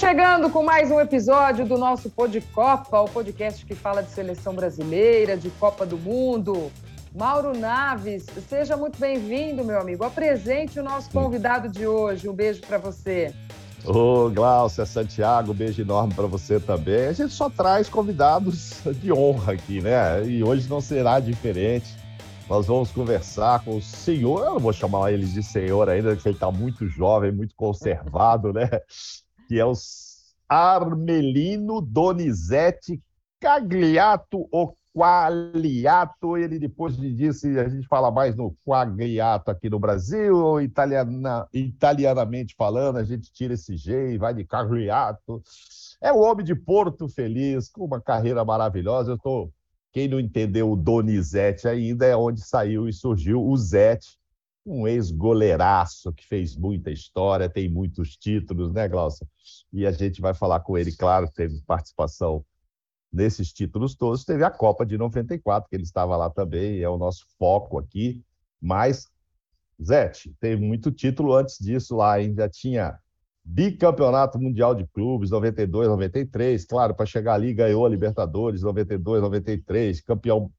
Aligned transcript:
chegando 0.00 0.48
com 0.48 0.62
mais 0.62 0.90
um 0.90 0.98
episódio 0.98 1.66
do 1.66 1.76
nosso 1.76 2.08
Pod 2.08 2.40
Copa, 2.54 3.02
o 3.02 3.04
podcast 3.04 3.66
que 3.66 3.74
fala 3.74 4.02
de 4.02 4.08
seleção 4.08 4.54
brasileira, 4.54 5.36
de 5.36 5.50
Copa 5.50 5.84
do 5.84 5.98
Mundo. 5.98 6.72
Mauro 7.14 7.54
Naves, 7.54 8.24
seja 8.48 8.78
muito 8.78 8.98
bem-vindo, 8.98 9.62
meu 9.62 9.78
amigo. 9.78 10.02
Apresente 10.02 10.80
o 10.80 10.82
nosso 10.82 11.10
convidado 11.10 11.68
de 11.68 11.86
hoje. 11.86 12.30
Um 12.30 12.32
beijo 12.32 12.62
para 12.62 12.78
você. 12.78 13.34
Ô, 13.84 14.30
Glaucia, 14.30 14.86
Santiago, 14.86 15.52
beijo 15.52 15.82
enorme 15.82 16.14
para 16.14 16.26
você 16.26 16.58
também. 16.58 17.08
A 17.08 17.12
gente 17.12 17.34
só 17.34 17.50
traz 17.50 17.86
convidados 17.86 18.80
de 19.02 19.12
honra 19.12 19.52
aqui, 19.52 19.82
né? 19.82 20.24
E 20.24 20.42
hoje 20.42 20.66
não 20.66 20.80
será 20.80 21.20
diferente. 21.20 21.94
Nós 22.48 22.66
vamos 22.66 22.90
conversar 22.90 23.62
com 23.62 23.76
o 23.76 23.82
senhor, 23.82 24.46
eu 24.46 24.54
não 24.54 24.60
vou 24.60 24.72
chamar 24.72 25.12
ele 25.12 25.26
de 25.26 25.42
senhor 25.42 25.90
ainda, 25.90 26.14
porque 26.14 26.30
ele 26.30 26.36
está 26.36 26.50
muito 26.50 26.88
jovem, 26.88 27.30
muito 27.30 27.54
conservado, 27.54 28.50
né? 28.50 28.66
Que 29.50 29.58
é 29.58 29.66
o 29.66 29.72
Armelino 30.48 31.80
Donizete 31.80 33.02
Cagliato 33.40 34.46
ou 34.52 34.78
Qualiato. 34.94 36.36
Ele 36.36 36.56
depois 36.56 36.96
me 36.96 37.12
disse, 37.12 37.58
a 37.58 37.68
gente 37.68 37.88
fala 37.88 38.12
mais 38.12 38.36
no 38.36 38.56
Quagliato 38.64 39.50
aqui 39.50 39.68
no 39.68 39.80
Brasil, 39.80 40.36
ou 40.36 40.60
italiana, 40.60 41.48
italianamente 41.52 42.54
falando, 42.56 42.98
a 42.98 43.02
gente 43.02 43.32
tira 43.32 43.54
esse 43.54 43.76
G 43.76 44.12
e 44.12 44.18
vai 44.18 44.32
de 44.32 44.44
Cagliato. 44.44 45.42
É 46.00 46.12
o 46.12 46.20
homem 46.20 46.46
de 46.46 46.54
Porto 46.54 47.08
Feliz, 47.08 47.68
com 47.68 47.84
uma 47.84 48.00
carreira 48.00 48.44
maravilhosa. 48.44 49.10
Eu 49.10 49.18
tô, 49.18 49.50
quem 49.90 50.06
não 50.06 50.20
entendeu 50.20 50.70
o 50.70 50.76
Donizete 50.76 51.66
ainda 51.66 52.06
é 52.06 52.14
onde 52.14 52.40
saiu 52.40 52.88
e 52.88 52.92
surgiu 52.92 53.44
o 53.44 53.56
Zete, 53.56 54.16
um 54.70 54.86
ex-goleiraço 54.86 56.12
que 56.12 56.26
fez 56.26 56.56
muita 56.56 56.90
história, 56.90 57.48
tem 57.48 57.68
muitos 57.68 58.16
títulos, 58.16 58.72
né, 58.72 58.88
Glaucia? 58.88 59.26
E 59.72 59.86
a 59.86 59.90
gente 59.90 60.20
vai 60.20 60.32
falar 60.32 60.60
com 60.60 60.78
ele, 60.78 60.92
claro, 60.92 61.28
teve 61.30 61.60
participação 61.66 62.44
nesses 63.12 63.52
títulos 63.52 63.94
todos. 63.94 64.24
Teve 64.24 64.44
a 64.44 64.50
Copa 64.50 64.86
de 64.86 64.96
94, 64.96 65.68
que 65.68 65.76
ele 65.76 65.82
estava 65.82 66.16
lá 66.16 66.30
também, 66.30 66.80
é 66.80 66.88
o 66.88 66.98
nosso 66.98 67.26
foco 67.38 67.78
aqui. 67.78 68.22
Mas, 68.60 69.08
Zete, 69.82 70.34
teve 70.40 70.62
muito 70.62 70.92
título 70.92 71.34
antes 71.34 71.58
disso 71.58 71.96
lá, 71.96 72.12
ainda 72.14 72.48
tinha 72.48 72.98
bicampeonato 73.42 74.38
mundial 74.38 74.74
de 74.74 74.86
clubes, 74.86 75.30
92, 75.30 75.88
93. 75.88 76.64
Claro, 76.64 76.94
para 76.94 77.06
chegar 77.06 77.34
ali, 77.34 77.52
ganhou 77.52 77.84
a 77.84 77.88
Libertadores, 77.88 78.62
92, 78.62 79.22
93, 79.22 80.00
campeão 80.02 80.52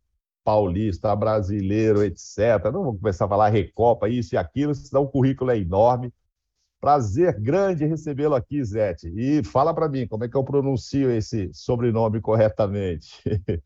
paulista, 0.44 1.16
brasileiro, 1.16 2.04
etc. 2.04 2.72
Não 2.72 2.84
vou 2.84 2.98
começar 2.98 3.26
a 3.26 3.30
falar 3.30 3.50
Recopa, 3.50 4.10
isso 4.10 4.36
e 4.36 4.38
aquilo, 4.38 4.74
senão 4.74 5.04
o 5.04 5.10
currículo 5.10 5.52
é 5.52 5.58
enorme. 5.58 6.14
Prazer 6.80 7.40
grande 7.40 7.86
recebê-lo 7.86 8.34
aqui, 8.34 8.64
Zete. 8.64 9.08
E 9.16 9.44
fala 9.44 9.74
para 9.74 9.88
mim, 9.88 10.08
como 10.08 10.24
é 10.24 10.30
que 10.30 10.36
eu 10.36 10.44
pronuncio 10.44 11.12
esse 11.12 11.52
sobrenome 11.54 12.20
corretamente? 12.20 13.22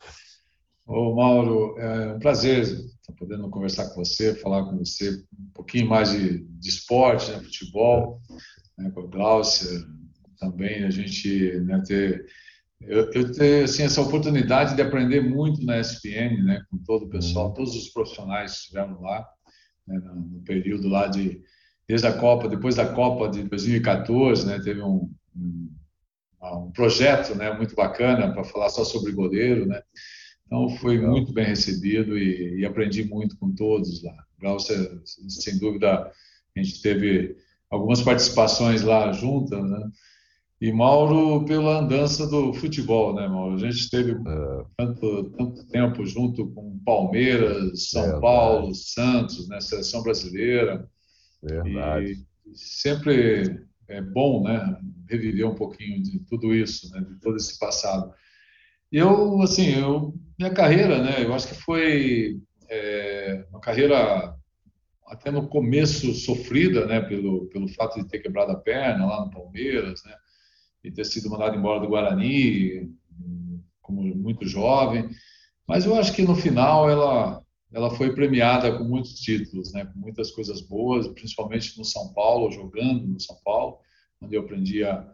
Ô, 0.85 1.15
Mauro, 1.15 1.79
é 1.79 2.13
um 2.13 2.19
prazer 2.19 2.61
estar 2.61 3.13
podendo 3.17 3.49
conversar 3.49 3.89
com 3.89 4.03
você, 4.03 4.35
falar 4.35 4.65
com 4.65 4.77
você 4.77 5.09
um 5.11 5.49
pouquinho 5.51 5.89
mais 5.89 6.11
de, 6.11 6.43
de 6.43 6.69
esporte, 6.69 7.31
né, 7.31 7.39
futebol, 7.39 8.21
né, 8.77 8.91
com 8.91 8.99
a 8.99 9.07
Gláucia 9.07 9.67
também, 10.37 10.83
a 10.83 10.91
gente 10.91 11.59
né, 11.61 11.81
ter 11.87 12.27
eu, 12.81 13.11
eu 13.11 13.31
tenho 13.31 13.63
assim, 13.63 13.83
essa 13.83 14.01
oportunidade 14.01 14.75
de 14.75 14.81
aprender 14.81 15.21
muito 15.21 15.63
na 15.63 15.79
ESPN, 15.79 16.43
né, 16.43 16.63
com 16.69 16.77
todo 16.77 17.05
o 17.05 17.09
pessoal, 17.09 17.47
uhum. 17.47 17.53
todos 17.53 17.75
os 17.75 17.89
profissionais 17.89 18.51
que 18.51 18.57
estiveram 18.59 19.01
lá, 19.01 19.25
né, 19.87 19.97
no, 19.99 20.41
período 20.41 20.87
lá 20.87 21.07
de 21.07 21.41
desde 21.87 22.07
a 22.07 22.13
Copa, 22.13 22.49
depois 22.49 22.75
da 22.75 22.87
Copa 22.93 23.29
de 23.29 23.43
2014, 23.43 24.47
né, 24.47 24.59
teve 24.59 24.81
um, 24.81 25.11
um, 25.35 25.71
um 26.41 26.71
projeto, 26.71 27.35
né, 27.35 27.53
muito 27.53 27.75
bacana 27.75 28.33
para 28.33 28.43
falar 28.43 28.69
só 28.69 28.83
sobre 28.83 29.11
goleiro, 29.11 29.65
né. 29.65 29.81
Então 30.45 30.69
foi 30.77 30.99
muito 30.99 31.33
bem 31.33 31.45
recebido 31.45 32.17
e, 32.17 32.59
e 32.59 32.65
aprendi 32.65 33.03
muito 33.03 33.37
com 33.37 33.53
todos 33.53 34.03
lá. 34.03 34.15
Glaucia, 34.39 34.77
sem 35.27 35.57
dúvida, 35.57 36.11
a 36.55 36.61
gente 36.61 36.81
teve 36.81 37.35
algumas 37.69 38.01
participações 38.01 38.83
lá 38.83 39.11
juntas, 39.11 39.63
né 39.67 39.89
e 40.61 40.71
Mauro 40.71 41.43
pela 41.45 41.79
andança 41.79 42.25
do 42.27 42.53
futebol, 42.53 43.13
né, 43.13 43.27
Mauro? 43.27 43.55
A 43.55 43.71
gente 43.71 43.89
teve 43.89 44.11
é. 44.11 44.65
tanto, 44.77 45.31
tanto 45.31 45.67
tempo 45.67 46.05
junto 46.05 46.47
com 46.51 46.79
Palmeiras, 46.85 47.89
São 47.89 48.19
Paulo, 48.21 48.73
Santos, 48.73 49.47
né, 49.49 49.59
seleção 49.59 50.01
brasileira. 50.01 50.89
Verdade. 51.43 52.25
E 52.45 52.57
sempre 52.57 53.65
é 53.87 54.01
bom, 54.01 54.43
né, 54.43 54.77
reviver 55.09 55.47
um 55.47 55.55
pouquinho 55.55 56.01
de 56.01 56.19
tudo 56.19 56.53
isso, 56.53 56.89
né, 56.91 57.01
de 57.01 57.19
todo 57.19 57.35
esse 57.35 57.59
passado. 57.59 58.13
Eu, 58.91 59.41
assim, 59.41 59.77
eu, 59.77 60.13
minha 60.39 60.53
carreira, 60.53 61.03
né, 61.03 61.23
eu 61.23 61.33
acho 61.33 61.49
que 61.49 61.55
foi 61.55 62.39
é, 62.69 63.45
uma 63.49 63.59
carreira 63.59 64.35
até 65.07 65.29
no 65.29 65.47
começo 65.47 66.13
sofrida, 66.13 66.85
né, 66.85 67.01
pelo, 67.01 67.45
pelo 67.47 67.67
fato 67.67 67.99
de 67.99 68.07
ter 68.07 68.19
quebrado 68.19 68.53
a 68.53 68.59
perna 68.59 69.05
lá 69.05 69.25
no 69.25 69.31
Palmeiras, 69.31 70.01
né, 70.03 70.15
e 70.85 70.91
ter 70.91 71.05
sido 71.05 71.29
mandado 71.29 71.55
embora 71.57 71.79
do 71.79 71.87
Guarani, 71.87 72.91
como 73.81 74.01
muito 74.15 74.47
jovem. 74.47 75.09
Mas 75.67 75.85
eu 75.85 75.95
acho 75.95 76.13
que 76.13 76.21
no 76.21 76.35
final 76.35 76.89
ela 76.89 77.41
ela 77.73 77.89
foi 77.89 78.13
premiada 78.13 78.77
com 78.77 78.85
muitos 78.85 79.15
títulos, 79.15 79.73
né, 79.73 79.83
com 79.85 79.99
muitas 79.99 80.31
coisas 80.31 80.61
boas, 80.61 81.09
principalmente 81.09 81.77
no 81.77 81.83
São 81.83 82.13
Paulo, 82.13 82.49
jogando 82.49 83.05
no 83.05 83.19
São 83.19 83.35
Paulo, 83.43 83.79
onde 84.21 84.33
eu 84.33 84.43
aprendi 84.43 84.81
a, 84.85 85.05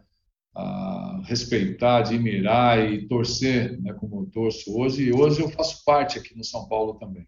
a 0.54 1.22
respeitar, 1.24 1.96
admirar 1.96 2.78
e 2.78 3.08
torcer, 3.08 3.80
né, 3.82 3.92
como 3.94 4.20
eu 4.20 4.26
torço 4.26 4.78
hoje. 4.78 5.02
E 5.02 5.12
hoje 5.12 5.40
eu 5.40 5.48
faço 5.48 5.84
parte 5.84 6.20
aqui 6.20 6.36
no 6.36 6.44
São 6.44 6.68
Paulo 6.68 6.94
também. 6.94 7.26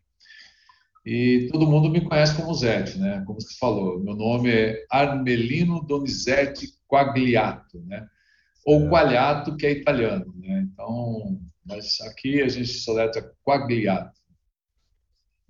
E 1.04 1.49
todo 1.53 1.66
mundo 1.66 1.91
me 1.91 2.00
conhece 2.00 2.34
como 2.34 2.54
Zete, 2.54 2.99
né? 2.99 3.22
Como 3.27 3.38
você 3.38 3.54
falou, 3.59 4.00
meu 4.00 4.15
nome 4.15 4.50
é 4.50 4.87
Armelino 4.91 5.84
Donizete 5.84 6.69
Quagliato, 6.88 7.78
né? 7.81 8.09
Ou 8.64 8.86
é. 8.86 8.88
quagliato, 8.88 9.56
que 9.56 9.66
é 9.66 9.72
italiano. 9.72 10.32
Né? 10.36 10.66
Então, 10.72 11.38
mas 11.64 12.00
aqui 12.02 12.42
a 12.42 12.48
gente 12.48 12.69
soletra 12.69 13.32
quagliato. 13.44 14.14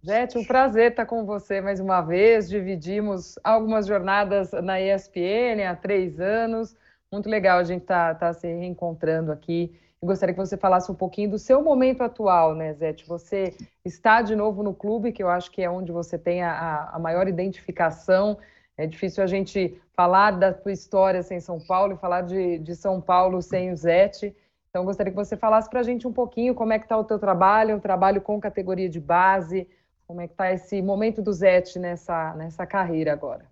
Gente, 0.02 0.36
um 0.36 0.44
prazer 0.44 0.91
estar 0.91 1.06
com 1.06 1.24
você 1.24 1.62
mais 1.62 1.80
uma 1.80 2.03
vez. 2.03 2.48
Dividimos 2.48 3.36
algumas 3.42 3.86
jornadas 3.86 4.53
na 4.53 4.78
ESPN 4.78 5.66
há 5.66 5.74
três 5.74 6.20
anos. 6.20 6.76
Muito 7.10 7.28
legal 7.28 7.58
a 7.58 7.64
gente 7.64 7.82
estar 7.82 8.14
tá, 8.14 8.26
tá 8.26 8.34
se 8.34 8.47
reencontrando 8.47 9.32
aqui. 9.32 9.74
Eu 10.03 10.06
gostaria 10.06 10.34
que 10.34 10.41
você 10.41 10.58
falasse 10.58 10.92
um 10.92 10.94
pouquinho 10.94 11.30
do 11.30 11.38
seu 11.38 11.62
momento 11.62 12.03
atual, 12.03 12.54
né, 12.54 12.74
Zete? 12.74 13.06
Você 13.06 13.56
está 13.82 14.20
de 14.20 14.36
novo 14.36 14.62
no 14.62 14.74
clube, 14.74 15.12
que 15.12 15.22
eu 15.22 15.30
acho 15.30 15.50
que 15.50 15.62
é 15.62 15.70
onde 15.70 15.91
você 15.91 16.19
tem 16.19 16.42
a, 16.42 16.91
a 16.92 16.98
maior 16.98 17.26
identificação 17.26 18.36
é 18.76 18.86
difícil 18.86 19.22
a 19.22 19.26
gente 19.26 19.80
falar 19.92 20.32
da 20.32 20.52
tua 20.52 20.72
história 20.72 21.22
sem 21.22 21.40
São 21.40 21.60
Paulo 21.60 21.94
e 21.94 21.98
falar 21.98 22.22
de, 22.22 22.58
de 22.58 22.74
São 22.74 23.00
Paulo 23.00 23.40
sem 23.40 23.72
o 23.72 23.76
Zete. 23.76 24.34
Então, 24.68 24.84
gostaria 24.84 25.12
que 25.12 25.16
você 25.16 25.36
falasse 25.36 25.70
para 25.70 25.80
a 25.80 25.84
gente 25.84 26.08
um 26.08 26.12
pouquinho 26.12 26.54
como 26.54 26.72
é 26.72 26.78
que 26.78 26.84
está 26.84 26.98
o 26.98 27.04
teu 27.04 27.18
trabalho, 27.18 27.76
um 27.76 27.80
trabalho 27.80 28.20
com 28.20 28.40
categoria 28.40 28.88
de 28.88 28.98
base, 28.98 29.68
como 30.06 30.20
é 30.20 30.26
que 30.26 30.34
está 30.34 30.52
esse 30.52 30.82
momento 30.82 31.22
do 31.22 31.32
Zete 31.32 31.78
nessa, 31.78 32.34
nessa 32.34 32.66
carreira 32.66 33.12
agora. 33.12 33.48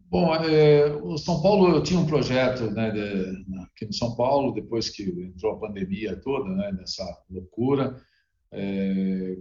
Bom, 0.00 0.34
é, 0.34 0.86
o 1.02 1.16
São 1.16 1.40
Paulo, 1.40 1.74
eu 1.74 1.82
tinha 1.82 1.98
um 1.98 2.06
projeto 2.06 2.70
né, 2.70 2.90
de, 2.90 3.62
aqui 3.62 3.86
no 3.86 3.94
São 3.94 4.14
Paulo, 4.14 4.52
depois 4.52 4.90
que 4.90 5.04
entrou 5.04 5.52
a 5.52 5.58
pandemia 5.58 6.20
toda, 6.20 6.50
né, 6.50 6.70
nessa 6.72 7.04
loucura, 7.30 7.96
é, 8.50 9.36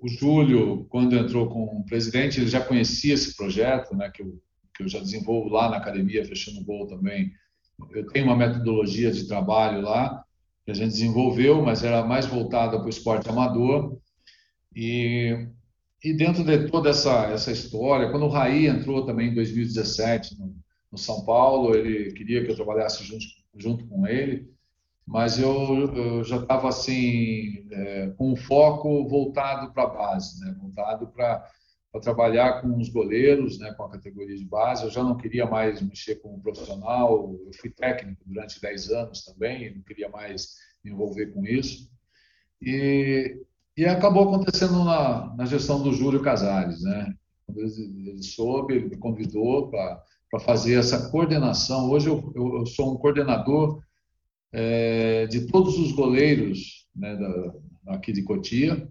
o 0.00 0.08
Júlio, 0.08 0.86
quando 0.88 1.16
entrou 1.16 1.48
como 1.48 1.84
presidente, 1.84 2.40
ele 2.40 2.48
já 2.48 2.60
conhecia 2.60 3.14
esse 3.14 3.36
projeto, 3.36 3.94
né, 3.96 4.10
que 4.10 4.22
eu, 4.22 4.40
que 4.74 4.82
eu 4.82 4.88
já 4.88 5.00
desenvolvo 5.00 5.48
lá 5.48 5.68
na 5.68 5.76
academia, 5.76 6.24
fechando 6.24 6.60
o 6.60 6.64
gol 6.64 6.86
também. 6.86 7.32
Eu 7.90 8.06
tenho 8.08 8.26
uma 8.26 8.36
metodologia 8.36 9.10
de 9.10 9.26
trabalho 9.26 9.80
lá, 9.80 10.24
que 10.64 10.70
a 10.70 10.74
gente 10.74 10.92
desenvolveu, 10.92 11.62
mas 11.62 11.82
era 11.82 12.04
mais 12.04 12.26
voltada 12.26 12.76
para 12.76 12.86
o 12.86 12.90
esporte 12.90 13.28
amador. 13.28 13.98
E, 14.74 15.48
e 16.04 16.12
dentro 16.12 16.44
de 16.44 16.68
toda 16.68 16.90
essa, 16.90 17.26
essa 17.26 17.50
história, 17.50 18.10
quando 18.10 18.26
o 18.26 18.30
Raí 18.30 18.66
entrou 18.66 19.04
também 19.04 19.30
em 19.30 19.34
2017 19.34 20.38
no, 20.38 20.54
no 20.92 20.98
São 20.98 21.24
Paulo, 21.24 21.74
ele 21.74 22.12
queria 22.12 22.44
que 22.44 22.50
eu 22.50 22.56
trabalhasse 22.56 23.02
junto, 23.04 23.24
junto 23.56 23.86
com 23.86 24.06
ele 24.06 24.48
mas 25.08 25.38
eu, 25.38 25.90
eu 25.94 26.22
já 26.22 26.36
estava 26.36 26.68
assim 26.68 27.66
é, 27.70 28.08
com 28.10 28.32
o 28.32 28.36
foco 28.36 29.08
voltado 29.08 29.72
para 29.72 29.84
a 29.84 29.86
base, 29.86 30.38
né? 30.44 30.54
voltado 30.60 31.06
para 31.08 31.50
trabalhar 32.02 32.60
com 32.60 32.76
os 32.76 32.90
goleiros, 32.90 33.58
né? 33.58 33.72
com 33.72 33.84
a 33.84 33.90
categoria 33.90 34.36
de 34.36 34.44
base. 34.44 34.84
Eu 34.84 34.90
já 34.90 35.02
não 35.02 35.16
queria 35.16 35.46
mais 35.46 35.80
mexer 35.80 36.16
com 36.16 36.34
o 36.34 36.40
profissional. 36.40 37.34
Eu 37.42 37.50
fui 37.58 37.70
técnico 37.70 38.20
durante 38.26 38.60
10 38.60 38.90
anos 38.90 39.24
também, 39.24 39.74
não 39.74 39.82
queria 39.82 40.10
mais 40.10 40.56
me 40.84 40.90
envolver 40.90 41.28
com 41.28 41.42
isso. 41.42 41.90
E, 42.60 43.34
e 43.78 43.86
acabou 43.86 44.24
acontecendo 44.24 44.84
na, 44.84 45.34
na 45.34 45.46
gestão 45.46 45.82
do 45.82 45.90
Júlio 45.90 46.20
Casares, 46.20 46.82
né? 46.82 47.14
Quando 47.46 47.60
ele, 47.60 48.10
ele 48.10 48.22
soube, 48.22 48.74
ele 48.74 48.90
me 48.90 48.98
convidou 48.98 49.70
para 49.70 50.40
fazer 50.40 50.74
essa 50.74 51.10
coordenação. 51.10 51.88
Hoje 51.88 52.10
eu, 52.10 52.30
eu, 52.36 52.58
eu 52.58 52.66
sou 52.66 52.92
um 52.92 52.98
coordenador 52.98 53.80
é, 54.52 55.26
de 55.26 55.46
todos 55.46 55.78
os 55.78 55.92
goleiros 55.92 56.86
né, 56.94 57.16
da, 57.16 57.54
aqui 57.94 58.12
de 58.12 58.22
Cotia, 58.22 58.88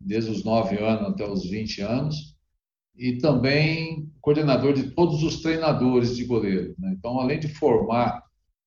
desde 0.00 0.30
os 0.30 0.44
9 0.44 0.78
anos 0.78 1.08
até 1.08 1.28
os 1.28 1.48
20 1.48 1.80
anos, 1.82 2.36
e 2.96 3.18
também 3.18 4.10
coordenador 4.20 4.72
de 4.72 4.90
todos 4.90 5.22
os 5.22 5.42
treinadores 5.42 6.16
de 6.16 6.24
goleiro. 6.24 6.74
Né? 6.78 6.94
Então, 6.98 7.18
além 7.20 7.38
de 7.38 7.48
formar 7.48 8.22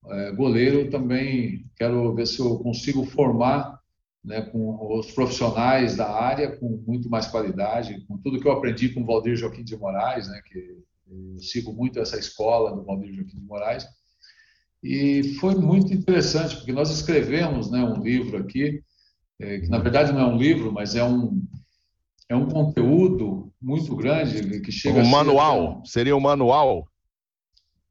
é, 0.08 0.32
goleiro, 0.32 0.90
também 0.90 1.66
quero 1.76 2.14
ver 2.14 2.28
se 2.28 2.40
eu 2.40 2.60
consigo 2.60 3.06
formar 3.06 3.80
né, 4.24 4.42
com 4.42 4.98
os 4.98 5.12
profissionais 5.12 5.96
da 5.96 6.10
área 6.10 6.56
com 6.58 6.84
muito 6.86 7.10
mais 7.10 7.28
qualidade, 7.28 8.02
com 8.08 8.18
tudo 8.18 8.40
que 8.40 8.48
eu 8.48 8.52
aprendi 8.52 8.90
com 8.90 9.02
o 9.02 9.06
Valdir 9.06 9.36
Joaquim 9.36 9.64
de 9.64 9.78
Moraes, 9.78 10.28
né, 10.28 10.42
que 10.46 10.78
eu 11.10 11.40
sigo 11.40 11.74
muito 11.74 12.00
essa 12.00 12.18
escola 12.18 12.76
do 12.76 12.84
Valdir 12.84 13.14
Joaquim 13.14 13.40
de 13.40 13.46
Moraes, 13.46 13.86
e 14.82 15.36
foi 15.40 15.56
muito 15.56 15.94
interessante, 15.94 16.56
porque 16.56 16.72
nós 16.72 16.90
escrevemos 16.90 17.70
né, 17.70 17.84
um 17.84 18.02
livro 18.02 18.38
aqui, 18.38 18.82
é, 19.40 19.60
que 19.60 19.68
na 19.68 19.80
verdade 19.80 20.12
não 20.12 20.22
é 20.22 20.26
um 20.26 20.38
livro, 20.38 20.72
mas 20.72 20.96
é 20.96 21.04
um, 21.04 21.42
é 22.30 22.36
um 22.36 22.48
conteúdo 22.48 23.52
muito 23.62 23.96
grande 23.96 24.62
que 24.62 24.72
chega 24.72 25.00
um 25.00 25.06
manual, 25.06 25.82
ser, 25.86 25.92
seria 25.92 26.16
um 26.16 26.22
manual? 26.22 26.88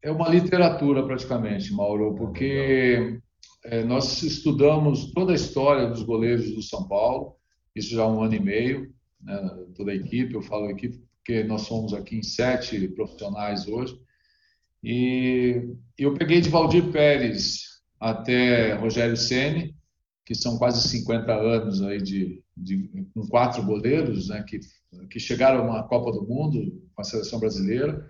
É 0.03 0.11
uma 0.11 0.29
literatura 0.29 1.05
praticamente, 1.05 1.73
Mauro, 1.73 2.15
porque 2.15 3.21
é, 3.65 3.85
nós 3.85 4.23
estudamos 4.23 5.13
toda 5.13 5.33
a 5.33 5.37
história 5.37 5.89
dos 5.89 6.03
goleiros 6.03 6.51
do 6.55 6.63
São 6.63 6.87
Paulo, 6.89 7.35
isso 7.75 7.95
já 7.95 8.03
há 8.03 8.09
um 8.09 8.23
ano 8.23 8.35
e 8.35 8.41
meio, 8.41 8.93
né, 9.21 9.37
toda 9.77 9.93
a 9.93 9.95
equipe, 9.95 10.35
eu 10.35 10.43
falo 10.43 10.71
equipe 10.71 11.07
porque 11.29 11.45
nós 11.45 11.63
somos 11.63 11.93
aqui 11.93 12.17
em 12.17 12.23
sete 12.23 12.89
profissionais 12.89 13.69
hoje, 13.69 14.01
e 14.83 15.75
eu 15.99 16.15
peguei 16.15 16.41
de 16.41 16.49
Valdir 16.49 16.91
Pérez 16.93 17.63
até 18.01 18.75
Rogério 18.75 19.17
Ceni, 19.17 19.75
que 20.25 20.35
são 20.35 20.59
quase 20.59 20.87
50 20.89 21.33
anos 21.33 21.83
aí 21.83 22.01
de, 22.01 22.43
de 22.57 22.89
com 23.15 23.27
quatro 23.29 23.63
goleiros, 23.65 24.29
né, 24.29 24.45
que, 24.47 24.61
que 25.11 25.19
chegaram 25.19 25.73
à 25.73 25.83
Copa 25.83 26.13
do 26.13 26.27
Mundo 26.27 26.81
com 26.95 27.01
a 27.01 27.05
seleção 27.05 27.41
brasileira. 27.41 28.09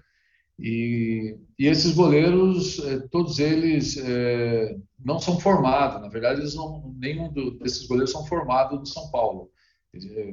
E, 0.59 1.39
e 1.57 1.67
esses 1.67 1.95
goleiros, 1.95 2.81
eh, 2.81 3.07
todos 3.13 3.39
eles 3.39 3.97
é, 3.99 4.77
não 4.99 5.21
são 5.21 5.39
formados, 5.39 6.03
na 6.03 6.09
verdade, 6.09 6.41
eles 6.41 6.57
não, 6.57 6.93
nenhum 6.99 7.33
desses 7.61 7.87
goleiros 7.87 8.11
são 8.11 8.27
formados 8.27 8.81
no 8.81 8.87
São 8.87 9.09
Paulo. 9.13 9.49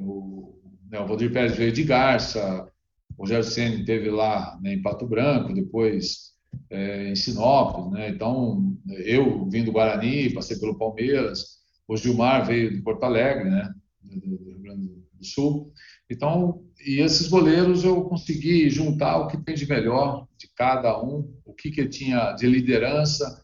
O, 0.02 0.58
né, 0.90 0.98
o 0.98 1.06
Valdir 1.06 1.32
Pérez 1.32 1.56
veio 1.56 1.70
de 1.70 1.84
Garça, 1.84 2.68
o 3.16 3.22
Rogério 3.22 3.44
Senna 3.44 3.84
teve 3.84 4.10
lá 4.10 4.58
né, 4.62 4.74
em 4.74 4.82
Pato 4.82 5.06
Branco, 5.06 5.54
depois 5.54 6.32
é, 6.70 7.08
em 7.08 7.16
Sinop, 7.16 7.90
né? 7.92 8.10
Então, 8.10 8.76
eu 9.04 9.48
vim 9.48 9.64
do 9.64 9.72
Guarani, 9.72 10.32
passei 10.32 10.58
pelo 10.58 10.78
Palmeiras, 10.78 11.56
o 11.88 11.96
Gilmar 11.96 12.46
veio 12.46 12.70
de 12.70 12.82
Porto 12.82 13.04
Alegre, 13.04 13.48
né? 13.48 13.72
Do, 14.02 14.38
do 14.38 14.50
Rio 14.50 14.60
Grande 14.60 14.88
do 15.12 15.24
Sul. 15.24 15.72
Então, 16.10 16.62
e 16.84 17.00
esses 17.00 17.28
goleiros 17.28 17.84
eu 17.84 18.04
consegui 18.04 18.68
juntar 18.70 19.18
o 19.18 19.28
que 19.28 19.38
tem 19.38 19.54
de 19.54 19.68
melhor 19.68 20.26
de 20.38 20.48
cada 20.54 21.02
um, 21.02 21.32
o 21.44 21.52
que 21.52 21.70
que 21.70 21.88
tinha 21.88 22.32
de 22.32 22.46
liderança, 22.46 23.42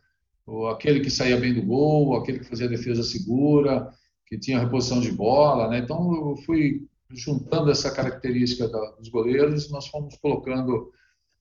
aquele 0.70 1.00
que 1.00 1.10
saía 1.10 1.36
bem 1.36 1.54
do 1.54 1.62
gol, 1.62 2.16
aquele 2.16 2.40
que 2.40 2.44
fazia 2.48 2.68
defesa 2.68 3.02
segura, 3.02 3.88
que 4.26 4.38
tinha 4.38 4.60
reposição 4.60 5.00
de 5.00 5.10
bola, 5.10 5.68
né? 5.68 5.78
Então 5.78 6.30
eu 6.30 6.36
fui 6.44 6.82
juntando 7.14 7.70
essa 7.70 7.90
característica 7.90 8.68
dos 8.68 9.08
goleiros, 9.08 9.70
nós 9.70 9.86
fomos 9.86 10.16
colocando 10.16 10.92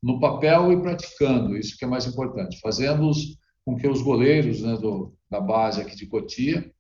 no 0.01 0.19
papel 0.19 0.71
e 0.71 0.81
praticando, 0.81 1.55
isso 1.55 1.77
que 1.77 1.85
é 1.85 1.87
mais 1.87 2.05
importante, 2.05 2.59
fazendo 2.59 3.11
com 3.63 3.75
que 3.75 3.87
os 3.87 4.01
goleiros 4.01 4.61
né, 4.61 4.75
do, 4.75 5.13
da 5.29 5.39
base 5.39 5.81
aqui 5.81 5.95
de 5.95 6.07
Cotia, 6.07 6.71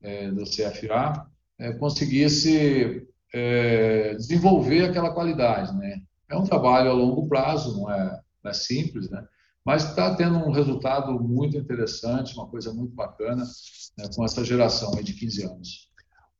é, 0.00 0.30
do 0.30 0.44
CFA, 0.44 1.26
é, 1.58 1.72
conseguisse 1.74 3.06
é, 3.32 4.14
desenvolver 4.14 4.84
aquela 4.84 5.12
qualidade. 5.12 5.76
Né? 5.76 6.02
É 6.28 6.36
um 6.36 6.44
trabalho 6.44 6.90
a 6.90 6.94
longo 6.94 7.28
prazo, 7.28 7.78
não 7.78 7.90
é, 7.90 8.20
não 8.42 8.50
é 8.50 8.54
simples, 8.54 9.10
né? 9.10 9.26
mas 9.64 9.84
está 9.84 10.14
tendo 10.14 10.38
um 10.38 10.50
resultado 10.50 11.12
muito 11.20 11.56
interessante, 11.56 12.34
uma 12.34 12.46
coisa 12.46 12.72
muito 12.72 12.94
bacana 12.94 13.44
né, 13.98 14.08
com 14.14 14.24
essa 14.24 14.44
geração 14.44 14.90
de 15.02 15.12
15 15.14 15.44
anos. 15.44 15.83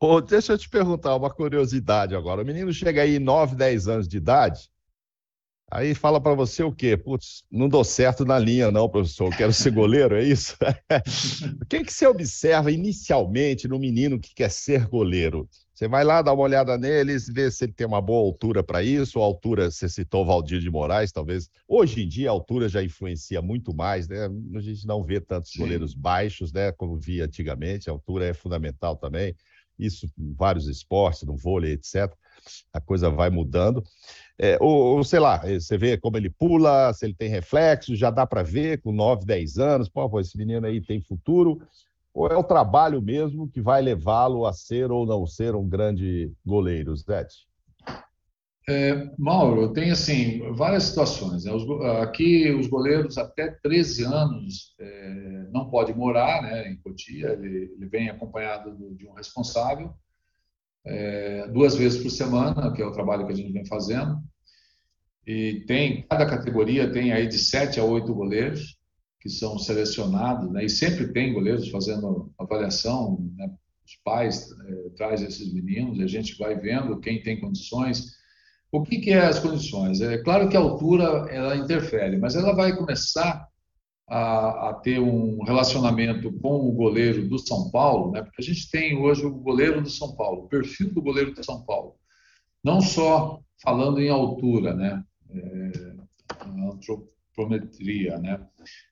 Oh, 0.07 0.21
deixa 0.21 0.53
eu 0.53 0.59
te 0.59 0.69
perguntar 0.69 1.17
uma 1.17 1.31
curiosidade 1.31 2.15
agora. 2.15 2.43
O 2.43 2.45
menino 2.45 2.71
chega 2.75 3.01
aí 3.01 3.19
9, 3.19 3.57
10 3.57 3.89
anos 3.89 4.07
de 4.07 4.19
idade, 4.19 4.69
aí 5.71 5.95
fala 5.95 6.21
para 6.21 6.35
você 6.35 6.63
o 6.63 6.71
quê? 6.71 6.95
Putz, 6.95 7.43
não 7.51 7.71
dou 7.71 7.83
certo 7.83 8.23
na 8.23 8.39
linha 8.39 8.71
não, 8.71 8.87
professor, 8.87 9.33
eu 9.33 9.37
quero 9.39 9.53
ser 9.55 9.71
goleiro, 9.73 10.15
é 10.15 10.23
isso? 10.23 10.59
o 11.59 11.65
que, 11.65 11.85
que 11.85 11.91
você 11.91 12.07
observa 12.07 12.71
inicialmente 12.71 13.67
no 13.67 13.79
menino 13.79 14.21
que 14.21 14.35
quer 14.35 14.51
ser 14.51 14.87
goleiro? 14.89 15.49
Você 15.73 15.89
vai 15.89 16.05
lá, 16.05 16.21
dá 16.21 16.35
uma 16.35 16.43
olhada 16.43 16.77
neles, 16.77 17.27
vê 17.27 17.51
se 17.51 17.65
ele 17.65 17.73
tem 17.73 17.87
uma 17.87 18.03
boa 18.03 18.25
altura 18.25 18.63
para 18.63 18.83
isso. 18.83 19.19
A 19.19 19.25
altura, 19.25 19.71
você 19.71 19.89
citou 19.89 20.25
Valdir 20.25 20.61
de 20.61 20.71
Moraes, 20.71 21.11
talvez. 21.11 21.49
Hoje 21.67 22.05
em 22.05 22.09
dia, 22.09 22.29
a 22.29 22.33
altura 22.33 22.69
já 22.69 22.81
influencia 22.81 23.43
muito 23.43 23.75
mais, 23.75 24.07
né? 24.07 24.29
A 24.55 24.61
gente 24.61 24.87
não 24.87 25.03
vê 25.03 25.21
tantos 25.21 25.51
Sim. 25.51 25.59
goleiros 25.61 25.93
baixos, 25.93 26.53
né? 26.53 26.71
Como 26.71 26.97
via 26.97 27.25
antigamente. 27.25 27.91
A 27.91 27.93
altura 27.93 28.27
é 28.27 28.33
fundamental 28.33 28.95
também 28.95 29.35
isso 29.79 30.07
em 30.19 30.33
vários 30.35 30.67
esportes, 30.69 31.23
no 31.23 31.37
vôlei, 31.37 31.73
etc. 31.73 32.13
A 32.73 32.81
coisa 32.81 33.11
vai 33.11 33.31
mudando. 33.31 33.83
É, 34.39 34.59
ou, 34.61 34.97
ou, 34.97 35.05
sei 35.05 35.21
lá, 35.21 35.41
eh, 35.45 35.61
você 35.61 35.79
vê 35.79 35.97
como 35.97 36.17
ele 36.17 36.29
pula, 36.29 36.93
se 36.93 37.07
ele 37.07 37.15
tem 37.15 37.29
reflexo, 37.29 37.95
já 37.95 38.11
dá 38.11 38.27
para 38.27 38.43
ver 38.43 38.81
com 38.81 38.93
9, 38.93 39.25
10 39.25 39.59
anos, 39.59 39.89
pô, 39.89 40.09
pô, 40.09 40.21
esse 40.21 40.37
menino 40.37 40.67
aí 40.67 40.81
tem 40.81 41.01
futuro, 41.01 41.61
ou 42.13 42.29
é 42.29 42.37
o 42.37 42.45
trabalho 42.45 43.01
mesmo 43.01 43.49
que 43.49 43.61
vai 43.61 43.81
levá-lo 43.83 44.47
a 44.47 44.53
ser 44.53 44.91
ou 44.91 45.07
não 45.07 45.27
ser 45.27 45.55
um 45.55 45.69
grande 45.69 46.33
goleiro, 46.45 46.95
Zé? 46.97 47.27
É, 48.67 49.11
Mauro, 49.19 49.73
tem 49.73 49.91
assim 49.91 50.41
várias 50.55 50.85
situações. 50.85 51.45
Né? 51.45 51.53
Os, 51.53 51.65
aqui 52.03 52.51
os 52.51 52.67
goleiros 52.67 53.19
até 53.19 53.51
13 53.51 54.05
anos 54.05 54.75
é, 54.81 55.49
não 55.53 55.69
pode 55.69 55.93
morar 55.93 56.43
né, 56.43 56.71
em 56.71 56.77
Cotia, 56.77 57.31
ele, 57.33 57.73
ele 57.77 57.87
vem 57.87 58.09
acompanhado 58.09 58.75
de 58.97 59.07
um 59.07 59.13
responsável 59.13 59.95
é, 60.85 61.49
duas 61.49 61.75
vezes 61.75 62.03
por 62.03 62.11
semana, 62.11 62.73
que 62.73 62.83
é 62.83 62.87
o 62.87 62.93
trabalho 62.93 63.27
que 63.27 63.33
a 63.33 63.37
gente 63.37 63.53
vem 63.53 63.65
fazendo. 63.67 64.19
E 65.27 65.65
tem 65.67 66.03
cada 66.03 66.27
categoria 66.27 66.93
tem 66.93 67.13
aí 67.13 67.27
de 67.27 67.39
sete 67.39 67.81
a 67.81 67.85
oito 67.85 68.15
goleiros 68.15 68.79
que 69.19 69.31
são 69.31 69.59
selecionados, 69.59 70.51
né? 70.53 70.67
E 70.67 70.69
sempre 70.69 71.11
tem 71.13 71.33
goleiros 71.33 71.71
fazendo 71.71 72.31
avaliação, 72.39 73.19
né? 73.37 73.51
Os 73.87 73.97
pais 74.05 74.51
é, 74.51 74.91
trazem 74.97 75.29
esses 75.29 75.53
meninos, 75.53 75.99
e 75.99 76.03
a 76.03 76.07
gente 76.07 76.37
vai 76.39 76.59
vendo 76.59 77.01
quem 77.01 77.23
tem 77.23 77.41
condições 77.41 78.15
o 78.75 78.83
que, 78.83 78.99
que 78.99 79.11
é 79.11 79.25
as 79.25 79.39
condições? 79.39 80.01
É 80.01 80.19
claro 80.19 80.49
que 80.49 80.57
a 80.57 80.61
altura 80.61 81.05
ela 81.31 81.57
interfere, 81.57 82.17
mas 82.17 82.35
ela 82.35 82.53
vai 82.53 82.77
começar 82.77 83.49
a, 84.09 84.71
a, 84.71 84.75
ter 84.75 84.99
um 84.99 85.45
relacionamento 85.45 86.33
com 86.41 86.69
o 86.69 86.73
goleiro 86.73 87.29
do 87.29 87.39
São 87.39 87.71
Paulo, 87.71 88.11
né? 88.11 88.23
porque 88.23 88.43
a 88.43 88.45
gente 88.45 88.69
tem 88.69 88.99
hoje 88.99 89.25
o 89.25 89.31
goleiro 89.31 89.81
do 89.81 89.89
São 89.89 90.17
Paulo, 90.17 90.43
o 90.43 90.49
perfil 90.49 90.93
do 90.93 91.01
goleiro 91.01 91.33
do 91.33 91.45
São 91.45 91.65
Paulo. 91.65 91.95
Não 92.65 92.81
só 92.81 93.41
falando 93.63 94.01
em 94.01 94.09
altura, 94.09 94.75
né? 94.75 95.05
É, 95.31 95.95
antropometria, 96.69 98.19
né? 98.19 98.45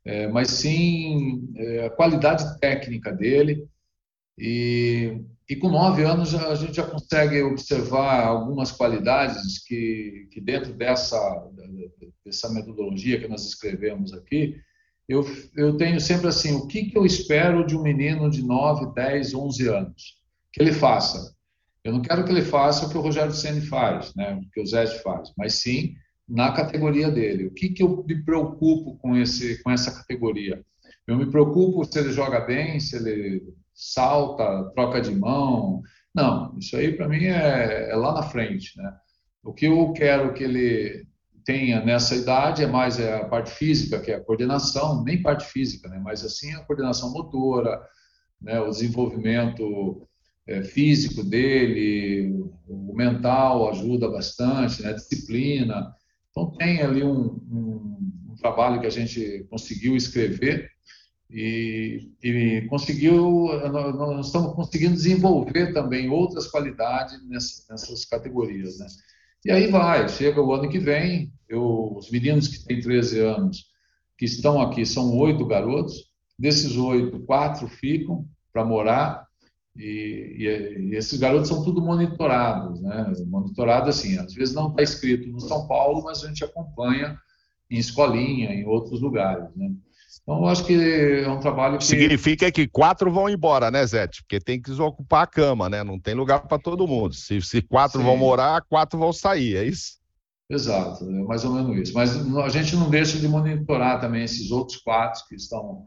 É, 0.04 0.28
mas 0.28 0.48
sim 0.50 1.52
é, 1.56 1.86
a 1.86 1.90
qualidade 1.90 2.58
técnica 2.60 3.12
dele 3.12 3.66
e 4.38 5.20
e 5.52 5.56
com 5.56 5.68
nove 5.68 6.02
anos 6.02 6.34
a 6.34 6.54
gente 6.54 6.76
já 6.76 6.82
consegue 6.82 7.42
observar 7.42 8.24
algumas 8.24 8.72
qualidades 8.72 9.62
que, 9.62 10.26
que 10.30 10.40
dentro 10.40 10.72
dessa, 10.72 11.18
dessa 12.24 12.48
metodologia 12.48 13.20
que 13.20 13.28
nós 13.28 13.44
escrevemos 13.44 14.14
aqui, 14.14 14.56
eu, 15.06 15.26
eu 15.54 15.76
tenho 15.76 16.00
sempre 16.00 16.28
assim, 16.28 16.54
o 16.54 16.66
que, 16.66 16.84
que 16.84 16.96
eu 16.96 17.04
espero 17.04 17.66
de 17.66 17.76
um 17.76 17.82
menino 17.82 18.30
de 18.30 18.42
9, 18.42 18.94
10, 18.94 19.34
11 19.34 19.68
anos? 19.68 20.16
Que 20.50 20.62
ele 20.62 20.72
faça. 20.72 21.36
Eu 21.84 21.92
não 21.92 22.00
quero 22.00 22.24
que 22.24 22.30
ele 22.30 22.40
faça 22.40 22.86
o 22.86 22.88
que 22.88 22.96
o 22.96 23.02
Rogério 23.02 23.34
Ceni 23.34 23.60
faz, 23.60 24.14
né? 24.14 24.34
o 24.34 24.50
que 24.50 24.60
o 24.62 24.66
Zé 24.66 24.86
faz, 24.86 25.34
mas 25.36 25.56
sim 25.56 25.94
na 26.26 26.52
categoria 26.52 27.10
dele. 27.10 27.48
O 27.48 27.52
que, 27.52 27.68
que 27.68 27.82
eu 27.82 28.02
me 28.08 28.24
preocupo 28.24 28.96
com, 28.96 29.14
esse, 29.18 29.62
com 29.62 29.70
essa 29.70 29.92
categoria? 29.92 30.64
Eu 31.06 31.18
me 31.18 31.30
preocupo 31.30 31.84
se 31.84 31.98
ele 31.98 32.10
joga 32.10 32.40
bem, 32.40 32.80
se 32.80 32.96
ele 32.96 33.42
salta, 33.74 34.70
troca 34.74 35.00
de 35.00 35.14
mão. 35.14 35.82
Não, 36.14 36.56
isso 36.58 36.76
aí 36.76 36.94
para 36.96 37.08
mim 37.08 37.24
é, 37.24 37.90
é, 37.90 37.96
lá 37.96 38.12
na 38.12 38.22
frente. 38.22 38.76
Né? 38.76 38.92
O 39.42 39.52
que 39.52 39.66
eu 39.66 39.92
quero 39.92 40.32
que 40.34 40.44
ele 40.44 41.06
tenha 41.44 41.84
nessa 41.84 42.14
idade 42.14 42.62
é 42.62 42.66
mais 42.66 43.00
a 43.00 43.24
parte 43.24 43.50
física, 43.50 44.00
que 44.00 44.12
é 44.12 44.16
a 44.16 44.20
coordenação, 44.20 45.02
nem 45.02 45.20
parte 45.20 45.44
física, 45.46 45.88
né? 45.88 45.98
mas 45.98 46.24
assim 46.24 46.52
a 46.54 46.64
coordenação 46.64 47.12
motora, 47.12 47.80
né? 48.40 48.60
o 48.60 48.70
desenvolvimento 48.70 50.06
é, 50.46 50.62
físico 50.62 51.24
dele, 51.24 52.44
o 52.68 52.94
mental 52.94 53.70
ajuda 53.70 54.08
bastante, 54.08 54.82
né? 54.82 54.92
disciplina. 54.92 55.92
Então 56.30 56.52
tem 56.52 56.80
ali 56.82 57.02
um, 57.02 57.40
um 57.50 58.34
trabalho 58.38 58.80
que 58.80 58.86
a 58.86 58.90
gente 58.90 59.46
conseguiu 59.50 59.96
escrever 59.96 60.70
e, 61.32 62.10
e 62.22 62.66
conseguiu, 62.68 63.48
nós 63.70 64.26
estamos 64.26 64.54
conseguindo 64.54 64.94
desenvolver 64.94 65.72
também 65.72 66.10
outras 66.10 66.46
qualidades 66.46 67.26
nessas, 67.26 67.66
nessas 67.70 68.04
categorias, 68.04 68.78
né? 68.78 68.86
E 69.44 69.50
aí 69.50 69.66
vai, 69.68 70.08
chega 70.08 70.42
o 70.42 70.52
ano 70.52 70.68
que 70.68 70.78
vem, 70.78 71.32
eu, 71.48 71.94
os 71.96 72.10
meninos 72.10 72.48
que 72.48 72.64
têm 72.64 72.80
13 72.80 73.20
anos, 73.20 73.64
que 74.16 74.26
estão 74.26 74.60
aqui, 74.60 74.84
são 74.84 75.16
oito 75.18 75.46
garotos, 75.46 76.12
desses 76.38 76.76
oito, 76.76 77.20
quatro 77.20 77.66
ficam 77.66 78.26
para 78.52 78.64
morar, 78.64 79.26
e, 79.74 80.36
e, 80.38 80.90
e, 80.90 80.96
esses 80.96 81.18
garotos 81.18 81.48
são 81.48 81.64
tudo 81.64 81.80
monitorados, 81.80 82.80
né? 82.82 83.10
Monitorado 83.26 83.88
assim, 83.88 84.18
às 84.18 84.34
vezes 84.34 84.54
não 84.54 84.68
está 84.68 84.82
escrito 84.82 85.30
no 85.30 85.40
São 85.40 85.66
Paulo, 85.66 86.04
mas 86.04 86.22
a 86.22 86.28
gente 86.28 86.44
acompanha 86.44 87.18
em 87.70 87.78
escolinha, 87.78 88.52
em 88.52 88.66
outros 88.66 89.00
lugares, 89.00 89.48
né? 89.56 89.72
Então, 90.20 90.38
eu 90.38 90.46
acho 90.46 90.64
que 90.64 90.74
é 91.24 91.28
um 91.28 91.40
trabalho 91.40 91.78
que... 91.78 91.84
Significa 91.84 92.50
que 92.50 92.68
quatro 92.68 93.10
vão 93.10 93.28
embora, 93.28 93.70
né, 93.70 93.86
Zete? 93.86 94.22
Porque 94.22 94.38
tem 94.38 94.60
que 94.60 94.70
desocupar 94.70 95.22
a 95.22 95.26
cama, 95.26 95.68
né? 95.70 95.82
Não 95.82 95.98
tem 95.98 96.14
lugar 96.14 96.46
para 96.46 96.58
todo 96.58 96.86
mundo. 96.86 97.14
Se, 97.14 97.40
se 97.40 97.62
quatro 97.62 98.00
Sim. 98.00 98.04
vão 98.04 98.16
morar, 98.16 98.62
quatro 98.62 98.98
vão 98.98 99.12
sair, 99.12 99.56
é 99.56 99.64
isso? 99.64 100.02
Exato, 100.50 101.04
é 101.04 101.22
mais 101.22 101.44
ou 101.44 101.54
menos 101.54 101.76
isso. 101.76 101.94
Mas 101.94 102.14
a 102.36 102.48
gente 102.50 102.76
não 102.76 102.90
deixa 102.90 103.18
de 103.18 103.26
monitorar 103.26 104.00
também 104.00 104.22
esses 104.22 104.50
outros 104.50 104.76
quatro 104.78 105.22
que 105.26 105.34
estão 105.34 105.86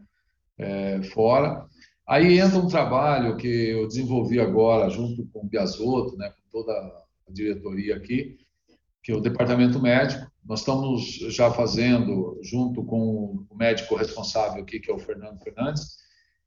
é, 0.58 1.04
fora. 1.14 1.66
Aí 2.08 2.40
entra 2.40 2.58
um 2.58 2.68
trabalho 2.68 3.38
que 3.38 3.48
eu 3.48 3.88
desenvolvi 3.88 4.40
agora 4.40 4.90
junto 4.90 5.28
com 5.28 5.42
o 5.42 5.48
Biasotto, 5.48 6.18
né, 6.18 6.30
com 6.30 6.60
toda 6.60 6.72
a 6.72 7.32
diretoria 7.32 7.96
aqui, 7.96 8.38
que 9.04 9.12
é 9.12 9.16
o 9.16 9.22
departamento 9.22 9.80
médico. 9.80 10.26
Nós 10.48 10.60
estamos 10.60 11.04
já 11.34 11.52
fazendo, 11.52 12.40
junto 12.44 12.84
com 12.84 13.46
o 13.50 13.56
médico 13.56 13.96
responsável 13.96 14.62
aqui, 14.62 14.80
que 14.80 14.92
é 14.92 14.94
o 14.94 15.00
Fernando 15.00 15.42
Fernandes, 15.42 15.98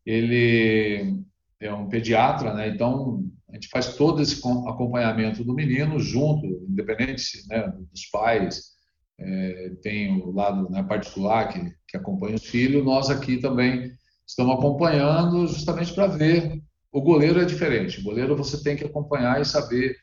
ele 0.07 1.17
é 1.61 1.73
um 1.73 1.89
pediatra, 1.89 2.55
né? 2.55 2.69
Então 2.69 3.25
a 3.49 3.55
gente 3.55 3.69
faz 3.69 3.97
todo 3.97 4.23
esse 4.23 4.41
acompanhamento 4.69 5.43
do 5.43 5.55
menino 5.55 5.99
junto, 5.99 6.47
independente 6.47 7.47
né, 7.49 7.73
dos 7.91 8.07
pais, 8.07 8.79
é, 9.19 9.73
tem 9.83 10.21
o 10.23 10.31
lado 10.31 10.71
né, 10.71 10.83
particular 10.83 11.49
que, 11.49 11.75
que 11.89 11.97
acompanha 11.97 12.37
os 12.37 12.45
filhos, 12.45 12.85
nós 12.85 13.11
aqui 13.11 13.39
também 13.39 13.91
estamos 14.27 14.55
acompanhando 14.55 15.47
justamente 15.49 15.93
para 15.93 16.07
ver. 16.07 16.63
O 16.93 17.01
goleiro 17.01 17.41
é 17.41 17.45
diferente. 17.45 18.01
O 18.01 18.05
goleiro 18.05 18.37
você 18.37 18.63
tem 18.63 18.77
que 18.77 18.85
acompanhar 18.85 19.41
e 19.41 19.45
saber 19.45 19.97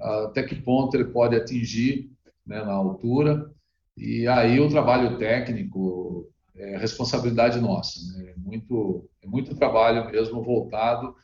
uh, 0.00 0.26
até 0.26 0.42
que 0.42 0.54
ponto 0.54 0.96
ele 0.96 1.04
pode 1.04 1.36
atingir 1.36 2.11
né, 2.46 2.62
na 2.62 2.72
altura. 2.72 3.50
E 3.96 4.26
aí 4.26 4.58
o 4.60 4.68
trabalho 4.68 5.18
técnico 5.18 6.28
é 6.56 6.76
responsabilidade 6.76 7.60
nossa. 7.60 8.00
Né? 8.16 8.30
É, 8.30 8.34
muito, 8.36 9.08
é 9.22 9.26
muito 9.26 9.54
trabalho 9.54 10.10
mesmo 10.10 10.42
voltado 10.42 11.14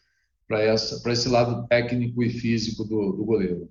para 0.47 0.65
esse 1.13 1.29
lado 1.29 1.67
técnico 1.69 2.23
e 2.23 2.31
físico 2.31 2.85
do, 2.85 3.13
do 3.13 3.25
goleiro. 3.25 3.69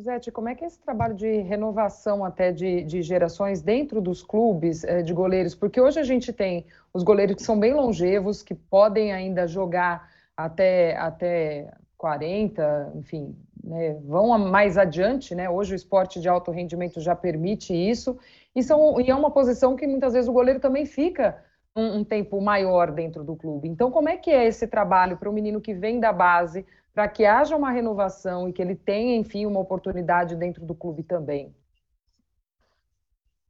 Zete, 0.00 0.32
como 0.32 0.48
é 0.48 0.54
que 0.54 0.64
é 0.64 0.66
esse 0.66 0.80
trabalho 0.80 1.14
de 1.14 1.40
renovação 1.42 2.24
até 2.24 2.50
de, 2.50 2.82
de, 2.82 3.00
gerações 3.00 3.62
dentro 3.62 4.00
dos 4.00 4.22
clubes 4.22 4.82
eh, 4.82 5.02
de 5.02 5.12
goleiros? 5.12 5.54
Porque 5.54 5.80
hoje 5.80 6.00
a 6.00 6.02
gente 6.02 6.32
tem 6.32 6.66
os 6.92 7.04
goleiros 7.04 7.36
que 7.36 7.42
são 7.42 7.58
bem 7.58 7.72
longevos, 7.72 8.42
que 8.42 8.54
podem 8.54 9.12
ainda 9.12 9.46
jogar 9.46 10.10
até, 10.36 10.96
até 10.96 11.72
40, 11.96 12.92
enfim, 12.96 13.36
né, 13.64 13.98
vão 14.04 14.38
mais 14.38 14.76
adiante, 14.76 15.34
né? 15.34 15.48
Hoje 15.48 15.72
o 15.72 15.76
esporte 15.76 16.20
de 16.20 16.28
alto 16.28 16.50
rendimento 16.50 17.00
já 17.00 17.16
permite 17.16 17.72
isso, 17.72 18.18
e, 18.54 18.62
são, 18.62 19.00
e 19.00 19.10
é 19.10 19.14
uma 19.14 19.30
posição 19.30 19.74
que 19.74 19.86
muitas 19.86 20.12
vezes 20.12 20.28
o 20.28 20.32
goleiro 20.32 20.60
também 20.60 20.84
fica 20.84 21.42
um, 21.74 21.98
um 21.98 22.04
tempo 22.04 22.40
maior 22.40 22.92
dentro 22.92 23.24
do 23.24 23.34
clube. 23.34 23.68
Então, 23.68 23.90
como 23.90 24.08
é 24.08 24.16
que 24.16 24.30
é 24.30 24.46
esse 24.46 24.66
trabalho 24.66 25.16
para 25.16 25.30
o 25.30 25.32
menino 25.32 25.60
que 25.60 25.74
vem 25.74 25.98
da 25.98 26.12
base 26.12 26.64
para 26.92 27.08
que 27.08 27.24
haja 27.24 27.56
uma 27.56 27.72
renovação 27.72 28.48
e 28.48 28.52
que 28.52 28.62
ele 28.62 28.76
tenha, 28.76 29.16
enfim, 29.16 29.46
uma 29.46 29.58
oportunidade 29.58 30.36
dentro 30.36 30.64
do 30.64 30.74
clube 30.74 31.02
também? 31.02 31.52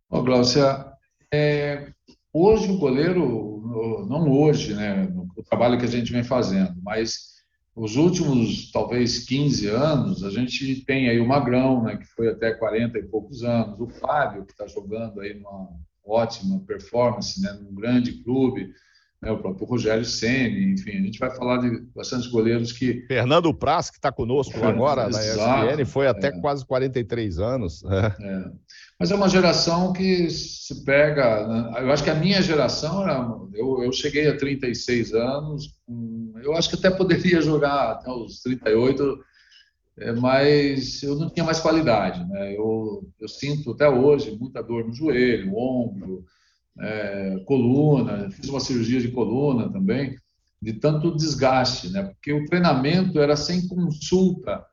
Ô, 0.09 0.23
Glaucia, 0.23 0.93
é, 1.33 1.89
hoje 2.33 2.71
o 2.71 2.79
goleiro, 2.79 4.07
não 4.09 4.31
hoje, 4.31 4.75
né, 4.75 5.07
o 5.37 5.43
trabalho 5.43 5.77
que 5.77 5.85
a 5.85 5.89
gente 5.89 6.11
vem 6.11 6.25
fazendo, 6.25 6.75
mas 6.83 7.34
os 7.77 7.97
últimos, 7.97 8.71
talvez, 8.71 9.19
15 9.21 9.67
anos, 9.69 10.23
a 10.23 10.31
gente 10.31 10.85
tem 10.85 11.09
aí 11.09 11.19
o 11.19 11.27
Magrão, 11.27 11.83
né, 11.83 11.97
que 11.97 12.07
foi 12.07 12.29
até 12.29 12.53
40 12.53 12.99
e 12.99 13.03
poucos 13.03 13.43
anos, 13.43 13.81
o 13.81 13.89
Fábio, 13.89 14.45
que 14.45 14.53
está 14.53 14.67
jogando 14.67 15.21
aí 15.21 15.37
uma 15.37 15.69
ótima 16.07 16.61
performance, 16.67 17.41
né, 17.43 17.53
num 17.61 17.75
grande 17.75 18.23
clube, 18.23 18.71
né, 19.21 19.33
o 19.33 19.39
próprio 19.39 19.67
Rogério 19.67 20.05
Ceni, 20.05 20.75
enfim, 20.75 20.99
a 20.99 21.03
gente 21.03 21.19
vai 21.19 21.35
falar 21.35 21.57
de 21.57 21.81
bastantes 21.95 22.29
goleiros 22.29 22.71
que. 22.71 23.05
Fernando 23.09 23.53
Praz, 23.53 23.91
que 23.91 23.97
está 23.97 24.13
conosco 24.13 24.57
agora 24.65 25.09
Exato, 25.09 25.67
na 25.67 25.73
ESPN, 25.73 25.85
foi 25.85 26.07
até 26.07 26.29
é. 26.29 26.41
quase 26.41 26.65
43 26.65 27.41
anos. 27.41 27.83
É. 27.85 28.07
É. 28.21 28.45
Mas 29.01 29.11
é 29.11 29.15
uma 29.17 29.29
geração 29.29 29.93
que 29.93 30.31
se 30.31 30.85
pega. 30.85 31.47
Né? 31.49 31.83
Eu 31.83 31.91
acho 31.91 32.05
que 32.05 32.11
a 32.11 32.15
minha 32.15 32.41
geração 32.41 33.03
era. 33.03 33.27
Eu, 33.53 33.83
eu 33.83 33.93
cheguei 33.93 34.29
a 34.29 34.37
36 34.37 35.13
anos, 35.15 35.75
eu 36.45 36.55
acho 36.55 36.69
que 36.69 36.77
até 36.77 36.91
poderia 36.91 37.41
jogar 37.41 37.93
até 37.93 38.11
os 38.11 38.41
38, 38.41 39.19
é, 39.99 40.13
mas 40.13 41.03
eu 41.03 41.17
não 41.17 41.31
tinha 41.31 41.45
mais 41.45 41.61
qualidade. 41.61 42.25
Né? 42.29 42.57
Eu, 42.57 43.09
eu 43.21 43.29
sinto 43.29 43.73
até 43.73 43.89
hoje 43.89 44.37
muita 44.39 44.63
dor 44.63 44.85
no 44.87 44.93
joelho, 44.93 45.57
ombro 45.57 46.25
é, 46.81 47.39
coluna, 47.47 48.31
fiz 48.31 48.49
uma 48.49 48.61
cirurgia 48.61 49.01
de 49.01 49.11
coluna 49.11 49.71
também, 49.71 50.17
de 50.61 50.73
tanto 50.73 51.15
desgaste, 51.15 51.91
né? 51.91 52.03
Porque 52.05 52.33
o 52.33 52.47
treinamento 52.47 53.21
era 53.21 53.37
sem 53.37 53.69
consulta 53.69 54.65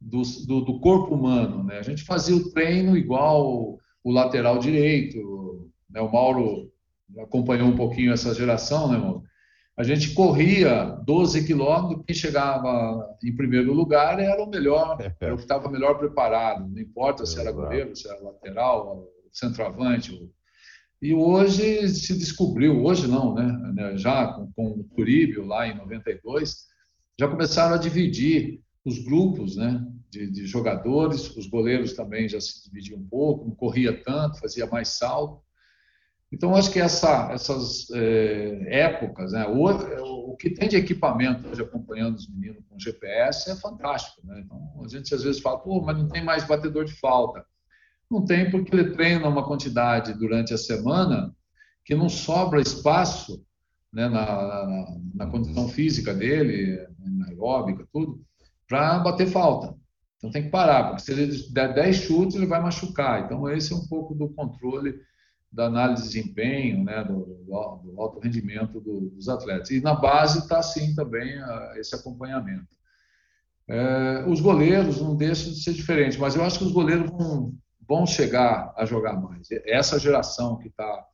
do, 0.00 0.22
do, 0.46 0.60
do 0.62 0.80
corpo 0.80 1.14
humano, 1.14 1.64
né? 1.64 1.78
A 1.78 1.82
gente 1.82 2.04
fazia 2.04 2.36
o 2.36 2.50
treino 2.50 2.96
igual 2.96 3.78
o 4.04 4.10
lateral 4.10 4.58
direito, 4.58 5.70
né? 5.90 6.00
O 6.00 6.10
Mauro 6.10 6.70
acompanhou 7.18 7.68
um 7.68 7.76
pouquinho 7.76 8.12
essa 8.12 8.34
geração, 8.34 8.90
né, 8.90 8.96
Mauro? 8.96 9.22
A 9.76 9.82
gente 9.82 10.12
corria 10.12 10.84
12 11.04 11.46
quilômetros, 11.46 12.04
quem 12.06 12.14
chegava 12.14 13.16
em 13.24 13.34
primeiro 13.34 13.72
lugar 13.72 14.20
era 14.20 14.42
o 14.42 14.48
melhor, 14.48 14.98
era 15.18 15.32
o 15.32 15.36
que 15.36 15.44
estava 15.44 15.70
melhor 15.70 15.98
preparado, 15.98 16.68
não 16.68 16.80
importa 16.80 17.24
se 17.24 17.40
era 17.40 17.50
goleiro, 17.50 17.96
se 17.96 18.06
era 18.06 18.20
lateral, 18.20 19.08
centroavante, 19.32 20.30
e 21.00 21.14
hoje 21.14 21.88
se 21.88 22.16
descobriu, 22.16 22.84
hoje 22.84 23.08
não, 23.08 23.34
né? 23.34 23.72
né 23.74 23.96
já 23.96 24.34
com, 24.34 24.52
com 24.52 24.68
o 24.80 24.84
Turíbio 24.94 25.44
lá 25.44 25.66
em 25.66 25.74
92, 25.74 26.66
já 27.18 27.26
começaram 27.26 27.74
a 27.74 27.78
dividir 27.78 28.60
os 28.84 28.98
grupos 28.98 29.56
né, 29.56 29.84
de, 30.10 30.30
de, 30.30 30.46
jogadores, 30.46 31.34
os 31.36 31.46
goleiros 31.46 31.94
também 31.94 32.28
já 32.28 32.40
se 32.40 32.64
dividiam 32.64 33.00
um 33.00 33.06
pouco, 33.06 33.46
não 33.46 33.54
corria 33.54 34.02
tanto, 34.02 34.38
fazia 34.38 34.66
mais 34.66 34.88
salto. 34.88 35.42
Então, 36.32 36.56
acho 36.56 36.70
que 36.72 36.80
essa, 36.80 37.30
essas 37.30 37.90
é, 37.90 38.80
épocas, 38.84 39.32
né, 39.32 39.46
o, 39.46 40.30
o, 40.30 40.36
que 40.36 40.48
tem 40.48 40.66
de 40.66 40.76
equipamento 40.76 41.46
hoje 41.46 41.60
acompanhando 41.60 42.16
os 42.16 42.26
meninos 42.26 42.64
com 42.70 42.78
GPS 42.78 43.50
é 43.50 43.56
fantástico. 43.56 44.26
Né? 44.26 44.40
Então, 44.42 44.80
a 44.82 44.88
gente 44.88 45.14
às 45.14 45.22
vezes 45.22 45.42
fala, 45.42 45.58
pô, 45.58 45.82
mas 45.82 45.98
não 45.98 46.08
tem 46.08 46.24
mais 46.24 46.44
batedor 46.44 46.86
de 46.86 46.94
falta. 46.94 47.44
Não 48.10 48.24
tem, 48.24 48.50
porque 48.50 48.74
ele 48.74 48.92
treina 48.92 49.28
uma 49.28 49.46
quantidade 49.46 50.14
durante 50.14 50.54
a 50.54 50.58
semana 50.58 51.34
que 51.84 51.94
não 51.94 52.08
sobra 52.08 52.62
espaço 52.62 53.44
né, 53.92 54.08
na, 54.08 54.24
na, 54.24 54.96
na, 55.14 55.26
condição 55.26 55.68
física 55.68 56.14
dele, 56.14 56.86
na 56.98 57.26
aeróbica, 57.28 57.86
tudo, 57.92 58.22
para 58.66 59.00
bater 59.00 59.26
falta. 59.26 59.74
Então 60.16 60.30
tem 60.30 60.44
que 60.44 60.50
parar, 60.50 60.84
porque 60.84 61.02
se 61.02 61.12
ele 61.12 61.52
der 61.52 61.74
10 61.74 61.96
chutes, 61.96 62.36
ele 62.36 62.46
vai 62.46 62.62
machucar. 62.62 63.24
Então, 63.24 63.50
esse 63.50 63.72
é 63.72 63.76
um 63.76 63.86
pouco 63.86 64.14
do 64.14 64.30
controle 64.30 64.98
da 65.52 65.66
análise 65.66 66.02
de 66.02 66.08
desempenho, 66.08 66.82
né, 66.82 67.04
do, 67.04 67.44
do, 67.44 67.54
alto 68.00 68.18
rendimento 68.20 68.80
do, 68.80 69.10
dos 69.10 69.28
atletas. 69.28 69.70
E 69.70 69.80
na 69.80 69.94
base 69.94 70.38
está 70.38 70.58
assim 70.58 70.94
também 70.94 71.36
a, 71.38 71.74
esse 71.76 71.94
acompanhamento. 71.94 72.68
É, 73.68 74.24
os 74.26 74.40
goleiros 74.40 75.00
não 75.00 75.14
deixam 75.14 75.52
de 75.52 75.62
ser 75.62 75.74
diferentes, 75.74 76.18
mas 76.18 76.34
eu 76.34 76.42
acho 76.42 76.58
que 76.58 76.64
os 76.64 76.72
goleiros 76.72 77.10
vão, 77.10 77.54
vão 77.86 78.06
chegar 78.06 78.72
a 78.76 78.84
jogar 78.86 79.20
mais. 79.20 79.48
Essa 79.66 79.98
geração 79.98 80.58
que 80.58 80.68
está 80.68 81.06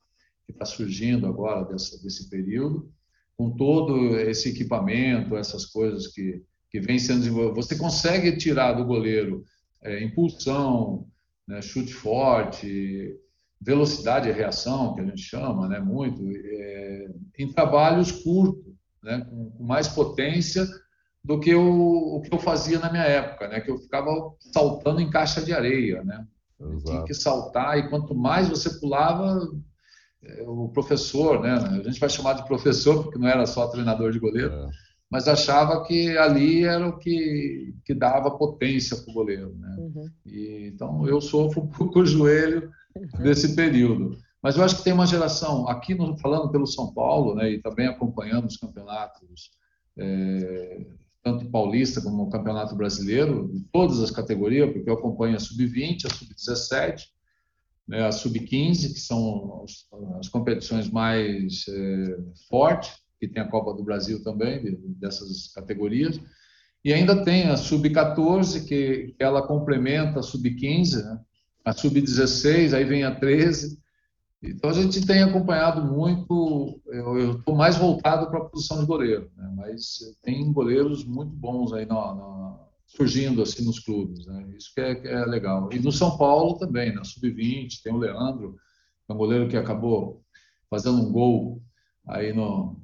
que 0.47 0.53
tá 0.55 0.65
surgindo 0.65 1.27
agora 1.27 1.63
dessa, 1.67 2.03
desse 2.03 2.31
período, 2.31 2.91
com 3.37 3.51
todo 3.51 4.19
esse 4.19 4.49
equipamento, 4.49 5.37
essas 5.37 5.67
coisas 5.67 6.07
que, 6.09 6.43
que 6.71 6.81
vem 6.81 6.99
sendo 6.99 7.19
desenvolvido, 7.19 7.55
você 7.55 7.77
consegue 7.77 8.35
tirar 8.39 8.73
do 8.73 8.85
goleiro 8.87 9.45
é, 9.83 10.03
impulsão, 10.03 11.07
né, 11.47 11.61
chute 11.61 11.93
forte, 11.93 13.15
velocidade 13.61 14.29
e 14.29 14.33
reação, 14.33 14.95
que 14.95 15.01
a 15.01 15.05
gente 15.05 15.23
chama 15.23 15.69
né, 15.69 15.81
muito, 15.81 16.23
é, 16.31 17.09
em 17.39 17.53
trabalhos 17.53 18.13
curtos, 18.13 18.75
né, 19.03 19.27
com, 19.29 19.51
com 19.51 19.65
mais 19.65 19.89
potência 19.89 20.67
do 21.25 21.41
que 21.41 21.55
o, 21.55 22.17
o, 22.17 22.21
que 22.21 22.33
eu 22.33 22.39
fazia 22.39 22.79
na 22.79 22.91
minha 22.91 23.05
época, 23.05 23.49
né, 23.49 23.61
que 23.61 23.71
eu 23.71 23.79
ficava 23.79 24.11
saltando 24.53 25.01
em 25.01 25.11
caixa 25.11 25.43
de 25.43 25.53
areia, 25.53 26.03
né? 26.05 26.27
Tinha 26.85 27.05
que 27.05 27.15
saltar 27.15 27.79
e 27.79 27.89
quanto 27.89 28.17
mais 28.17 28.49
você 28.49 28.81
pulava, 28.81 29.49
é, 30.23 30.43
o 30.43 30.69
professor, 30.69 31.41
né? 31.41 31.53
A 31.53 31.83
gente 31.83 32.01
vai 32.01 32.09
chamar 32.09 32.33
de 32.33 32.47
professor 32.47 33.05
porque 33.05 33.19
não 33.19 33.29
era 33.29 33.47
só 33.47 33.69
treinador 33.69 34.11
de 34.11 34.19
goleiro, 34.19 34.53
é. 34.53 34.69
mas 35.09 35.29
achava 35.29 35.85
que 35.85 36.17
ali 36.19 36.65
era 36.65 36.89
o 36.89 36.99
que, 36.99 37.75
que 37.85 37.95
dava 37.95 38.37
potência 38.37 38.97
para 38.97 39.11
o 39.11 39.15
goleiro, 39.15 39.55
né? 39.57 39.77
Uhum. 39.79 40.11
E, 40.27 40.71
então 40.75 41.07
eu 41.07 41.21
sofro 41.21 41.63
um 41.63 41.69
pouco 41.69 42.01
o 42.01 42.07
joelho. 42.07 42.71
desse 43.23 43.55
período. 43.55 44.19
Mas 44.43 44.57
eu 44.57 44.65
acho 44.65 44.77
que 44.77 44.85
tem 44.85 44.93
uma 44.93 45.07
geração, 45.07 45.69
aqui 45.69 45.95
no, 45.95 46.17
falando 46.19 46.51
pelo 46.51 46.67
São 46.67 46.93
Paulo, 46.93 47.35
né, 47.35 47.51
e 47.53 47.61
também 47.61 47.87
acompanhando 47.87 48.47
os 48.47 48.57
campeonatos, 48.57 49.51
é, 49.97 50.87
tanto 51.23 51.51
paulista 51.51 52.01
como 52.01 52.23
o 52.23 52.31
campeonato 52.31 52.77
brasileiro, 52.77 53.49
de 53.53 53.61
todas 53.73 54.01
as 54.01 54.11
categorias, 54.11 54.73
porque 54.73 54.89
eu 54.89 54.95
acompanho 54.95 55.37
a 55.37 55.41
sub-20, 55.41 56.07
a 56.07 56.15
sub-17, 56.15 57.07
né, 57.89 58.07
a 58.07 58.13
sub-15, 58.13 58.93
que 58.93 59.01
são 59.01 59.65
as, 59.65 59.87
as 60.21 60.29
competições 60.29 60.89
mais 60.89 61.67
é, 61.69 62.19
fortes, 62.49 62.93
que 63.19 63.27
tem 63.27 63.43
a 63.43 63.49
Copa 63.49 63.75
do 63.75 63.83
Brasil 63.83 64.23
também, 64.23 64.63
de, 64.63 64.77
dessas 65.01 65.49
categorias, 65.53 66.21
e 66.85 66.93
ainda 66.93 67.25
tem 67.25 67.49
a 67.49 67.57
sub-14, 67.57 68.65
que, 68.67 69.15
que, 69.17 69.23
ela 69.23 69.47
complementa 69.47 70.21
a 70.21 70.23
sub-15, 70.23 71.03
né, 71.03 71.21
a 71.69 71.73
sub-16, 71.73 72.73
aí 72.73 72.85
vem 72.85 73.05
a 73.05 73.15
13, 73.15 73.79
então 74.43 74.71
a 74.71 74.73
gente 74.73 75.05
tem 75.05 75.23
acompanhado 75.23 75.85
muito, 75.85 76.81
eu 76.87 77.39
estou 77.39 77.55
mais 77.55 77.77
voltado 77.77 78.31
para 78.31 78.39
a 78.39 78.45
posição 78.45 78.81
de 78.81 78.87
goleiro, 78.87 79.31
né? 79.37 79.53
mas 79.57 79.99
tem 80.23 80.53
goleiros 80.53 81.05
muito 81.05 81.33
bons 81.33 81.73
aí 81.73 81.87
surgindo 82.87 83.43
assim 83.43 83.65
nos 83.65 83.81
clubes, 83.81 84.25
né? 84.27 84.49
isso 84.57 84.73
que 84.75 84.81
é, 84.81 84.95
que 84.95 85.09
é, 85.09 85.25
legal. 85.27 85.69
E 85.73 85.79
no 85.79 85.93
São 85.93 86.17
Paulo 86.17 86.57
também, 86.57 86.95
na 86.95 87.05
Sub-20, 87.05 87.83
tem 87.83 87.93
o 87.93 87.99
Leandro, 87.99 88.57
é 89.09 89.13
um 89.13 89.17
goleiro 89.17 89.49
que 89.49 89.57
acabou 89.57 90.23
fazendo 90.71 91.03
um 91.03 91.13
gol 91.13 91.61
aí 92.07 92.33
no, 92.33 92.81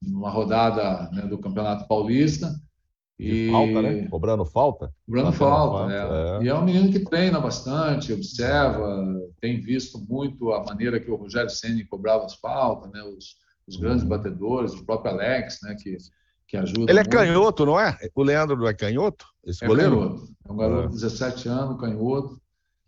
numa 0.00 0.30
rodada 0.30 1.10
né, 1.10 1.22
do 1.22 1.38
Campeonato 1.38 1.88
Paulista, 1.88 2.54
e... 3.20 3.50
falta, 3.50 3.82
né? 3.82 4.08
Cobrando 4.08 4.44
falta. 4.44 4.94
Cobrando 5.06 5.32
falta, 5.32 5.78
falta 5.78 5.92
é. 5.92 6.38
É. 6.38 6.44
E 6.44 6.48
é 6.48 6.54
um 6.54 6.64
menino 6.64 6.90
que 6.90 7.00
treina 7.00 7.38
bastante, 7.38 8.12
observa, 8.12 9.04
tem 9.40 9.60
visto 9.60 9.98
muito 9.98 10.52
a 10.52 10.64
maneira 10.64 10.98
que 10.98 11.10
o 11.10 11.16
Rogério 11.16 11.50
Ceni 11.50 11.84
cobrava 11.84 12.24
as 12.24 12.34
faltas, 12.34 12.90
né? 12.90 13.02
Os, 13.02 13.36
os 13.66 13.76
grandes 13.76 14.02
uhum. 14.02 14.08
batedores, 14.08 14.72
o 14.72 14.84
próprio 14.84 15.12
Alex, 15.12 15.58
né? 15.62 15.76
Que, 15.78 15.96
que 16.48 16.56
ajuda. 16.56 16.90
Ele 16.90 16.98
é 16.98 17.02
muito. 17.02 17.10
canhoto, 17.10 17.66
não 17.66 17.78
é? 17.78 17.96
O 18.14 18.22
Leandro 18.22 18.56
não 18.56 18.66
é 18.66 18.74
canhoto? 18.74 19.26
Esse 19.44 19.64
é 19.64 19.68
goleiro? 19.68 19.96
Canhoto. 19.96 20.28
É 20.48 20.52
um 20.52 20.56
garoto 20.56 20.88
de 20.88 20.94
17 20.94 21.48
anos, 21.48 21.80
canhoto. 21.80 22.40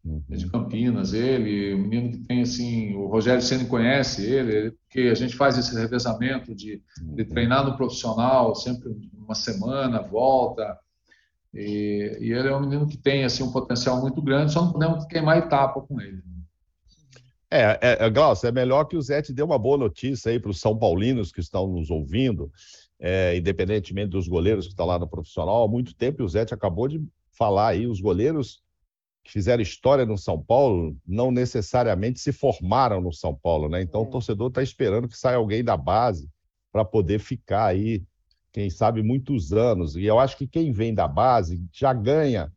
Uhum. 0.05 0.21
de 0.29 0.51
Campinas, 0.51 1.12
ele, 1.12 1.75
o 1.75 1.79
menino 1.79 2.11
que 2.11 2.27
tem 2.27 2.43
assim, 2.43 2.93
o 2.97 3.07
Rogério 3.07 3.41
Ceni 3.41 3.67
conhece 3.67 4.27
ele, 4.27 4.73
porque 4.73 5.03
a 5.03 5.15
gente 5.15 5.37
faz 5.37 5.57
esse 5.57 5.77
revezamento 5.77 6.53
de, 6.57 6.83
de 7.01 7.25
treinar 7.25 7.65
no 7.65 7.77
profissional 7.77 8.53
sempre 8.57 8.91
uma 9.33 9.35
semana, 9.35 10.03
volta, 10.03 10.79
e, 11.53 12.19
e, 12.21 12.33
ele 12.33 12.49
é 12.49 12.57
um 12.57 12.61
menino 12.61 12.87
que 12.87 12.97
tem 12.97 13.25
assim 13.25 13.43
um 13.43 13.53
potencial 13.53 14.01
muito 14.01 14.23
grande, 14.23 14.53
só 14.53 14.62
não 14.62 14.73
podemos 14.73 15.05
queimar 15.07 15.39
etapa 15.39 15.81
com 15.81 16.01
ele. 16.01 16.23
É, 17.51 17.79
é, 17.83 18.07
é 18.07 18.11
Glaucio, 18.11 18.49
é 18.49 18.53
melhor 18.53 18.85
que 18.85 18.97
o 18.97 19.03
Zé 19.03 19.21
te 19.21 19.33
dê 19.33 19.43
uma 19.43 19.59
boa 19.59 19.77
notícia 19.77 20.31
aí 20.31 20.41
para 20.41 20.51
os 20.51 20.61
São 20.61 20.79
Paulinos 20.79 21.31
que 21.31 21.41
estão 21.41 21.67
nos 21.67 21.91
ouvindo, 21.91 22.51
é, 22.99 23.37
independentemente 23.37 24.11
dos 24.11 24.27
goleiros 24.27 24.65
que 24.65 24.73
estão 24.73 24.87
lá 24.87 24.99
no 24.99 25.07
profissional. 25.07 25.62
Há 25.62 25.69
muito 25.69 25.95
tempo 25.95 26.23
o 26.23 26.29
Zé 26.29 26.43
acabou 26.43 26.89
de 26.89 27.05
falar 27.37 27.69
aí, 27.69 27.87
os 27.87 28.01
goleiros 28.01 28.62
que 29.23 29.31
fizeram 29.31 29.62
história 29.62 30.06
no 30.06 30.17
São 30.17 30.43
Paulo 30.43 30.97
não 31.06 31.30
necessariamente 31.30 32.19
se 32.19 32.33
formaram 32.33 33.00
no 33.00 33.13
São 33.13 33.35
Paulo, 33.35 33.69
né? 33.69 33.83
Então 33.83 34.00
é. 34.00 34.04
o 34.04 34.11
torcedor 34.11 34.49
está 34.49 34.63
esperando 34.63 35.06
que 35.06 35.17
saia 35.17 35.37
alguém 35.37 35.63
da 35.63 35.76
base 35.76 36.28
para 36.73 36.85
poder 36.85 37.19
ficar 37.19 37.67
aí, 37.67 38.02
quem 38.52 38.69
sabe, 38.71 39.02
muitos 39.02 39.52
anos. 39.52 39.97
E 39.97 40.04
eu 40.04 40.19
acho 40.19 40.36
que 40.36 40.47
quem 40.47 40.73
vem 40.73 40.95
da 40.95 41.08
base 41.08 41.65
já 41.73 41.93
ganha 41.93 42.52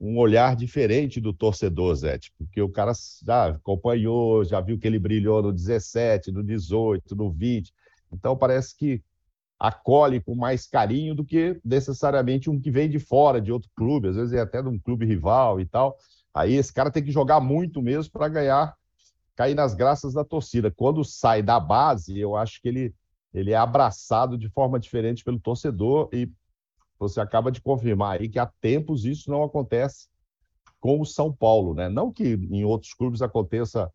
um 0.00 0.18
olhar 0.18 0.54
diferente 0.54 1.20
do 1.20 1.32
torcedor, 1.32 1.94
Zé, 1.96 2.18
porque 2.36 2.62
o 2.62 2.68
cara 2.68 2.92
já 3.24 3.48
acompanhou, 3.48 4.44
já 4.44 4.60
viu 4.60 4.78
que 4.78 4.86
ele 4.86 4.98
brilhou 4.98 5.42
no 5.42 5.52
17, 5.52 6.30
no 6.30 6.44
18, 6.44 7.16
no 7.16 7.32
20. 7.32 7.72
Então 8.12 8.36
parece 8.36 8.76
que 8.76 9.02
acolhe 9.58 10.20
com 10.20 10.36
mais 10.36 10.66
carinho 10.66 11.14
do 11.14 11.24
que 11.24 11.60
necessariamente 11.64 12.48
um 12.48 12.60
que 12.60 12.70
vem 12.70 12.88
de 12.88 13.00
fora, 13.00 13.40
de 13.40 13.50
outro 13.50 13.68
clube, 13.74 14.08
às 14.08 14.16
vezes 14.16 14.32
é 14.32 14.40
até 14.40 14.62
de 14.62 14.68
um 14.68 14.78
clube 14.78 15.04
rival 15.04 15.60
e 15.60 15.66
tal. 15.66 15.96
Aí 16.32 16.54
esse 16.54 16.72
cara 16.72 16.90
tem 16.90 17.02
que 17.02 17.10
jogar 17.10 17.40
muito 17.40 17.82
mesmo 17.82 18.12
para 18.12 18.28
ganhar, 18.28 18.76
cair 19.34 19.54
nas 19.54 19.74
graças 19.74 20.14
da 20.14 20.24
torcida. 20.24 20.70
Quando 20.70 21.04
sai 21.04 21.42
da 21.42 21.58
base, 21.58 22.16
eu 22.18 22.36
acho 22.36 22.62
que 22.62 22.68
ele, 22.68 22.94
ele 23.32 23.52
é 23.52 23.56
abraçado 23.56 24.38
de 24.38 24.48
forma 24.48 24.78
diferente 24.78 25.24
pelo 25.24 25.38
torcedor 25.38 26.08
e 26.12 26.30
você 26.98 27.20
acaba 27.20 27.52
de 27.52 27.60
confirmar 27.60 28.20
aí 28.20 28.28
que 28.28 28.38
há 28.38 28.46
tempos 28.60 29.04
isso 29.04 29.30
não 29.30 29.42
acontece 29.42 30.08
com 30.80 31.00
o 31.00 31.06
São 31.06 31.32
Paulo, 31.32 31.74
né? 31.74 31.88
Não 31.88 32.12
que 32.12 32.34
em 32.50 32.64
outros 32.64 32.92
clubes 32.94 33.22
aconteça 33.22 33.90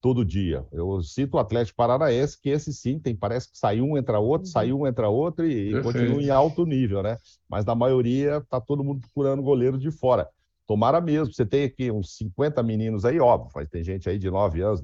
todo 0.00 0.24
dia. 0.24 0.64
Eu 0.72 1.02
cito 1.02 1.36
o 1.36 1.40
Atlético 1.40 1.76
Paranaense, 1.76 2.40
que 2.40 2.48
esse 2.48 2.72
sim 2.72 2.98
tem, 2.98 3.14
parece 3.14 3.50
que 3.50 3.58
sai 3.58 3.80
um, 3.80 3.96
entra 3.98 4.18
outro, 4.18 4.46
uhum. 4.46 4.52
sai 4.52 4.72
um, 4.72 4.86
entra 4.86 5.08
outro 5.08 5.46
e, 5.46 5.74
e 5.74 5.82
continua 5.82 6.22
em 6.22 6.30
alto 6.30 6.64
nível, 6.64 7.02
né? 7.02 7.18
Mas 7.48 7.64
na 7.64 7.74
maioria 7.74 8.40
tá 8.48 8.60
todo 8.60 8.82
mundo 8.82 9.00
procurando 9.00 9.42
goleiro 9.42 9.78
de 9.78 9.90
fora. 9.90 10.28
Tomara 10.66 11.00
mesmo, 11.00 11.34
você 11.34 11.44
tem 11.44 11.64
aqui 11.64 11.90
uns 11.90 12.16
50 12.16 12.62
meninos 12.62 13.04
aí, 13.04 13.18
óbvio, 13.18 13.50
mas 13.54 13.68
tem 13.68 13.82
gente 13.82 14.08
aí 14.08 14.18
de 14.18 14.30
9 14.30 14.62
anos, 14.62 14.80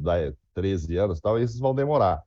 13 0.52 0.96
anos 0.96 1.18
e 1.18 1.22
tal, 1.22 1.38
esses 1.38 1.59
vão 1.59 1.74
demorar. 1.74 2.22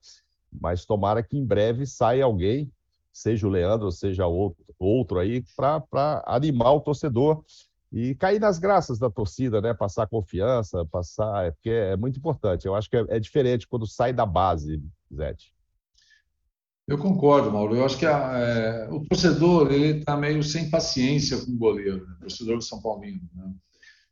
Mas 0.52 0.86
tomara 0.86 1.24
que 1.24 1.38
em 1.38 1.46
breve 1.46 1.86
saia 1.86 2.26
alguém, 2.26 2.72
seja 3.12 3.48
o 3.48 3.50
Leandro, 3.50 3.92
seja 3.92 4.26
outro, 4.28 4.64
outro 4.78 5.20
aí, 5.20 5.44
para 5.56 6.24
animar 6.26 6.74
o 6.74 6.82
torcedor 6.82 7.44
e 7.92 8.14
cair 8.16 8.40
nas 8.40 8.60
graças 8.60 9.00
da 9.00 9.10
torcida, 9.10 9.60
né? 9.62 9.74
Passar 9.74 10.08
confiança, 10.08 10.86
passar, 10.86 11.48
é 11.48 11.52
porque 11.52 11.70
é 11.70 11.96
muito 11.98 12.20
importante. 12.20 12.66
Eu 12.66 12.76
acho 12.76 12.90
que 12.90 12.98
é, 12.98 13.06
é 13.10 13.20
diferente 13.20 13.68
quando 13.68 13.88
sai 13.88 14.14
da 14.14 14.26
base, 14.26 14.82
Zete. 15.14 15.52
Eu 16.88 16.98
concordo, 16.98 17.52
Mauro. 17.52 17.76
Eu 17.76 17.86
acho 17.86 17.98
que 17.98 18.06
a, 18.06 18.38
é, 18.38 18.90
o 18.90 19.06
torcedor 19.06 19.72
ele 19.72 20.00
está 20.00 20.18
meio 20.18 20.42
sem 20.42 20.70
paciência 20.72 21.38
com 21.38 21.52
o 21.52 21.58
goleiro, 21.58 22.06
né? 22.08 22.16
o 22.18 22.22
torcedor 22.22 22.58
do 22.58 22.64
São 22.64 22.82
Paulino. 22.82 23.22
Né? 23.34 23.54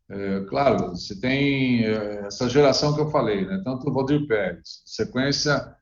É, 0.09 0.45
claro, 0.45 0.89
você 0.89 1.19
tem 1.19 1.85
é, 1.85 2.27
essa 2.27 2.47
geração 2.49 2.93
que 2.93 3.01
eu 3.01 3.09
falei, 3.09 3.45
né? 3.45 3.61
tanto 3.63 3.89
o 3.89 3.93
Valdir 3.93 4.27
Pérez, 4.27 4.83
sequência 4.85 5.75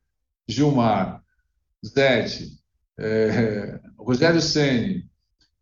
Gilmar, 0.48 1.24
Zete, 1.86 2.60
é, 2.98 3.80
Rogério 3.98 4.42
Ceni, 4.42 5.10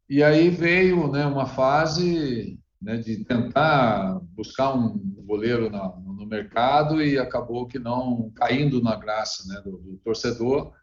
e 0.10 0.24
aí 0.24 0.50
veio 0.50 1.12
né, 1.12 1.26
uma 1.26 1.46
fase 1.46 2.60
né, 2.82 2.98
de 2.98 3.24
tentar 3.24 4.20
buscar 4.36 4.74
um 4.74 5.00
goleiro 5.26 5.70
na, 5.70 5.90
no 5.98 6.26
mercado 6.26 7.02
e 7.02 7.18
acabou 7.18 7.66
que 7.66 7.80
não 7.80 8.32
caindo 8.36 8.82
na 8.82 8.96
graça 8.96 9.48
né, 9.48 9.62
do, 9.62 9.78
do 9.78 9.98
torcedor. 10.04 10.74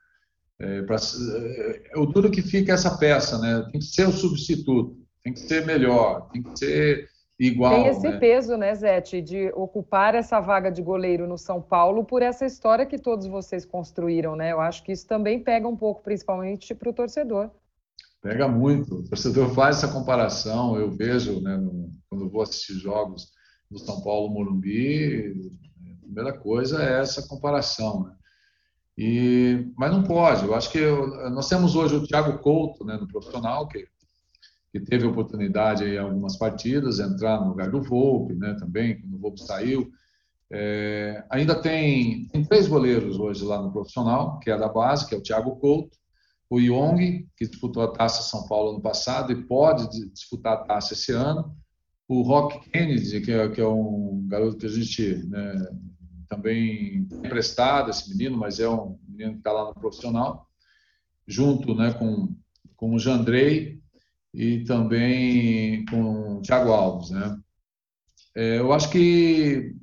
É, 0.58 0.82
pra, 0.82 0.96
é, 0.96 1.98
o 1.98 2.06
duro 2.06 2.30
que 2.30 2.42
fica 2.42 2.72
é 2.72 2.74
essa 2.74 2.98
peça, 2.98 3.38
né? 3.38 3.66
Tem 3.70 3.80
que 3.80 3.86
ser 3.86 4.06
o 4.06 4.12
substituto, 4.12 4.98
tem 5.22 5.32
que 5.32 5.40
ser 5.40 5.64
melhor, 5.64 6.28
tem 6.30 6.42
que 6.42 6.58
ser 6.58 7.08
igual. 7.40 7.74
Tem 7.74 7.86
esse 7.86 8.08
né? 8.08 8.18
peso, 8.18 8.56
né, 8.56 8.74
Zete, 8.74 9.22
de 9.22 9.50
ocupar 9.54 10.14
essa 10.14 10.38
vaga 10.38 10.70
de 10.70 10.82
goleiro 10.82 11.26
no 11.26 11.38
São 11.38 11.60
Paulo 11.60 12.04
por 12.04 12.20
essa 12.20 12.44
história 12.44 12.84
que 12.84 12.98
todos 12.98 13.26
vocês 13.26 13.64
construíram, 13.64 14.36
né? 14.36 14.52
Eu 14.52 14.60
acho 14.60 14.84
que 14.84 14.92
isso 14.92 15.06
também 15.06 15.42
pega 15.42 15.66
um 15.66 15.76
pouco, 15.76 16.02
principalmente 16.02 16.74
para 16.74 16.90
o 16.90 16.92
torcedor. 16.92 17.50
Pega 18.22 18.46
muito. 18.46 18.96
O 18.96 19.08
torcedor 19.08 19.54
faz 19.54 19.78
essa 19.78 19.88
comparação. 19.88 20.76
Eu 20.76 20.90
vejo, 20.90 21.40
né, 21.40 21.56
no, 21.56 21.90
quando 22.08 22.28
vou 22.28 22.42
assistir 22.42 22.74
jogos 22.74 23.32
do 23.70 23.78
São 23.78 24.02
Paulo 24.02 24.28
Morumbi, 24.28 25.32
a 25.92 26.04
primeira 26.04 26.38
coisa 26.38 26.82
é 26.82 27.00
essa 27.00 27.26
comparação. 27.26 28.04
Né? 28.04 28.12
E, 28.98 29.72
mas 29.78 29.90
não 29.90 30.02
pode. 30.02 30.44
Eu 30.44 30.54
acho 30.54 30.70
que 30.70 30.78
eu, 30.78 31.30
nós 31.30 31.48
temos 31.48 31.74
hoje 31.74 31.96
o 31.96 32.06
Thiago 32.06 32.38
Couto, 32.40 32.84
né, 32.84 32.98
no 33.00 33.08
profissional, 33.08 33.66
que, 33.66 33.86
que 34.72 34.80
teve 34.80 35.06
oportunidade 35.06 35.84
em 35.84 35.98
algumas 35.98 36.36
partidas, 36.36 37.00
entrar 37.00 37.40
no 37.40 37.48
lugar 37.48 37.70
do 37.70 37.82
Volpe, 37.82 38.34
né, 38.34 38.54
também, 38.58 39.00
quando 39.00 39.14
o 39.14 39.18
Volpe 39.18 39.42
saiu. 39.42 39.90
É, 40.52 41.24
ainda 41.30 41.54
tem, 41.54 42.26
tem 42.26 42.44
três 42.44 42.66
goleiros 42.66 43.18
hoje 43.18 43.44
lá 43.44 43.60
no 43.60 43.72
profissional, 43.72 44.38
que 44.40 44.50
é 44.50 44.56
da 44.56 44.68
base, 44.68 45.08
que 45.08 45.14
é 45.14 45.18
o 45.18 45.22
Thiago 45.22 45.56
Couto, 45.56 45.96
o 46.48 46.58
Young, 46.58 47.28
que 47.36 47.46
disputou 47.46 47.82
a 47.82 47.92
Taça 47.92 48.22
São 48.22 48.46
Paulo 48.48 48.70
ano 48.70 48.80
passado 48.80 49.32
e 49.32 49.44
pode 49.44 49.88
disputar 50.10 50.54
a 50.54 50.64
Taça 50.64 50.94
esse 50.94 51.12
ano, 51.12 51.56
o 52.08 52.22
Rock 52.22 52.68
Kennedy, 52.70 53.20
que 53.20 53.30
é, 53.30 53.48
que 53.48 53.60
é 53.60 53.66
um 53.66 54.26
garoto 54.26 54.56
que 54.56 54.66
a 54.66 54.68
gente 54.68 55.14
né, 55.28 55.54
também 56.28 57.06
emprestado, 57.12 57.90
esse 57.90 58.08
menino, 58.10 58.36
mas 58.36 58.58
é 58.58 58.68
um 58.68 58.98
menino 59.08 59.34
que 59.34 59.38
está 59.38 59.52
lá 59.52 59.66
no 59.66 59.74
profissional, 59.74 60.48
junto 61.26 61.72
né, 61.74 61.92
com, 61.92 62.34
com 62.76 62.94
o 62.94 62.98
Jandrei 62.98 63.79
e 64.32 64.64
também 64.64 65.84
com 65.86 66.38
o 66.38 66.42
Thiago 66.42 66.72
Alves. 66.72 67.10
Né? 67.10 67.38
É, 68.34 68.58
eu 68.58 68.72
acho 68.72 68.90
que 68.90 69.74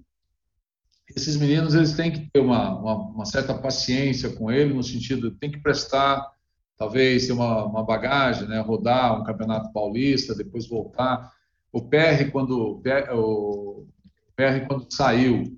esses 1.16 1.38
meninos 1.38 1.74
eles 1.74 1.94
têm 1.94 2.12
que 2.12 2.30
ter 2.32 2.40
uma, 2.40 2.78
uma, 2.80 2.96
uma, 2.96 3.26
certa 3.26 3.54
paciência 3.54 4.30
com 4.36 4.52
ele, 4.52 4.74
no 4.74 4.84
sentido 4.84 5.32
tem 5.32 5.52
que 5.52 5.60
prestar, 5.60 6.30
talvez 6.78 7.28
ter 7.28 7.34
uma, 7.34 7.66
uma 7.66 7.84
bagagem, 7.84 8.48
né? 8.48 8.60
rodar 8.60 9.20
um 9.20 9.24
campeonato 9.24 9.72
paulista, 9.72 10.36
depois 10.36 10.68
voltar. 10.68 11.32
O 11.72 11.82
PR, 11.82 12.32
quando, 12.32 12.82
o 13.12 13.88
PR, 14.36 14.66
quando 14.68 14.94
saiu 14.94 15.58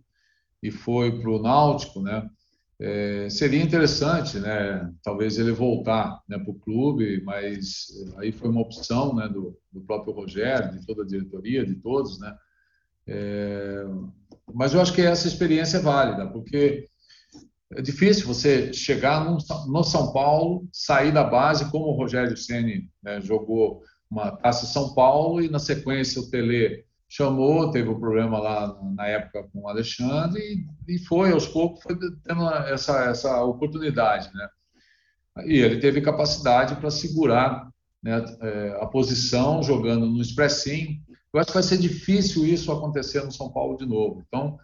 e 0.62 0.72
foi 0.72 1.20
para 1.20 1.30
o 1.30 1.42
Náutico, 1.42 2.02
né? 2.02 2.28
É, 2.82 3.30
seria 3.30 3.62
interessante, 3.62 4.40
né? 4.40 4.90
Talvez 5.04 5.38
ele 5.38 5.52
voltar 5.52 6.22
né, 6.30 6.40
para 6.40 6.52
o 6.52 6.60
clube, 6.60 7.22
mas 7.26 7.88
aí 8.18 8.32
foi 8.32 8.50
uma 8.50 8.62
opção 8.62 9.14
né, 9.14 9.28
do, 9.28 9.60
do 9.72 9.82
próprio 9.82 10.14
Rogério, 10.14 10.72
de 10.72 10.86
toda 10.86 11.04
a 11.04 11.06
diretoria, 11.06 11.66
de 11.66 11.76
todos, 11.76 12.20
né? 12.20 12.34
É, 13.06 13.84
mas 14.54 14.74
eu 14.74 14.82
acho 14.82 14.94
que 14.94 15.02
essa 15.02 15.28
experiência 15.28 15.78
é 15.78 15.82
válida, 15.82 16.28
porque 16.28 16.88
é 17.74 17.82
difícil 17.82 18.26
você 18.26 18.72
chegar 18.72 19.26
no, 19.26 19.38
no 19.68 19.84
São 19.84 20.14
Paulo, 20.14 20.68
sair 20.72 21.12
da 21.12 21.24
base, 21.24 21.70
como 21.70 21.86
o 21.86 21.98
Rogério 21.98 22.38
Ceni 22.38 22.90
né, 23.04 23.20
jogou 23.20 23.84
uma 24.10 24.32
Taça 24.32 24.66
São 24.66 24.94
Paulo 24.96 25.42
e 25.42 25.50
na 25.50 25.60
sequência 25.60 26.22
o 26.22 26.30
Tele 26.30 26.84
chamou, 27.10 27.72
teve 27.72 27.90
um 27.90 28.00
problema 28.00 28.40
lá 28.40 28.78
na 28.96 29.08
época 29.08 29.44
com 29.52 29.62
o 29.62 29.68
Alexandre 29.68 30.40
e, 30.40 30.96
e 30.96 31.00
foi 31.00 31.32
aos 31.32 31.48
poucos 31.48 31.82
foi 31.84 31.98
tendo 32.24 32.48
essa 32.66 33.06
essa 33.06 33.44
oportunidade, 33.44 34.30
né? 34.34 34.48
E 35.46 35.58
ele 35.58 35.80
teve 35.80 36.02
capacidade 36.02 36.76
para 36.76 36.92
segurar 36.92 37.68
né, 38.04 38.24
é, 38.42 38.78
a 38.82 38.86
posição 38.86 39.64
jogando 39.64 40.06
no 40.06 40.22
expressinho 40.22 41.00
eu 41.34 41.40
acho 41.40 41.48
que 41.48 41.54
vai 41.54 41.64
ser 41.64 41.78
difícil 41.78 42.46
isso 42.46 42.72
acontecer 42.72 43.24
no 43.24 43.32
São 43.32 43.52
Paulo 43.52 43.78
de 43.78 43.86
novo. 43.86 44.24
Então, 44.28 44.58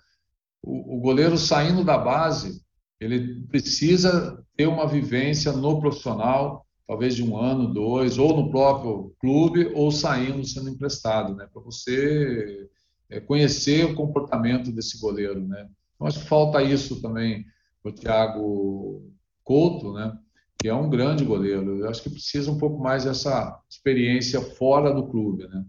o, 0.63 0.97
o 0.97 0.99
goleiro 0.99 1.37
saindo 1.37 1.83
da 1.83 1.97
base, 1.97 2.61
ele 2.99 3.45
precisa 3.47 4.43
ter 4.57 4.67
uma 4.67 4.87
vivência 4.87 5.51
no 5.51 5.79
profissional, 5.79 6.64
talvez 6.87 7.15
de 7.15 7.23
um 7.23 7.37
ano, 7.37 7.73
dois, 7.73 8.17
ou 8.17 8.35
no 8.35 8.49
próprio 8.49 9.15
clube, 9.19 9.71
ou 9.73 9.91
saindo, 9.91 10.45
sendo 10.45 10.69
emprestado, 10.69 11.35
né? 11.35 11.47
Para 11.51 11.61
você 11.61 12.69
é, 13.09 13.19
conhecer 13.19 13.85
o 13.85 13.95
comportamento 13.95 14.71
desse 14.71 14.99
goleiro, 14.99 15.41
né? 15.41 15.67
Então, 15.95 16.07
acho 16.07 16.19
que 16.19 16.27
falta 16.27 16.61
isso 16.61 17.01
também 17.01 17.45
para 17.81 17.89
o 17.89 17.95
Thiago 17.95 19.11
Couto, 19.43 19.93
né? 19.93 20.17
Que 20.59 20.67
é 20.67 20.73
um 20.73 20.89
grande 20.89 21.23
goleiro. 21.25 21.79
Eu 21.79 21.89
acho 21.89 22.03
que 22.03 22.09
precisa 22.09 22.51
um 22.51 22.57
pouco 22.57 22.81
mais 22.81 23.05
dessa 23.05 23.61
experiência 23.69 24.41
fora 24.41 24.93
do 24.93 25.07
clube, 25.07 25.47
né? 25.47 25.65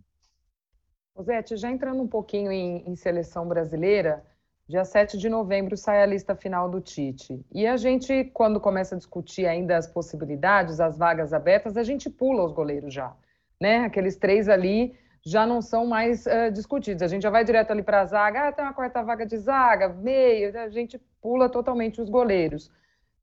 Rosete, 1.14 1.56
já 1.56 1.70
entrando 1.70 2.02
um 2.02 2.08
pouquinho 2.08 2.52
em, 2.52 2.86
em, 2.86 2.94
seleção 2.94 3.48
brasileira, 3.48 4.22
dia 4.68 4.84
7 4.84 5.16
de 5.16 5.28
novembro 5.28 5.76
sai 5.76 6.02
a 6.02 6.06
lista 6.06 6.34
final 6.34 6.68
do 6.68 6.80
Tite. 6.80 7.40
E 7.52 7.66
a 7.66 7.76
gente, 7.76 8.24
quando 8.34 8.60
começa 8.60 8.94
a 8.94 8.98
discutir 8.98 9.46
ainda 9.46 9.76
as 9.76 9.86
possibilidades, 9.86 10.80
as 10.80 10.98
vagas 10.98 11.32
abertas, 11.32 11.76
a 11.76 11.84
gente 11.84 12.10
pula 12.10 12.44
os 12.44 12.52
goleiros 12.52 12.92
já. 12.92 13.14
Né? 13.60 13.84
Aqueles 13.84 14.16
três 14.16 14.48
ali 14.48 14.98
já 15.24 15.46
não 15.46 15.62
são 15.62 15.86
mais 15.86 16.26
uh, 16.26 16.50
discutidos. 16.52 17.02
A 17.02 17.08
gente 17.08 17.22
já 17.22 17.30
vai 17.30 17.44
direto 17.44 17.70
ali 17.70 17.82
para 17.82 18.00
a 18.00 18.06
zaga, 18.06 18.48
ah, 18.48 18.52
tem 18.52 18.64
uma 18.64 18.74
quarta 18.74 19.02
vaga 19.02 19.24
de 19.24 19.36
zaga, 19.36 19.88
meio, 19.88 20.56
a 20.58 20.68
gente 20.68 21.00
pula 21.20 21.48
totalmente 21.48 22.00
os 22.00 22.08
goleiros. 22.08 22.70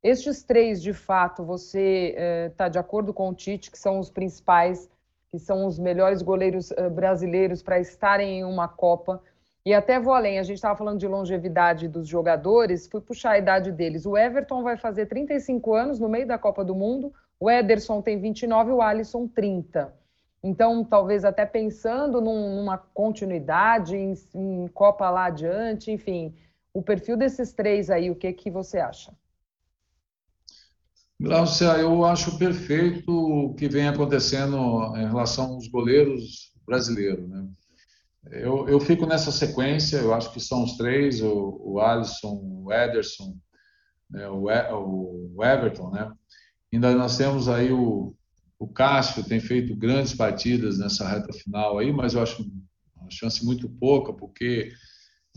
Estes 0.01 0.43
três, 0.43 0.81
de 0.81 0.93
fato, 0.93 1.45
você 1.45 2.15
está 2.51 2.67
uh, 2.67 2.69
de 2.69 2.77
acordo 2.77 3.13
com 3.13 3.29
o 3.29 3.33
Tite, 3.33 3.71
que 3.71 3.79
são 3.79 3.99
os 3.99 4.09
principais 4.09 4.89
que 5.33 5.39
são 5.39 5.65
os 5.65 5.79
melhores 5.79 6.21
goleiros 6.21 6.69
uh, 6.71 6.91
brasileiros 6.91 7.63
para 7.63 7.79
estarem 7.79 8.39
em 8.39 8.43
uma 8.43 8.67
Copa. 8.67 9.19
E 9.65 9.73
até 9.73 9.97
vou 9.97 10.13
além, 10.13 10.39
a 10.39 10.43
gente 10.43 10.55
estava 10.55 10.77
falando 10.77 10.99
de 10.99 11.07
longevidade 11.07 11.87
dos 11.87 12.07
jogadores, 12.07 12.87
fui 12.87 12.99
puxar 12.99 13.31
a 13.31 13.37
idade 13.37 13.71
deles. 13.71 14.05
O 14.05 14.17
Everton 14.17 14.61
vai 14.61 14.75
fazer 14.75 15.05
35 15.05 15.73
anos 15.73 15.99
no 15.99 16.09
meio 16.09 16.27
da 16.27 16.37
Copa 16.37 16.65
do 16.65 16.75
Mundo, 16.75 17.13
o 17.39 17.49
Ederson 17.49 18.01
tem 18.01 18.19
29 18.19 18.71
e 18.71 18.73
o 18.73 18.81
Alisson 18.81 19.27
30. 19.27 19.93
Então, 20.43 20.83
talvez 20.83 21.23
até 21.23 21.45
pensando 21.45 22.19
num, 22.19 22.57
numa 22.57 22.77
continuidade 22.77 23.95
em, 23.95 24.13
em, 24.35 24.67
Copa 24.67 25.09
lá 25.09 25.25
adiante, 25.25 25.89
enfim, 25.89 26.35
o 26.73 26.81
perfil 26.81 27.15
desses 27.15 27.53
três 27.53 27.89
aí, 27.89 28.11
o 28.11 28.15
que, 28.15 28.33
que 28.33 28.51
você 28.51 28.79
acha? 28.79 29.13
Glaucia, 31.17 31.77
eu 31.77 32.03
acho 32.03 32.37
perfeito 32.37 33.09
o 33.09 33.53
que 33.53 33.69
vem 33.69 33.87
acontecendo 33.87 34.57
em 34.97 35.07
relação 35.07 35.53
aos 35.53 35.69
goleiros 35.69 36.51
brasileiros. 36.65 37.29
Né? 37.29 37.47
Eu, 38.31 38.67
eu 38.69 38.79
fico 38.79 39.05
nessa 39.05 39.31
sequência, 39.31 39.97
eu 39.97 40.13
acho 40.13 40.31
que 40.31 40.39
são 40.39 40.63
os 40.63 40.77
três, 40.77 41.21
o, 41.21 41.59
o 41.61 41.79
Alisson, 41.79 42.39
o 42.65 42.71
Ederson, 42.71 43.35
né, 44.09 44.27
o, 44.29 45.33
o 45.35 45.43
Everton. 45.43 45.89
Né? 45.91 46.11
Ainda 46.73 46.95
nós 46.95 47.17
temos 47.17 47.49
aí 47.49 47.71
o, 47.71 48.15
o 48.57 48.67
Cássio, 48.67 49.23
tem 49.23 49.39
feito 49.39 49.75
grandes 49.75 50.13
partidas 50.13 50.79
nessa 50.79 51.07
reta 51.07 51.33
final 51.33 51.79
aí, 51.79 51.91
mas 51.91 52.13
eu 52.13 52.21
acho 52.21 52.49
uma 52.95 53.09
chance 53.09 53.43
muito 53.45 53.69
pouca, 53.69 54.13
porque 54.13 54.71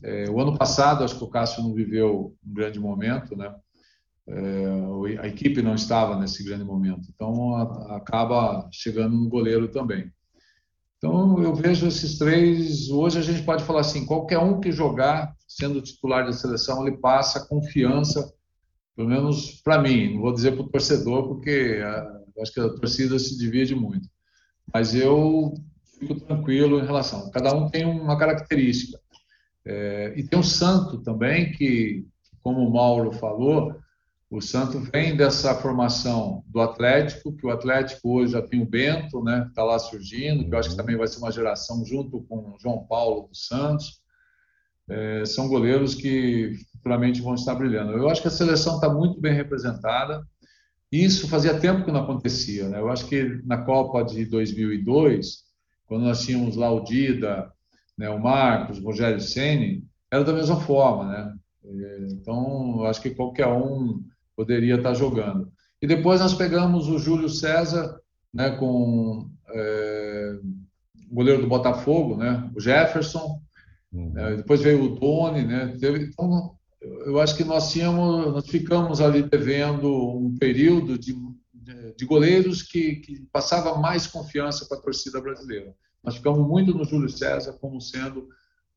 é, 0.03 0.31
o 0.31 0.41
ano 0.41 0.57
passado 0.57 1.03
acho 1.03 1.19
que 1.19 1.25
o 1.25 1.31
Cássio 1.31 1.63
não 1.63 1.75
viveu 1.75 2.37
um 2.47 2.55
grande 2.55 2.79
momento, 2.79 3.37
né? 3.37 3.53
é, 4.29 5.19
a 5.21 5.27
equipe 5.29 5.63
não 5.63 5.75
estava 5.75 6.19
nesse 6.19 6.43
grande 6.45 6.65
momento. 6.65 7.09
Então, 7.15 7.55
a, 7.55 7.97
acaba 7.97 8.69
chegando 8.73 9.17
no 9.17 9.29
goleiro 9.29 9.69
também. 9.69 10.13
Então, 10.99 11.43
eu 11.43 11.55
vejo 11.55 11.87
esses 11.87 12.19
três. 12.19 12.89
Hoje 12.89 13.19
a 13.19 13.23
gente 13.23 13.43
pode 13.43 13.65
falar 13.65 13.81
assim: 13.81 14.07
qualquer 14.07 14.39
um 14.39 14.61
que 14.61 14.73
jogar, 14.73 15.35
sendo 15.47 15.83
titular 15.83 16.25
da 16.25 16.33
seleção, 16.33 16.87
ele 16.87 16.97
passa 16.97 17.47
confiança, 17.47 18.33
pelo 18.95 19.09
menos 19.09 19.61
para 19.63 19.81
mim. 19.81 20.15
Não 20.15 20.23
vou 20.23 20.33
dizer 20.33 20.53
para 20.53 20.63
o 20.63 20.69
torcedor, 20.69 21.29
porque 21.29 21.81
a, 21.85 22.43
acho 22.43 22.53
que 22.53 22.61
a 22.61 22.69
torcida 22.71 23.19
se 23.19 23.37
divide 23.39 23.75
muito. 23.75 24.09
Mas 24.73 24.95
eu 24.95 25.55
fico 25.99 26.19
tranquilo 26.21 26.81
em 26.81 26.87
relação. 26.87 27.31
Cada 27.31 27.55
um 27.55 27.69
tem 27.69 27.85
uma 27.85 28.19
característica. 28.19 28.99
É, 29.65 30.15
e 30.17 30.23
tem 30.23 30.39
o 30.39 30.45
Santo 30.45 31.03
também, 31.03 31.53
que, 31.53 32.07
como 32.43 32.61
o 32.61 32.73
Mauro 32.73 33.13
falou, 33.13 33.75
o 34.29 34.41
Santo 34.41 34.81
vem 34.81 35.17
dessa 35.17 35.55
formação 35.55 36.43
do 36.49 36.61
Atlético, 36.61 37.33
que 37.33 37.47
o 37.47 37.51
Atlético 37.51 38.17
hoje 38.17 38.33
já 38.33 38.43
tem 38.43 38.61
o 38.61 38.69
Bento, 38.69 39.23
né, 39.23 39.47
está 39.49 39.63
lá 39.63 39.79
surgindo, 39.79 40.45
que 40.45 40.55
eu 40.55 40.59
acho 40.59 40.71
que 40.71 40.77
também 40.77 40.97
vai 40.97 41.07
ser 41.07 41.19
uma 41.19 41.31
geração 41.31 41.85
junto 41.85 42.23
com 42.23 42.37
o 42.37 42.57
João 42.61 42.85
Paulo 42.87 43.29
dos 43.29 43.47
Santos. 43.47 44.01
É, 44.89 45.25
são 45.25 45.49
goleiros 45.49 45.95
que 45.95 46.55
futuramente 46.73 47.21
vão 47.21 47.35
estar 47.35 47.55
brilhando. 47.55 47.93
Eu 47.93 48.09
acho 48.09 48.23
que 48.23 48.29
a 48.29 48.33
seleção 48.33 48.77
está 48.77 48.89
muito 48.89 49.21
bem 49.21 49.33
representada. 49.33 50.25
Isso 50.91 51.29
fazia 51.29 51.59
tempo 51.59 51.85
que 51.85 51.93
não 51.93 52.03
acontecia. 52.03 52.69
Né? 52.69 52.79
Eu 52.79 52.89
acho 52.89 53.07
que 53.07 53.41
na 53.45 53.59
Copa 53.59 54.05
de 54.05 54.25
2002, 54.25 55.45
quando 55.87 56.05
nós 56.05 56.25
tínhamos 56.25 56.57
lá 56.57 56.71
o 56.71 56.85
Dida, 56.85 57.53
né, 57.97 58.09
o 58.11 58.21
Marcos, 58.21 58.79
o 58.79 58.85
Rogério 58.85 59.21
Ceni, 59.21 59.85
era 60.11 60.25
da 60.25 60.33
mesma 60.33 60.61
forma, 60.61 61.05
né? 61.09 61.35
É, 61.65 62.07
então, 62.13 62.85
acho 62.85 63.03
que 63.03 63.11
qualquer 63.11 63.49
um 63.49 64.05
poderia 64.37 64.77
estar 64.77 64.95
jogando. 64.95 65.51
E 65.81 65.87
depois 65.87 66.21
nós 66.21 66.35
pegamos 66.35 66.89
o 66.89 66.99
Júlio 66.99 67.29
César, 67.29 67.99
né, 68.33 68.51
com 68.51 69.31
é, 69.49 70.39
o 71.11 71.15
goleiro 71.15 71.43
do 71.43 71.49
Botafogo, 71.49 72.17
né, 72.17 72.51
o 72.55 72.61
Jefferson. 72.61 73.41
Uhum. 73.93 74.13
É, 74.19 74.37
depois 74.37 74.61
veio 74.61 74.83
o 74.83 74.97
Tony, 74.97 75.45
né. 75.45 75.77
Teve, 75.81 76.05
então, 76.05 76.55
eu 76.81 77.21
acho 77.21 77.37
que 77.37 77.45
nós 77.45 77.73
tínhamos, 77.73 78.33
nós 78.33 78.49
ficamos 78.49 79.01
ali 79.01 79.23
devendo 79.23 79.91
um 80.19 80.37
período 80.39 80.99
de, 80.99 81.15
de 81.97 82.05
goleiros 82.05 82.63
que, 82.63 82.97
que 82.97 83.27
passava 83.33 83.79
mais 83.79 84.07
confiança 84.07 84.67
para 84.67 84.79
a 84.79 84.83
torcida 84.83 85.21
brasileira. 85.21 85.75
Nós 86.03 86.17
ficamos 86.17 86.47
muito 86.47 86.73
no 86.73 86.85
Júlio 86.85 87.09
César 87.09 87.55
como 87.55 87.81
sendo 87.81 88.29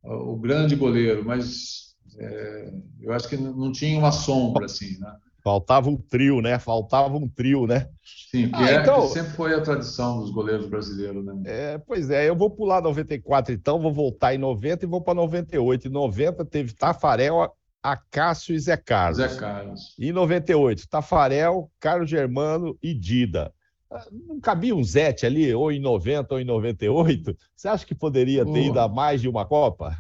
uh, 0.04 0.32
o 0.32 0.38
grande 0.38 0.76
goleiro, 0.76 1.24
mas 1.24 1.96
é, 2.18 2.74
eu 3.02 3.14
acho 3.14 3.30
que 3.30 3.38
não 3.38 3.72
tinha 3.72 4.00
uma 4.00 4.12
sombra 4.12 4.66
assim, 4.66 4.98
né? 5.00 5.16
Faltava 5.44 5.90
um 5.90 5.98
trio, 5.98 6.42
né? 6.42 6.60
Faltava 6.60 7.16
um 7.16 7.28
trio, 7.28 7.66
né? 7.66 7.88
Sim, 8.30 8.50
que, 8.50 8.56
ah, 8.56 8.72
é, 8.72 8.76
então... 8.82 9.02
que 9.02 9.14
sempre 9.14 9.32
foi 9.32 9.54
a 9.54 9.62
tradição 9.62 10.20
dos 10.20 10.32
goleiros 10.32 10.68
brasileiros, 10.68 11.24
né? 11.26 11.42
É, 11.46 11.78
pois 11.78 12.10
é, 12.10 12.28
eu 12.28 12.36
vou 12.36 12.50
pular 12.50 12.82
94 12.82 13.54
então, 13.54 13.80
vou 13.80 13.94
voltar 13.94 14.34
em 14.34 14.38
90 14.38 14.86
e 14.86 14.88
vou 14.88 15.02
para 15.02 15.14
98. 15.14 15.88
Em 15.88 15.92
90 15.92 16.46
teve 16.46 16.74
Tafarel, 16.74 17.54
Acácio 17.82 18.54
e 18.54 18.60
Zé 18.60 18.78
Carlos. 18.78 19.18
Zé 19.18 19.40
Carlos. 19.40 19.96
Em 19.98 20.12
98, 20.12 20.88
Tafarel, 20.90 21.72
Carlos 21.80 22.10
Germano 22.10 22.78
e 22.84 22.94
Dida. 22.94 23.54
Ah, 23.92 24.06
não 24.12 24.40
cabia 24.40 24.76
um 24.76 24.84
Zete 24.84 25.26
ali, 25.26 25.54
ou 25.54 25.72
em 25.72 25.80
90 25.80 26.36
ou 26.36 26.40
em 26.40 26.46
98? 26.46 27.36
Você 27.56 27.68
acha 27.68 27.86
que 27.86 27.96
poderia 27.96 28.46
ter 28.46 28.66
ido 28.66 28.80
a 28.80 28.88
mais 28.88 29.22
de 29.22 29.28
uma 29.28 29.46
Copa? 29.46 29.96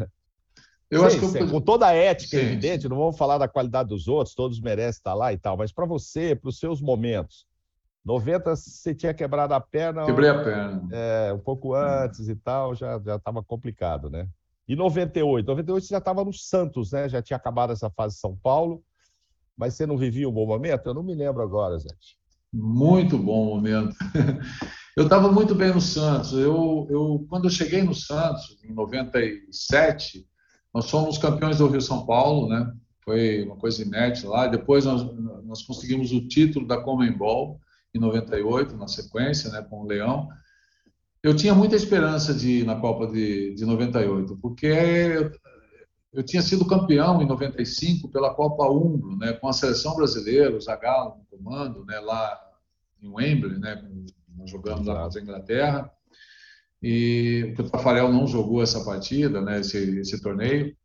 Eu 0.90 1.02
sim, 1.02 1.06
acho 1.06 1.32
que 1.32 1.38
eu... 1.38 1.50
com 1.50 1.62
toda 1.62 1.88
a 1.88 1.94
ética, 1.94 2.38
sim, 2.38 2.44
evidente, 2.44 2.90
não 2.90 2.98
vamos 2.98 3.18
falar 3.18 3.38
da 3.38 3.48
qualidade 3.48 3.90
dos 3.90 4.08
outros, 4.08 4.34
todos 4.34 4.60
merecem 4.60 4.90
estar 5.00 5.14
lá 5.14 5.32
e 5.32 5.38
tal, 5.38 5.56
mas 5.56 5.72
para 5.72 5.86
você, 5.86 6.36
para 6.36 6.50
os 6.50 6.58
seus 6.58 6.82
momentos, 6.82 7.46
90 8.04 8.56
você 8.56 8.96
tinha 8.96 9.14
quebrado 9.14 9.54
a 9.54 9.60
perna. 9.60 10.06
Quebrei 10.06 10.30
a 10.30 10.44
perna. 10.44 10.88
É, 10.92 11.34
um 11.34 11.40
pouco 11.40 11.76
antes 11.76 12.28
e 12.28 12.36
tal, 12.36 12.74
já 12.74 13.00
já 13.00 13.18
estava 13.18 13.44
complicado, 13.44 14.10
né? 14.10 14.28
E 14.68 14.76
98? 14.76 15.46
98 15.46 15.84
você 15.84 15.94
já 15.94 15.98
estava 15.98 16.24
no 16.24 16.34
Santos, 16.34 16.92
né? 16.92 17.10
Já 17.10 17.22
tinha 17.22 17.38
acabado 17.38 17.74
essa 17.74 17.90
fase 17.90 18.18
São 18.18 18.36
Paulo, 18.36 18.84
mas 19.56 19.76
você 19.76 19.86
não 19.86 19.98
vivia 19.98 20.30
um 20.30 20.32
bom 20.32 20.48
momento? 20.48 20.88
Eu 20.88 20.94
não 20.94 21.04
me 21.04 21.14
lembro 21.14 21.42
agora, 21.42 21.78
Zé. 21.78 21.90
Muito 22.52 23.18
bom 23.18 23.46
momento. 23.46 23.96
Eu 24.98 25.04
estava 25.04 25.32
muito 25.32 25.56
bem 25.56 25.74
no 25.74 25.80
Santos. 25.80 26.34
Eu, 26.34 26.86
eu, 26.90 27.26
quando 27.30 27.46
eu 27.46 27.50
cheguei 27.50 27.82
no 27.82 27.96
Santos, 27.96 28.58
em 28.66 28.74
97, 28.74 30.28
nós 30.74 30.90
fomos 30.90 31.18
campeões 31.18 31.58
do 31.58 31.68
Rio 31.68 31.82
São 31.82 32.06
Paulo, 32.06 32.48
né? 32.48 32.74
Foi 33.04 33.44
uma 33.44 33.56
coisa 33.56 33.82
inédita 33.82 34.30
lá. 34.30 34.48
Depois 34.48 34.86
nós, 34.86 35.04
nós 35.44 35.64
conseguimos 35.64 36.12
o 36.12 36.28
título 36.28 36.68
da 36.68 36.78
Comembol 36.82 37.60
em 37.94 38.00
98, 38.00 38.78
na 38.78 38.88
sequência, 38.88 39.50
né, 39.50 39.66
com 39.68 39.82
o 39.82 39.88
Leão. 39.88 40.30
Eu 41.24 41.36
tinha 41.36 41.54
muita 41.54 41.76
esperança 41.76 42.34
de 42.34 42.60
ir 42.60 42.66
na 42.66 42.76
Copa 42.76 43.08
de, 43.08 43.54
de 43.56 43.66
98, 43.66 44.38
porque 44.38 44.68
eu, 44.68 45.32
eu 46.14 46.24
tinha 46.24 46.42
sido 46.42 46.66
campeão 46.66 47.22
em 47.22 47.26
95 47.26 48.10
pela 48.10 48.34
Copa 48.34 48.70
Umbro, 48.70 49.18
né, 49.18 49.34
com 49.34 49.48
a 49.48 49.54
seleção 49.54 49.96
brasileira, 49.96 50.56
o 50.56 50.62
Zagallo 50.62 51.18
no 51.18 51.38
comando, 51.38 51.84
né, 51.86 52.00
lá 52.00 52.40
em 53.02 53.10
Wembley, 53.10 53.58
né, 53.58 53.84
nós 54.38 54.50
jogamos 54.50 54.86
lá 54.86 55.04
contra 55.04 55.20
a 55.20 55.24
Inglaterra. 55.24 55.92
E 56.82 57.54
o 57.58 57.70
Tafarel 57.70 58.12
não 58.12 58.28
jogou 58.28 58.64
essa 58.64 58.84
partida, 58.84 59.42
né, 59.42 59.60
esse, 59.60 60.00
esse 60.00 60.22
torneio. 60.22 60.76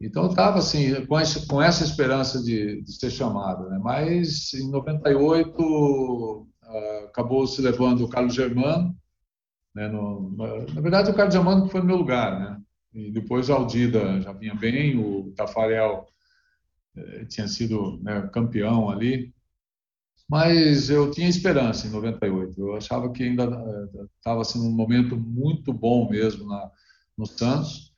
Então 0.00 0.24
eu 0.24 0.30
estava 0.30 0.58
assim 0.58 1.04
com, 1.06 1.20
esse, 1.20 1.46
com, 1.46 1.60
essa 1.60 1.84
esperança 1.84 2.42
de, 2.42 2.82
de 2.82 2.92
ser 2.92 3.10
chamado, 3.10 3.68
né? 3.68 3.78
Mas 3.82 4.52
em 4.54 4.70
98 4.70 5.60
uh, 5.60 6.48
ah, 6.62 7.04
acabou 7.08 7.46
se 7.46 7.60
levando 7.60 8.04
o 8.04 8.08
Carlos 8.08 8.34
Germano, 8.34 8.96
né? 9.74 9.88
No, 9.88 10.34
na 10.74 10.80
verdade 10.80 11.10
o 11.10 11.14
Carlos 11.14 11.34
Germano 11.34 11.68
foi 11.68 11.80
no 11.80 11.86
meu 11.86 11.96
lugar, 11.96 12.40
né? 12.40 12.60
E 12.94 13.10
depois 13.12 13.48
o 13.48 13.52
Aldida 13.52 14.20
já 14.20 14.32
vinha 14.32 14.54
bem, 14.54 14.98
o 14.98 15.32
Tafarel 15.36 16.06
eh, 16.96 17.24
tinha 17.26 17.46
sido 17.46 18.00
né, 18.02 18.28
campeão 18.32 18.90
ali, 18.90 19.32
mas 20.30 20.88
eu 20.88 21.10
tinha 21.10 21.28
esperança 21.28 21.88
em 21.88 21.90
98. 21.90 22.54
Eu 22.56 22.76
achava 22.76 23.10
que 23.10 23.24
ainda 23.24 23.44
estava 24.16 24.38
eh, 24.38 24.42
assim 24.42 24.60
num 24.60 24.70
momento 24.70 25.16
muito 25.16 25.72
bom 25.72 26.08
mesmo 26.08 26.46
na, 26.46 26.70
no 27.18 27.26
Santos, 27.26 27.92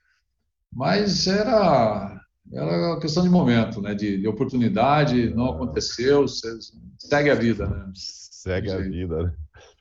mas 0.72 1.26
era 1.26 2.18
era 2.50 2.92
uma 2.92 3.00
questão 3.00 3.22
de 3.22 3.28
momento, 3.28 3.82
né? 3.82 3.94
De, 3.94 4.18
de 4.18 4.26
oportunidade, 4.26 5.34
não 5.34 5.50
aconteceu, 5.50 6.26
segue 6.26 7.30
a 7.30 7.34
vida, 7.34 7.66
né? 7.66 7.92
Segue 7.94 8.70
a 8.70 8.78
vida, 8.78 9.24
né? 9.24 9.34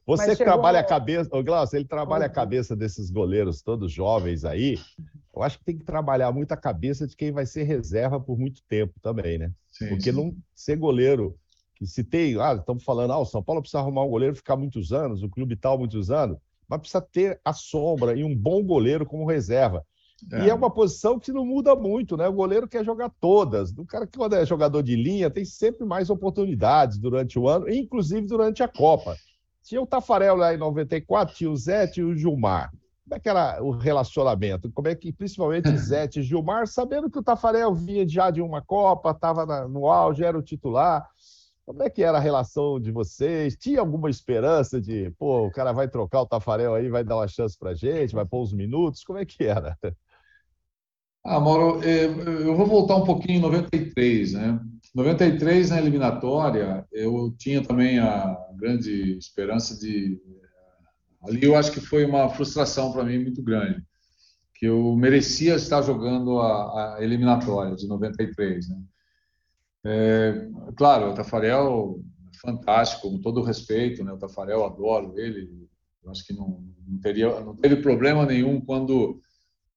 Você 0.05 0.35
que 0.35 0.43
trabalha 0.43 0.81
a 0.81 0.83
cabeça, 0.83 1.29
o 1.33 1.41
Glaucio, 1.41 1.77
ele 1.77 1.87
trabalha 1.87 2.25
a 2.25 2.29
cabeça 2.29 2.75
desses 2.75 3.09
goleiros 3.09 3.61
todos 3.61 3.93
jovens 3.93 4.43
aí. 4.43 4.77
Eu 5.33 5.41
acho 5.41 5.57
que 5.57 5.63
tem 5.63 5.77
que 5.77 5.85
trabalhar 5.85 6.33
muito 6.33 6.51
a 6.51 6.57
cabeça 6.57 7.07
de 7.07 7.15
quem 7.15 7.31
vai 7.31 7.45
ser 7.45 7.63
reserva 7.63 8.19
por 8.19 8.37
muito 8.37 8.61
tempo 8.67 8.93
também, 9.01 9.37
né? 9.37 9.51
Sim, 9.71 9.87
Porque 9.87 10.11
sim. 10.11 10.17
não 10.17 10.35
ser 10.53 10.75
goleiro 10.75 11.39
que 11.81 11.87
se 11.87 12.03
tem, 12.03 12.39
ah, 12.39 12.53
estamos 12.53 12.83
falando, 12.83 13.11
ah, 13.11 13.17
o 13.17 13.25
São 13.25 13.41
Paulo 13.41 13.59
precisa 13.59 13.79
arrumar 13.79 14.03
um 14.03 14.09
goleiro 14.09 14.35
ficar 14.35 14.55
muitos 14.55 14.93
anos, 14.93 15.23
o 15.23 15.29
clube 15.29 15.55
tal 15.55 15.79
muitos 15.79 16.11
anos, 16.11 16.37
mas 16.69 16.79
precisa 16.79 17.01
ter 17.01 17.41
a 17.43 17.53
sombra 17.53 18.15
e 18.15 18.23
um 18.23 18.35
bom 18.35 18.63
goleiro 18.63 19.03
como 19.03 19.25
reserva. 19.25 19.83
É. 20.31 20.45
E 20.45 20.49
é 20.51 20.53
uma 20.53 20.69
posição 20.69 21.19
que 21.19 21.31
não 21.31 21.43
muda 21.43 21.75
muito, 21.75 22.15
né? 22.15 22.27
O 22.27 22.33
goleiro 22.33 22.67
quer 22.67 22.85
jogar 22.85 23.09
todas. 23.19 23.71
O 23.75 23.83
cara 23.83 24.05
que 24.05 24.15
quando 24.15 24.35
é 24.35 24.45
jogador 24.45 24.83
de 24.83 24.95
linha 24.95 25.31
tem 25.31 25.43
sempre 25.43 25.83
mais 25.83 26.11
oportunidades 26.11 26.99
durante 26.99 27.39
o 27.39 27.49
ano, 27.49 27.67
inclusive 27.67 28.27
durante 28.27 28.61
a 28.61 28.67
Copa. 28.67 29.15
Tinha 29.63 29.81
o 29.81 29.87
Tafarel 29.87 30.35
lá 30.35 30.53
em 30.53 30.57
94, 30.57 31.33
tinha 31.33 31.49
o 31.49 31.57
Zé, 31.57 31.87
tinha 31.87 32.05
o 32.05 32.15
Gilmar. 32.15 32.71
Como 33.11 33.17
é 33.17 33.19
que 33.19 33.27
era 33.27 33.61
o 33.61 33.71
relacionamento? 33.71 34.71
Como 34.71 34.87
é 34.87 34.95
que, 34.95 35.11
principalmente, 35.11 35.67
Zé 35.75 36.07
e 36.15 36.21
Gilmar, 36.21 36.67
sabendo 36.67 37.09
que 37.09 37.17
o 37.17 37.23
Tafarel 37.23 37.73
vinha 37.73 38.07
já 38.07 38.29
de 38.29 38.39
uma 38.39 38.61
Copa, 38.61 39.09
estava 39.09 39.67
no 39.67 39.87
auge, 39.87 40.23
era 40.23 40.37
o 40.37 40.43
titular. 40.43 41.09
Como 41.65 41.83
é 41.83 41.89
que 41.89 42.03
era 42.03 42.17
a 42.17 42.21
relação 42.21 42.79
de 42.79 42.91
vocês? 42.91 43.55
Tinha 43.55 43.79
alguma 43.79 44.09
esperança 44.09 44.81
de, 44.81 45.11
pô, 45.11 45.45
o 45.45 45.51
cara 45.51 45.71
vai 45.71 45.87
trocar 45.87 46.21
o 46.21 46.25
Tafarel 46.25 46.75
aí, 46.75 46.89
vai 46.89 47.03
dar 47.03 47.17
uma 47.17 47.27
chance 47.27 47.57
pra 47.57 47.73
gente, 47.73 48.15
vai 48.15 48.25
pôr 48.25 48.41
uns 48.41 48.53
minutos? 48.53 49.03
Como 49.03 49.19
é 49.19 49.25
que 49.25 49.43
era? 49.43 49.77
Ah, 51.23 51.39
Mauro, 51.39 51.83
é, 51.83 52.05
eu 52.05 52.55
vou 52.55 52.65
voltar 52.65 52.95
um 52.95 53.05
pouquinho 53.05 53.37
em 53.37 53.41
93, 53.41 54.33
né? 54.33 54.59
93, 54.93 55.69
na 55.69 55.79
eliminatória, 55.79 56.85
eu 56.91 57.33
tinha 57.37 57.63
também 57.63 57.99
a 57.99 58.37
grande 58.55 59.17
esperança 59.17 59.77
de. 59.77 60.19
Ali 61.21 61.43
eu 61.43 61.55
acho 61.55 61.71
que 61.71 61.79
foi 61.79 62.03
uma 62.05 62.27
frustração 62.29 62.91
para 62.91 63.03
mim 63.03 63.19
muito 63.19 63.43
grande, 63.43 63.83
que 64.55 64.65
eu 64.65 64.95
merecia 64.95 65.55
estar 65.55 65.83
jogando 65.83 66.39
a, 66.39 66.95
a 66.97 67.03
eliminatória 67.03 67.75
de 67.75 67.87
93, 67.87 68.69
né? 68.69 68.81
É, 69.83 70.47
claro, 70.75 71.11
o 71.11 71.13
Tafarel 71.13 72.03
fantástico, 72.41 73.09
com 73.09 73.21
todo 73.21 73.41
o 73.41 73.43
respeito, 73.43 74.03
né? 74.03 74.11
O 74.11 74.17
Tafarel 74.17 74.65
adoro 74.65 75.17
ele. 75.19 75.67
Eu 76.03 76.11
acho 76.11 76.25
que 76.25 76.33
não, 76.33 76.63
não 76.87 76.99
teria 76.99 77.39
não 77.41 77.55
teve 77.55 77.77
problema 77.77 78.25
nenhum 78.25 78.59
quando 78.59 79.19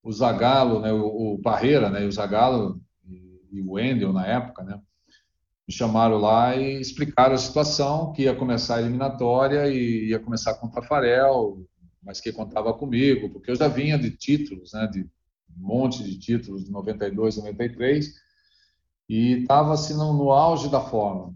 o 0.02 0.12
Zagallo, 0.12 0.80
né? 0.80 0.92
O, 0.92 1.34
o 1.34 1.38
Barreira, 1.38 1.90
né? 1.90 2.04
E 2.04 2.06
o 2.06 2.12
Zagallo 2.12 2.80
e, 3.06 3.40
e 3.52 3.60
o 3.60 3.72
Wendel 3.72 4.12
na 4.12 4.26
época, 4.26 4.62
né? 4.62 4.80
me 5.66 5.72
chamaram 5.72 6.18
lá 6.18 6.54
e 6.56 6.80
explicaram 6.80 7.34
a 7.34 7.38
situação, 7.38 8.12
que 8.12 8.22
ia 8.22 8.34
começar 8.34 8.76
a 8.76 8.80
eliminatória 8.82 9.66
e 9.68 10.10
ia 10.10 10.18
começar 10.18 10.54
com 10.54 10.66
o 10.66 10.70
Tafarel, 10.70 11.66
mas 12.02 12.20
que 12.20 12.32
contava 12.32 12.72
comigo, 12.74 13.30
porque 13.30 13.50
eu 13.50 13.56
já 13.56 13.66
vinha 13.66 13.98
de 13.98 14.10
títulos, 14.10 14.72
né, 14.74 14.86
de 14.86 15.00
um 15.58 15.66
monte 15.66 16.04
de 16.04 16.18
títulos 16.18 16.64
de 16.64 16.70
92, 16.70 17.38
93, 17.38 18.12
e 19.08 19.42
estava 19.42 19.74
assim 19.74 19.94
no, 19.94 20.12
no, 20.12 20.30
auge 20.30 20.70
da 20.70 20.80
forma. 20.80 21.34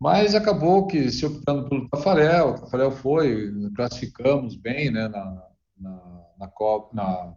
Mas 0.00 0.34
acabou 0.34 0.86
que 0.86 1.10
se 1.10 1.26
optando 1.26 1.68
pelo 1.68 1.88
Tafarel, 1.88 2.50
o 2.50 2.60
Tafarel 2.60 2.92
foi, 2.92 3.52
classificamos 3.74 4.56
bem 4.56 4.90
né, 4.90 5.08
na, 5.08 5.48
na, 5.78 6.22
na, 6.38 6.52
na, 6.92 7.34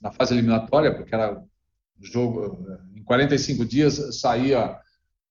na 0.00 0.12
fase 0.12 0.34
eliminatória, 0.34 0.94
porque 0.94 1.14
era 1.14 1.42
jogo, 2.00 2.58
em 2.94 3.02
45 3.02 3.64
dias 3.64 4.20
saía 4.20 4.78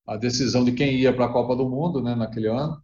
a 0.06 0.16
decisão 0.16 0.64
de 0.64 0.72
quem 0.72 0.94
ia 0.96 1.12
para 1.12 1.26
a 1.26 1.32
Copa 1.32 1.56
do 1.56 1.68
Mundo, 1.68 2.02
né, 2.02 2.14
naquele 2.14 2.48
ano. 2.48 2.80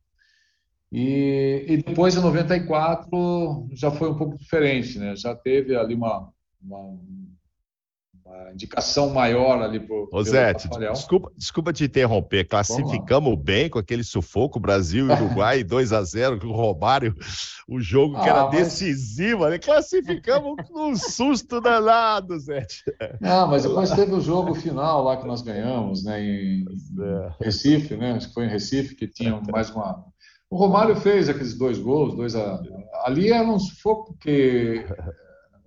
E, 0.90 1.64
e, 1.68 1.77
depois, 1.79 2.14
em 2.14 2.21
94, 2.21 3.68
já 3.73 3.90
foi 3.90 4.11
um 4.11 4.16
pouco 4.16 4.37
diferente, 4.37 4.99
né? 4.99 5.16
Já 5.16 5.35
teve 5.35 5.75
ali 5.75 5.95
uma, 5.95 6.31
uma, 6.61 7.01
uma 8.33 8.53
indicação 8.53 9.11
maior 9.11 9.62
ali 9.62 9.79
para 9.79 9.95
o 9.95 10.25
Zé, 10.25 10.55
desculpa, 10.55 11.31
desculpa 11.37 11.73
te 11.73 11.85
interromper. 11.85 12.45
Classificamos 12.45 13.38
bem 13.38 13.68
com 13.68 13.79
aquele 13.79 14.03
sufoco, 14.03 14.59
Brasil 14.59 15.07
e 15.09 15.12
Uruguai 15.12 15.62
2 15.64 15.92
a 15.92 16.03
0 16.03 16.40
com 16.40 16.49
o 16.49 16.53
Romário, 16.53 17.14
o 17.68 17.81
jogo 17.81 18.14
que 18.14 18.29
ah, 18.29 18.33
era 18.33 18.45
mas... 18.45 18.57
decisivo, 18.57 19.49
né? 19.49 19.59
Classificamos 19.59 20.57
com 20.68 20.90
um 20.90 20.97
susto 20.97 21.61
danado, 21.61 22.38
Zé. 22.38 22.66
Não, 23.21 23.47
mas 23.49 23.64
depois 23.64 23.90
teve 23.90 24.12
o 24.12 24.21
jogo 24.21 24.55
final 24.55 25.05
lá 25.05 25.16
que 25.16 25.27
nós 25.27 25.42
ganhamos, 25.42 26.05
né? 26.05 26.23
Em, 26.23 26.64
é. 27.01 27.45
Recife, 27.45 27.97
né? 27.97 28.12
Acho 28.12 28.29
que 28.29 28.35
foi 28.35 28.47
em 28.47 28.51
Recife 28.51 28.95
que 28.95 29.07
tinha 29.07 29.40
mais 29.51 29.71
uma. 29.71 30.05
O 30.51 30.57
Romário 30.57 30.95
fez 30.97 31.29
aqueles 31.29 31.57
dois 31.57 31.79
gols, 31.79 32.14
dois 32.14 32.35
a... 32.37 32.61
ali 33.05 33.33
era 33.33 33.49
um 33.49 33.59
sufoco 33.59 34.12
porque 34.12 34.85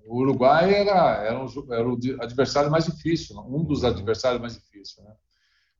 o 0.05 0.19
Uruguai 0.19 0.73
era, 0.73 1.23
era, 1.23 1.43
um, 1.43 1.73
era, 1.73 1.87
o 1.87 1.97
adversário 2.21 2.69
mais 2.69 2.85
difícil, 2.85 3.37
um 3.39 3.63
dos 3.63 3.83
adversários 3.83 4.39
mais 4.39 4.53
difíceis. 4.53 5.05
Né? 5.05 5.13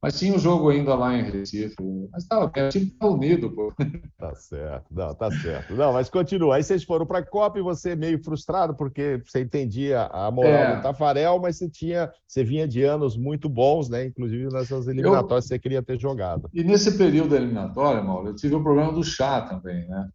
Mas 0.02 0.20
tinha 0.20 0.36
um 0.36 0.40
jogo 0.40 0.70
ainda 0.70 0.94
lá 0.94 1.16
em 1.16 1.24
Recife. 1.24 1.76
Mas 2.12 2.24
estava 2.24 2.48
bem, 2.48 2.68
o 2.68 2.70
time 2.70 2.86
estava 2.86 3.12
unido, 3.12 3.52
pô. 3.52 3.74
Tá 4.18 4.34
certo, 4.34 4.86
não, 4.92 5.14
tá 5.14 5.30
certo. 5.30 5.76
Não, 5.76 5.94
mas 5.94 6.10
continua. 6.10 6.56
Aí 6.56 6.64
vocês 6.64 6.84
foram 6.84 7.06
para 7.06 7.20
a 7.20 7.26
Copa 7.26 7.60
e 7.60 7.62
você 7.62 7.96
meio 7.96 8.24
frustrado, 8.24 8.76
porque 8.76 9.22
você 9.26 9.42
entendia 9.42 10.04
a 10.12 10.32
moral 10.32 10.52
é. 10.52 10.76
do 10.76 10.82
Tafarel, 10.82 11.40
mas 11.40 11.58
você 11.58 11.70
tinha, 11.70 12.12
você 12.28 12.44
vinha 12.44 12.68
de 12.68 12.84
anos 12.84 13.18
muito 13.18 13.50
bons, 13.50 13.90
né? 13.90 14.06
Inclusive 14.06 14.52
nessas 14.52 14.88
eliminatórias 14.88 15.46
eu, 15.46 15.50
você 15.50 15.60
queria 15.60 15.84
ter 15.84 16.00
jogado. 16.00 16.50
E 16.54 16.64
nesse 16.64 16.98
período 16.98 17.32
da 17.32 17.38
eliminatória, 17.38 18.02
Mauro, 18.02 18.30
eu 18.30 18.36
tive 18.36 18.56
o 18.56 18.64
problema 18.64 18.92
do 18.92 19.04
chá 19.04 19.42
também, 19.42 19.88
né? 19.88 20.08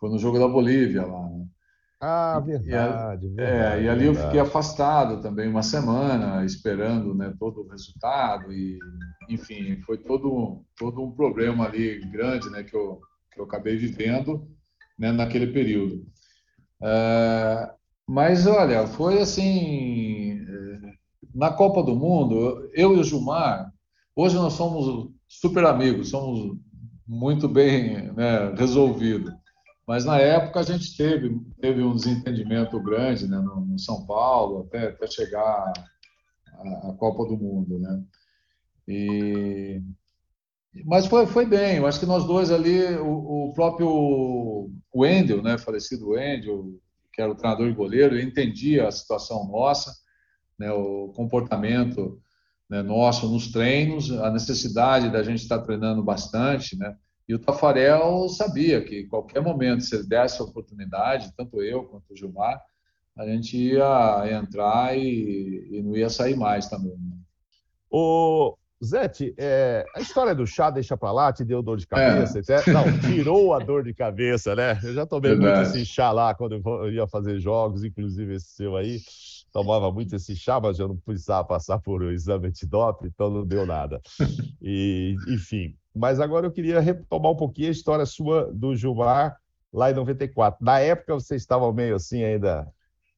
Foi 0.00 0.10
no 0.10 0.18
jogo 0.18 0.38
da 0.38 0.48
Bolívia 0.48 1.06
lá. 1.06 1.28
Né? 1.28 1.46
Ah, 2.06 2.38
verdade. 2.38 3.26
E, 3.26 3.30
verdade, 3.30 3.80
é, 3.80 3.82
e 3.82 3.88
ali 3.88 4.04
verdade. 4.04 4.04
eu 4.04 4.14
fiquei 4.14 4.40
afastado 4.40 5.22
também 5.22 5.48
uma 5.48 5.62
semana, 5.62 6.44
esperando 6.44 7.14
né, 7.14 7.32
todo 7.38 7.62
o 7.62 7.68
resultado. 7.68 8.52
E, 8.52 8.78
enfim, 9.30 9.80
foi 9.86 9.96
todo, 9.96 10.62
todo 10.76 11.02
um 11.02 11.10
problema 11.10 11.64
ali 11.64 11.98
grande 12.10 12.50
né, 12.50 12.62
que, 12.62 12.76
eu, 12.76 13.00
que 13.32 13.40
eu 13.40 13.44
acabei 13.46 13.78
vivendo 13.78 14.46
né, 14.98 15.12
naquele 15.12 15.46
período. 15.46 16.04
É, 16.82 17.70
mas, 18.06 18.46
olha, 18.46 18.86
foi 18.86 19.18
assim. 19.20 20.44
É, 20.46 20.94
na 21.34 21.50
Copa 21.50 21.82
do 21.82 21.96
Mundo, 21.96 22.70
eu 22.74 22.94
e 22.94 23.00
o 23.00 23.02
Gilmar, 23.02 23.72
hoje 24.14 24.36
nós 24.36 24.52
somos 24.52 25.10
super 25.26 25.64
amigos, 25.64 26.10
somos 26.10 26.54
muito 27.08 27.48
bem 27.48 28.12
né, 28.12 28.52
resolvidos. 28.56 29.32
Mas 29.86 30.04
na 30.04 30.18
época 30.18 30.60
a 30.60 30.62
gente 30.62 30.96
teve, 30.96 31.38
teve 31.60 31.82
um 31.82 31.94
desentendimento 31.94 32.80
grande 32.80 33.28
né, 33.28 33.36
no, 33.38 33.60
no 33.60 33.78
São 33.78 34.06
Paulo, 34.06 34.66
até, 34.66 34.88
até 34.88 35.06
chegar 35.06 35.72
à, 36.52 36.92
Copa 36.98 37.24
do 37.24 37.36
Mundo. 37.36 37.78
Né? 37.78 38.02
E, 38.88 39.82
mas 40.86 41.06
foi, 41.06 41.26
foi 41.26 41.44
bem, 41.44 41.76
eu 41.76 41.86
acho 41.86 42.00
que 42.00 42.06
nós 42.06 42.26
dois 42.26 42.50
ali, 42.50 42.82
o, 42.96 43.48
o 43.48 43.52
próprio 43.54 44.70
Wendel, 44.94 45.42
né, 45.42 45.58
falecido 45.58 46.10
Wendel, 46.10 46.80
que 47.12 47.20
era 47.20 47.30
o 47.30 47.34
treinador 47.34 47.68
e 47.68 47.74
goleiro, 47.74 48.18
entendia 48.18 48.88
a 48.88 48.92
situação 48.92 49.46
nossa, 49.46 49.94
né, 50.58 50.72
o 50.72 51.12
comportamento 51.14 52.20
né, 52.68 52.82
nosso 52.82 53.28
nos 53.28 53.52
treinos, 53.52 54.10
a 54.10 54.30
necessidade 54.30 55.10
da 55.10 55.22
gente 55.22 55.42
estar 55.42 55.60
treinando 55.60 56.02
bastante, 56.02 56.76
né? 56.76 56.96
E 57.28 57.34
o 57.34 57.38
Tafarel 57.38 58.28
sabia 58.28 58.82
que 58.82 59.04
qualquer 59.04 59.40
momento, 59.40 59.82
se 59.82 59.94
ele 59.94 60.06
desse 60.06 60.40
a 60.40 60.44
oportunidade, 60.44 61.32
tanto 61.36 61.62
eu 61.62 61.84
quanto 61.84 62.12
o 62.12 62.16
Gilmar, 62.16 62.60
a 63.16 63.26
gente 63.26 63.56
ia 63.56 64.24
entrar 64.32 64.96
e, 64.96 65.68
e 65.70 65.82
não 65.82 65.96
ia 65.96 66.10
sair 66.10 66.36
mais 66.36 66.68
também. 66.68 66.92
Né? 66.92 67.16
O 67.90 68.56
Zete, 68.84 69.34
é, 69.38 69.84
a 69.96 70.00
história 70.00 70.34
do 70.34 70.46
chá 70.46 70.68
deixa 70.68 70.96
para 70.96 71.12
lá, 71.12 71.32
te 71.32 71.44
deu 71.44 71.62
dor 71.62 71.78
de 71.78 71.86
cabeça? 71.86 72.40
É. 72.40 72.70
Não, 72.70 72.84
tirou 73.00 73.54
a 73.54 73.58
dor 73.58 73.84
de 73.84 73.94
cabeça, 73.94 74.54
né? 74.54 74.78
Eu 74.82 74.92
já 74.92 75.06
tomei 75.06 75.30
Verdade. 75.30 75.60
muito 75.60 75.76
esse 75.76 75.86
chá 75.86 76.10
lá 76.10 76.34
quando 76.34 76.56
eu 76.56 76.92
ia 76.92 77.06
fazer 77.06 77.38
jogos, 77.38 77.84
inclusive 77.84 78.34
esse 78.34 78.48
seu 78.48 78.76
aí 78.76 78.98
tomava 79.52 79.90
muito 79.92 80.16
esse 80.16 80.34
chá, 80.34 80.60
mas 80.60 80.78
eu 80.78 80.88
não 80.88 80.96
precisava 80.96 81.46
passar 81.46 81.78
por 81.78 82.02
um 82.02 82.10
exame 82.10 82.48
antidoping, 82.48 83.06
então 83.06 83.30
não 83.30 83.46
deu 83.46 83.64
nada. 83.64 84.00
E, 84.60 85.14
enfim, 85.28 85.76
mas 85.94 86.18
agora 86.20 86.46
eu 86.46 86.50
queria 86.50 86.80
retomar 86.80 87.32
um 87.32 87.36
pouquinho 87.36 87.68
a 87.68 87.72
história 87.72 88.04
sua 88.04 88.50
do 88.52 88.74
Gilmar 88.74 89.36
lá 89.72 89.90
em 89.90 89.94
94. 89.94 90.64
Na 90.64 90.80
época 90.80 91.14
vocês 91.14 91.42
estavam 91.42 91.72
meio 91.72 91.96
assim 91.96 92.24
ainda, 92.24 92.66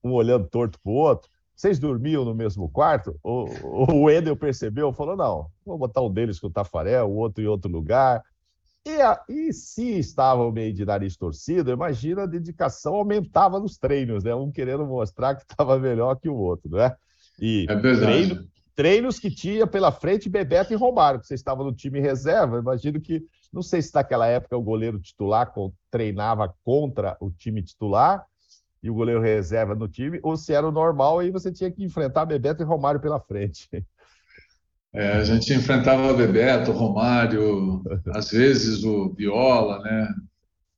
um 0.02 0.12
olhando 0.12 0.46
torto 0.48 0.78
para 0.80 0.92
o 0.92 0.94
outro. 0.94 1.30
Vocês 1.54 1.78
dormiam 1.78 2.24
no 2.24 2.34
mesmo 2.34 2.68
quarto? 2.68 3.18
O, 3.22 3.46
o 3.62 4.04
Wendel 4.04 4.36
percebeu, 4.36 4.92
falou, 4.92 5.16
não, 5.16 5.46
vou 5.64 5.78
botar 5.78 6.02
um 6.02 6.12
deles 6.12 6.38
com 6.38 6.48
o 6.48 6.52
Tafarel, 6.52 7.08
o 7.08 7.16
outro 7.16 7.42
em 7.42 7.46
outro 7.46 7.70
lugar. 7.70 8.22
E, 8.84 9.00
a, 9.00 9.20
e 9.28 9.52
se 9.52 9.98
estavam 9.98 10.52
meio 10.52 10.72
de 10.72 10.84
nariz 10.84 11.16
torcido, 11.16 11.72
imagina 11.72 12.22
a 12.22 12.26
dedicação 12.26 12.94
aumentava 12.94 13.58
nos 13.58 13.78
treinos, 13.78 14.22
né? 14.22 14.34
Um 14.34 14.52
querendo 14.52 14.86
mostrar 14.86 15.34
que 15.34 15.42
estava 15.42 15.78
melhor 15.78 16.14
que 16.16 16.28
o 16.28 16.36
outro, 16.36 16.70
né? 16.70 16.94
E 17.40 17.66
é 17.68 17.76
treino, 17.80 18.46
treinos 18.76 19.18
que 19.18 19.30
tinha 19.30 19.66
pela 19.66 19.90
frente 19.90 20.28
Bebeto 20.28 20.72
e 20.72 20.76
Romário, 20.76 21.18
que 21.18 21.26
você 21.26 21.34
estava 21.34 21.64
no 21.64 21.72
time 21.72 21.98
reserva. 21.98 22.58
Imagino 22.58 23.00
que, 23.00 23.24
não 23.50 23.62
sei 23.62 23.80
se 23.80 23.92
naquela 23.94 24.26
época 24.26 24.56
o 24.56 24.62
goleiro 24.62 25.00
titular 25.00 25.50
treinava 25.90 26.54
contra 26.62 27.16
o 27.18 27.30
time 27.30 27.62
titular 27.62 28.24
e 28.82 28.90
o 28.90 28.94
goleiro 28.94 29.20
reserva 29.20 29.74
no 29.74 29.88
time, 29.88 30.20
ou 30.22 30.36
se 30.36 30.52
era 30.52 30.68
o 30.68 30.70
normal 30.70 31.22
e 31.22 31.30
você 31.30 31.50
tinha 31.50 31.70
que 31.70 31.82
enfrentar 31.82 32.26
Bebeto 32.26 32.62
e 32.62 32.66
Romário 32.66 33.00
pela 33.00 33.18
frente. 33.18 33.68
É, 34.92 35.12
a 35.12 35.24
gente 35.24 35.52
enfrentava 35.52 36.12
Bebeto, 36.12 36.70
Romário, 36.70 37.82
às 38.14 38.30
vezes 38.30 38.84
o 38.84 39.12
Viola, 39.14 39.80
né? 39.80 40.14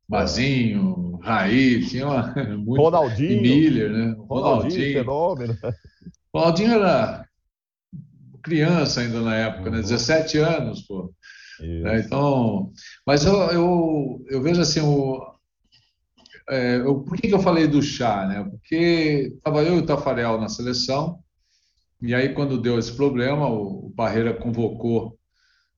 Mazinho, 0.09 1.19
Raí, 1.23 1.85
tinha 1.87 2.07
uma, 2.07 2.35
muito, 2.57 2.81
Ronaldinho, 2.81 3.43
Miller, 3.43 3.91
né? 3.91 4.17
Ronaldinho, 4.17 4.29
Ronaldinho, 4.29 4.93
fenômeno. 4.93 5.59
Ronaldinho 6.33 6.73
era 6.73 7.28
criança 8.43 9.01
ainda 9.01 9.21
na 9.21 9.35
época, 9.35 9.71
né? 9.71 9.81
17 9.81 10.39
uhum. 10.39 10.45
anos, 10.47 10.83
pô. 10.83 11.13
Né? 11.61 12.01
Então, 12.01 12.73
mas 13.07 13.25
eu, 13.25 13.35
eu, 13.51 14.25
eu 14.29 14.43
vejo 14.43 14.61
assim, 14.61 14.81
o, 14.81 15.21
é, 16.49 16.77
eu, 16.77 17.01
por 17.01 17.17
que, 17.17 17.29
que 17.29 17.35
eu 17.35 17.41
falei 17.41 17.67
do 17.67 17.83
chá, 17.83 18.27
né? 18.27 18.45
Porque 18.45 19.33
estava 19.37 19.63
eu 19.63 19.77
e 19.77 19.79
o 19.79 19.87
Tafarel 19.87 20.41
na 20.41 20.49
seleção, 20.49 21.19
e 22.01 22.15
aí, 22.15 22.33
quando 22.33 22.61
deu 22.61 22.79
esse 22.79 22.93
problema, 22.93 23.49
o 23.49 23.93
Parreira 23.97 24.33
convocou 24.33 25.19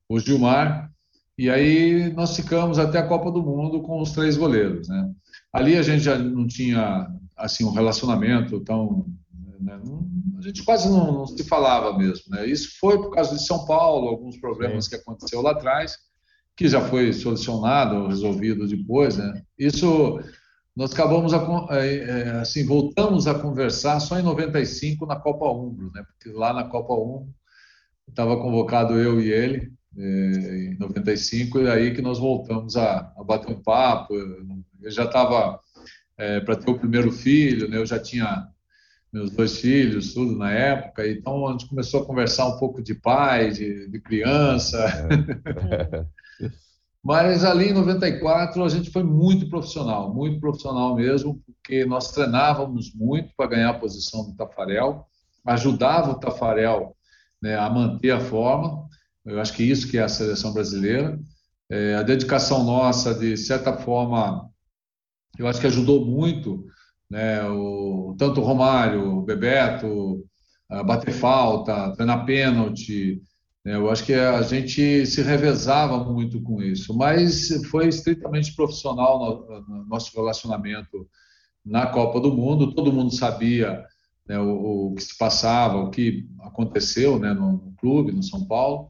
o 0.06 0.20
Gilmar, 0.20 0.90
e 1.38 1.48
aí 1.48 2.12
nós 2.12 2.36
ficamos 2.36 2.78
até 2.78 2.98
a 2.98 3.06
Copa 3.06 3.30
do 3.30 3.42
Mundo 3.42 3.80
com 3.80 4.00
os 4.02 4.12
três 4.12 4.36
goleiros. 4.36 4.86
Né? 4.86 5.10
Ali 5.50 5.76
a 5.76 5.82
gente 5.82 6.04
já 6.04 6.18
não 6.18 6.46
tinha 6.46 7.08
assim 7.36 7.64
um 7.64 7.72
relacionamento 7.72 8.60
tão. 8.60 9.06
Né? 9.60 9.80
a 10.38 10.42
gente 10.42 10.64
quase 10.64 10.88
não, 10.88 11.12
não, 11.12 11.26
se 11.26 11.44
falava 11.44 11.96
mesmo. 11.96 12.24
Né? 12.28 12.46
Isso 12.46 12.78
foi 12.80 12.98
por 12.98 13.10
causa 13.10 13.36
de 13.36 13.46
São 13.46 13.66
Paulo, 13.66 14.08
alguns 14.08 14.38
problemas 14.38 14.84
Sim. 14.84 14.90
que 14.90 14.96
aconteceu 14.96 15.42
lá 15.42 15.52
atrás, 15.52 15.96
que 16.56 16.68
já 16.68 16.80
foi 16.80 17.12
solucionado, 17.12 18.08
resolvido 18.08 18.66
depois. 18.66 19.16
Né? 19.16 19.42
Isso 19.58 20.20
nós 20.74 20.92
acabamos 20.92 21.34
a, 21.34 21.46
é, 21.70 21.96
é, 21.96 22.30
assim 22.32 22.64
voltamos 22.64 23.26
a 23.26 23.34
conversar 23.34 24.00
só 24.00 24.18
em 24.18 24.22
95 24.22 25.04
na 25.04 25.16
Copa 25.16 25.50
Umbro, 25.50 25.90
né? 25.92 26.02
Porque 26.04 26.34
lá 26.34 26.52
na 26.52 26.64
Copa 26.64 26.94
Umbro 26.94 27.34
estava 28.08 28.36
convocado 28.36 28.98
eu 28.98 29.20
e 29.20 29.30
ele 29.30 29.72
é, 29.98 30.72
em 30.72 30.78
95 30.78 31.60
e 31.60 31.68
aí 31.68 31.94
que 31.94 32.00
nós 32.00 32.18
voltamos 32.18 32.76
a, 32.76 33.12
a 33.16 33.24
bater 33.24 33.52
um 33.52 33.62
papo. 33.62 34.14
Eu 34.14 34.90
já 34.90 35.04
estava 35.04 35.60
é, 36.16 36.40
para 36.40 36.56
ter 36.56 36.70
o 36.70 36.78
primeiro 36.78 37.10
filho, 37.10 37.68
né? 37.68 37.76
Eu 37.76 37.86
já 37.86 37.98
tinha 37.98 38.46
meus 39.12 39.30
dois 39.30 39.58
filhos, 39.58 40.14
tudo 40.14 40.36
na 40.36 40.50
época. 40.50 41.08
Então 41.08 41.46
a 41.46 41.52
gente 41.52 41.68
começou 41.68 42.02
a 42.02 42.06
conversar 42.06 42.46
um 42.46 42.58
pouco 42.58 42.82
de 42.82 42.94
pai, 42.94 43.50
de, 43.50 43.88
de 43.88 44.00
criança. 44.00 44.78
É. 46.40 46.50
Mas 47.02 47.44
ali 47.44 47.70
em 47.70 47.72
94 47.72 48.62
a 48.62 48.68
gente 48.68 48.90
foi 48.90 49.02
muito 49.02 49.48
profissional, 49.48 50.12
muito 50.14 50.38
profissional 50.38 50.94
mesmo, 50.94 51.42
porque 51.46 51.84
nós 51.86 52.12
treinávamos 52.12 52.94
muito 52.94 53.34
para 53.34 53.48
ganhar 53.48 53.70
a 53.70 53.78
posição 53.78 54.26
do 54.26 54.36
Tafarel, 54.36 55.06
ajudava 55.46 56.10
o 56.10 56.18
Tafarel 56.18 56.94
né, 57.42 57.56
a 57.56 57.70
manter 57.70 58.10
a 58.10 58.20
forma. 58.20 58.86
Eu 59.24 59.40
acho 59.40 59.54
que 59.54 59.62
isso 59.62 59.88
que 59.88 59.96
é 59.96 60.02
a 60.02 60.08
seleção 60.08 60.52
brasileira. 60.52 61.18
É, 61.70 61.94
a 61.94 62.02
dedicação 62.02 62.64
nossa, 62.64 63.14
de 63.14 63.36
certa 63.36 63.72
forma, 63.78 64.50
eu 65.38 65.46
acho 65.46 65.60
que 65.60 65.66
ajudou 65.68 66.04
muito, 66.04 66.66
né, 67.10 67.42
o, 67.48 68.14
tanto 68.18 68.40
o 68.40 68.44
Romário, 68.44 69.18
o 69.18 69.22
Bebeto, 69.22 70.24
bater 70.86 71.12
falta, 71.12 71.92
treinar 71.96 72.24
pênalti, 72.24 73.20
né, 73.64 73.74
eu 73.74 73.90
acho 73.90 74.04
que 74.04 74.14
a 74.14 74.40
gente 74.42 75.04
se 75.04 75.22
revezava 75.22 76.02
muito 76.04 76.40
com 76.42 76.62
isso, 76.62 76.96
mas 76.96 77.48
foi 77.70 77.88
estritamente 77.88 78.54
profissional 78.54 79.46
no, 79.68 79.84
nosso 79.86 80.16
relacionamento 80.16 81.06
na 81.64 81.86
Copa 81.86 82.20
do 82.20 82.34
Mundo. 82.34 82.74
Todo 82.74 82.92
mundo 82.92 83.14
sabia 83.14 83.84
né, 84.26 84.38
o, 84.38 84.92
o, 84.92 84.94
que 84.94 85.02
se 85.02 85.16
passava, 85.18 85.78
o 85.78 85.90
que 85.90 86.26
aconteceu 86.40 87.18
né, 87.18 87.34
no, 87.34 87.52
no, 87.52 87.74
clube, 87.76 88.12
no 88.12 88.22
São 88.22 88.46
Paulo. 88.46 88.89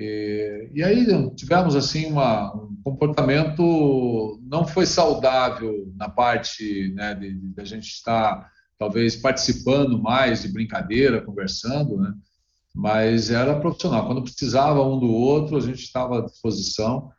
E, 0.00 0.70
e 0.74 0.84
aí 0.84 1.06
tivemos 1.34 1.74
assim 1.74 2.06
uma, 2.06 2.54
um 2.54 2.76
comportamento 2.84 4.40
não 4.44 4.64
foi 4.64 4.86
saudável 4.86 5.92
na 5.96 6.08
parte 6.08 6.92
né, 6.94 7.14
de, 7.14 7.34
de 7.34 7.60
a 7.60 7.64
gente 7.64 7.88
estar 7.88 8.48
talvez 8.78 9.16
participando 9.16 10.00
mais 10.00 10.42
de 10.42 10.52
brincadeira, 10.52 11.20
conversando, 11.20 11.96
né? 11.98 12.14
mas 12.72 13.28
era 13.28 13.58
profissional. 13.58 14.06
Quando 14.06 14.22
precisava 14.22 14.80
um 14.86 15.00
do 15.00 15.10
outro, 15.10 15.56
a 15.56 15.60
gente 15.60 15.82
estava 15.82 16.20
à 16.20 16.24
disposição 16.24 17.10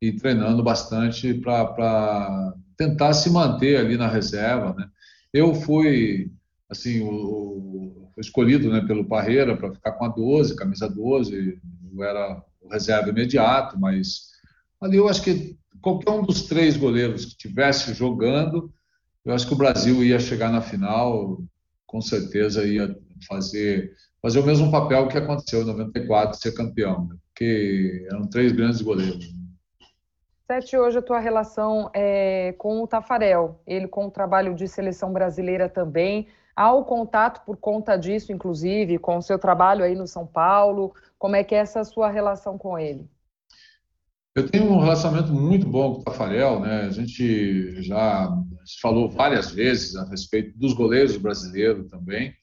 e 0.00 0.12
treinando 0.12 0.62
bastante 0.62 1.34
para 1.34 2.54
tentar 2.76 3.14
se 3.14 3.30
manter 3.30 3.78
ali 3.78 3.96
na 3.96 4.06
reserva. 4.06 4.74
Né? 4.78 4.88
Eu 5.34 5.56
fui 5.56 6.30
assim 6.70 7.00
o, 7.00 8.12
o 8.16 8.20
escolhido 8.20 8.70
né, 8.70 8.80
pelo 8.82 9.08
Parreira 9.08 9.56
para 9.56 9.74
ficar 9.74 9.92
com 9.92 10.04
a 10.04 10.08
12, 10.08 10.54
camisa 10.54 10.88
12. 10.88 11.58
Eu 11.98 12.08
era 12.08 12.42
reserva 12.70 13.10
imediato, 13.10 13.78
mas 13.78 14.28
ali 14.80 14.96
eu 14.96 15.08
acho 15.08 15.22
que 15.22 15.56
qualquer 15.80 16.10
um 16.10 16.22
dos 16.22 16.42
três 16.42 16.76
goleiros 16.76 17.24
que 17.24 17.30
estivesse 17.32 17.92
jogando, 17.94 18.72
eu 19.24 19.34
acho 19.34 19.46
que 19.46 19.54
o 19.54 19.58
Brasil 19.58 20.02
ia 20.04 20.18
chegar 20.18 20.50
na 20.50 20.60
final, 20.60 21.38
com 21.86 22.00
certeza 22.00 22.64
ia 22.64 22.96
fazer 23.26 23.92
fazer 24.20 24.40
o 24.40 24.46
mesmo 24.46 24.70
papel 24.70 25.06
que 25.08 25.16
aconteceu 25.16 25.62
em 25.62 25.66
94, 25.66 26.36
ser 26.36 26.52
campeão, 26.52 27.08
porque 27.28 28.06
eram 28.10 28.28
três 28.28 28.52
grandes 28.52 28.80
goleiros. 28.80 29.32
Sete, 30.46 30.76
hoje 30.76 30.98
a 30.98 31.02
tua 31.02 31.20
relação 31.20 31.90
é 31.94 32.54
com 32.58 32.82
o 32.82 32.86
Tafarel, 32.86 33.60
ele 33.66 33.86
com 33.86 34.06
o 34.06 34.10
trabalho 34.10 34.54
de 34.54 34.66
seleção 34.66 35.12
brasileira 35.12 35.68
também, 35.68 36.26
há 36.58 36.72
o 36.72 36.84
contato 36.84 37.44
por 37.46 37.56
conta 37.56 37.96
disso, 37.96 38.32
inclusive, 38.32 38.98
com 38.98 39.16
o 39.16 39.22
seu 39.22 39.38
trabalho 39.38 39.84
aí 39.84 39.94
no 39.94 40.08
São 40.08 40.26
Paulo, 40.26 40.92
como 41.16 41.36
é 41.36 41.44
que 41.44 41.54
é 41.54 41.58
essa 41.58 41.84
sua 41.84 42.10
relação 42.10 42.58
com 42.58 42.76
ele? 42.76 43.08
Eu 44.34 44.50
tenho 44.50 44.64
um 44.64 44.80
relacionamento 44.80 45.32
muito 45.32 45.68
bom 45.68 45.94
com 45.94 46.00
o 46.00 46.04
Tafarel, 46.04 46.58
né? 46.58 46.82
A 46.82 46.90
gente 46.90 47.80
já 47.80 48.28
falou 48.82 49.08
várias 49.08 49.52
vezes 49.52 49.94
a 49.94 50.04
respeito 50.08 50.58
dos 50.58 50.72
goleiros 50.72 51.16
brasileiros 51.16 51.88
também. 51.88 52.34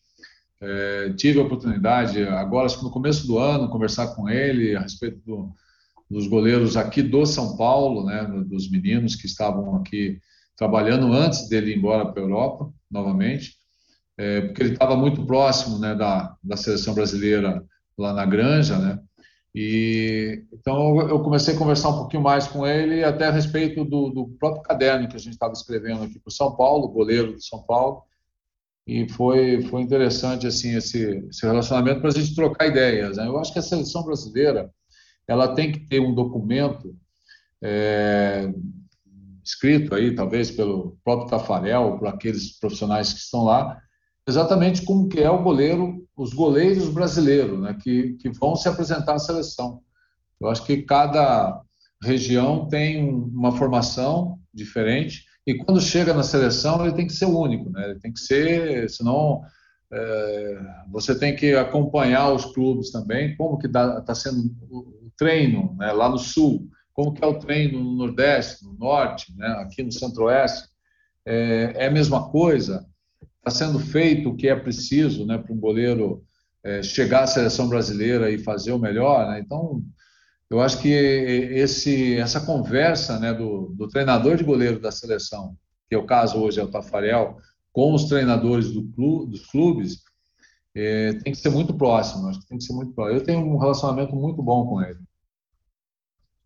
É, 0.61 1.13
tive 1.17 1.39
a 1.39 1.43
oportunidade, 1.43 2.23
agora 2.23 2.69
no 2.81 2.89
começo 2.89 3.27
do 3.27 3.37
ano, 3.37 3.69
conversar 3.69 4.15
com 4.15 4.29
ele 4.29 4.77
a 4.77 4.79
respeito 4.79 5.19
do, 5.25 5.53
dos 6.09 6.25
goleiros 6.27 6.77
aqui 6.77 7.03
do 7.03 7.25
São 7.25 7.57
Paulo, 7.57 8.05
né, 8.05 8.23
dos 8.47 8.71
meninos 8.71 9.15
que 9.15 9.25
estavam 9.25 9.75
aqui 9.75 10.19
trabalhando 10.55 11.11
antes 11.11 11.49
dele 11.49 11.71
ir 11.71 11.77
embora 11.77 12.05
para 12.05 12.21
a 12.21 12.25
Europa 12.25 12.73
novamente, 12.89 13.64
é, 14.17 14.41
porque 14.41 14.63
ele 14.63 14.73
estava 14.73 14.95
muito 14.95 15.25
próximo 15.25 15.77
né, 15.79 15.93
da, 15.93 16.35
da 16.43 16.57
seleção 16.57 16.93
brasileira 16.93 17.63
lá 17.97 18.13
na 18.13 18.25
Granja, 18.25 18.77
né? 18.77 18.99
E 19.53 20.43
então 20.51 20.99
eu 21.07 21.21
comecei 21.23 21.55
a 21.55 21.57
conversar 21.57 21.89
um 21.89 21.99
pouquinho 21.99 22.21
mais 22.21 22.45
com 22.45 22.67
ele 22.67 23.05
até 23.05 23.27
a 23.27 23.31
respeito 23.31 23.85
do, 23.85 24.09
do 24.09 24.27
próprio 24.37 24.63
caderno 24.63 25.07
que 25.07 25.15
a 25.15 25.19
gente 25.19 25.31
estava 25.31 25.53
escrevendo 25.53 26.03
aqui 26.03 26.19
para 26.19 26.29
o 26.29 26.33
São 26.33 26.53
Paulo, 26.57 26.89
goleiro 26.89 27.31
do 27.31 27.41
São 27.41 27.63
Paulo, 27.63 28.03
e 28.85 29.07
foi 29.07 29.61
foi 29.63 29.81
interessante 29.81 30.45
assim 30.45 30.75
esse, 30.75 31.25
esse 31.29 31.45
relacionamento 31.45 32.01
para 32.01 32.09
a 32.09 32.13
gente 32.13 32.35
trocar 32.35 32.67
ideias. 32.67 33.15
Né? 33.15 33.27
Eu 33.27 33.39
acho 33.39 33.53
que 33.53 33.59
a 33.59 33.61
seleção 33.61 34.03
brasileira 34.03 34.69
ela 35.25 35.55
tem 35.55 35.71
que 35.71 35.79
ter 35.87 36.01
um 36.01 36.13
documento 36.13 36.93
é, 37.63 38.53
escrito 39.41 39.95
aí 39.95 40.13
talvez 40.13 40.51
pelo 40.51 40.97
próprio 41.01 41.29
Tafarel, 41.29 41.97
por 41.97 42.09
aqueles 42.09 42.59
profissionais 42.59 43.13
que 43.13 43.19
estão 43.19 43.45
lá, 43.45 43.81
exatamente 44.27 44.83
como 44.83 45.07
que 45.07 45.19
é 45.19 45.29
o 45.29 45.43
goleiro, 45.43 46.05
os 46.15 46.33
goleiros 46.33 46.89
brasileiros, 46.89 47.59
né, 47.59 47.77
que, 47.81 48.13
que 48.13 48.29
vão 48.29 48.55
se 48.55 48.67
apresentar 48.67 49.15
à 49.15 49.19
seleção. 49.19 49.81
Eu 50.39 50.49
acho 50.49 50.65
que 50.65 50.81
cada 50.81 51.61
região 52.01 52.67
tem 52.67 53.07
uma 53.07 53.51
formação 53.51 54.39
diferente 54.53 55.25
e 55.47 55.55
quando 55.55 55.79
chega 55.79 56.13
na 56.13 56.23
seleção 56.23 56.83
ele 56.83 56.95
tem 56.95 57.07
que 57.07 57.13
ser 57.13 57.25
único, 57.25 57.69
né? 57.69 57.91
Ele 57.91 57.99
tem 57.99 58.11
que 58.11 58.19
ser, 58.19 58.89
senão 58.89 59.43
é, 59.93 60.59
você 60.91 61.17
tem 61.17 61.35
que 61.35 61.53
acompanhar 61.53 62.31
os 62.31 62.45
clubes 62.45 62.91
também, 62.91 63.35
como 63.37 63.57
que 63.57 63.67
está 63.67 64.15
sendo 64.15 64.51
o 64.69 65.11
treino 65.17 65.75
né, 65.77 65.91
lá 65.91 66.09
no 66.09 66.17
sul, 66.17 66.67
como 66.93 67.13
que 67.13 67.23
é 67.23 67.27
o 67.27 67.39
treino 67.39 67.79
no 67.79 67.95
nordeste, 67.95 68.65
no 68.65 68.73
norte, 68.73 69.35
né, 69.37 69.47
aqui 69.59 69.83
no 69.83 69.91
centro-oeste. 69.91 70.67
É, 71.25 71.73
é 71.75 71.87
a 71.87 71.91
mesma 71.91 72.29
coisa 72.29 72.85
sendo 73.51 73.79
feito 73.79 74.29
o 74.29 74.35
que 74.35 74.47
é 74.47 74.55
preciso 74.55 75.25
né, 75.25 75.37
para 75.37 75.53
um 75.53 75.59
goleiro 75.59 76.23
é, 76.63 76.81
chegar 76.81 77.23
à 77.23 77.27
seleção 77.27 77.69
brasileira 77.69 78.31
e 78.31 78.39
fazer 78.39 78.71
o 78.71 78.79
melhor. 78.79 79.27
Né? 79.29 79.39
Então, 79.39 79.83
eu 80.49 80.61
acho 80.61 80.79
que 80.81 80.89
esse, 80.89 82.15
essa 82.17 82.41
conversa 82.41 83.19
né, 83.19 83.33
do, 83.33 83.73
do, 83.75 83.87
treinador 83.87 84.37
de 84.37 84.43
goleiro 84.43 84.79
da 84.79 84.91
seleção, 84.91 85.55
que 85.87 85.95
é 85.95 85.97
o 85.97 86.05
caso 86.05 86.39
hoje 86.39 86.59
é 86.59 86.63
o 86.63 86.69
Tafarel, 86.69 87.37
com 87.71 87.93
os 87.93 88.05
treinadores 88.05 88.71
do 88.71 88.81
dos 89.25 89.45
clubes, 89.47 90.03
é, 90.73 91.13
tem 91.13 91.33
que 91.33 91.39
ser 91.39 91.49
muito 91.49 91.73
próximo. 91.73 92.27
Acho 92.27 92.39
que 92.41 92.47
tem 92.47 92.57
que 92.57 92.63
ser 92.63 92.73
muito 92.73 92.93
próximo. 92.93 93.19
Eu 93.19 93.23
tenho 93.23 93.39
um 93.39 93.57
relacionamento 93.57 94.15
muito 94.15 94.41
bom 94.41 94.65
com 94.67 94.81
ele. 94.81 94.99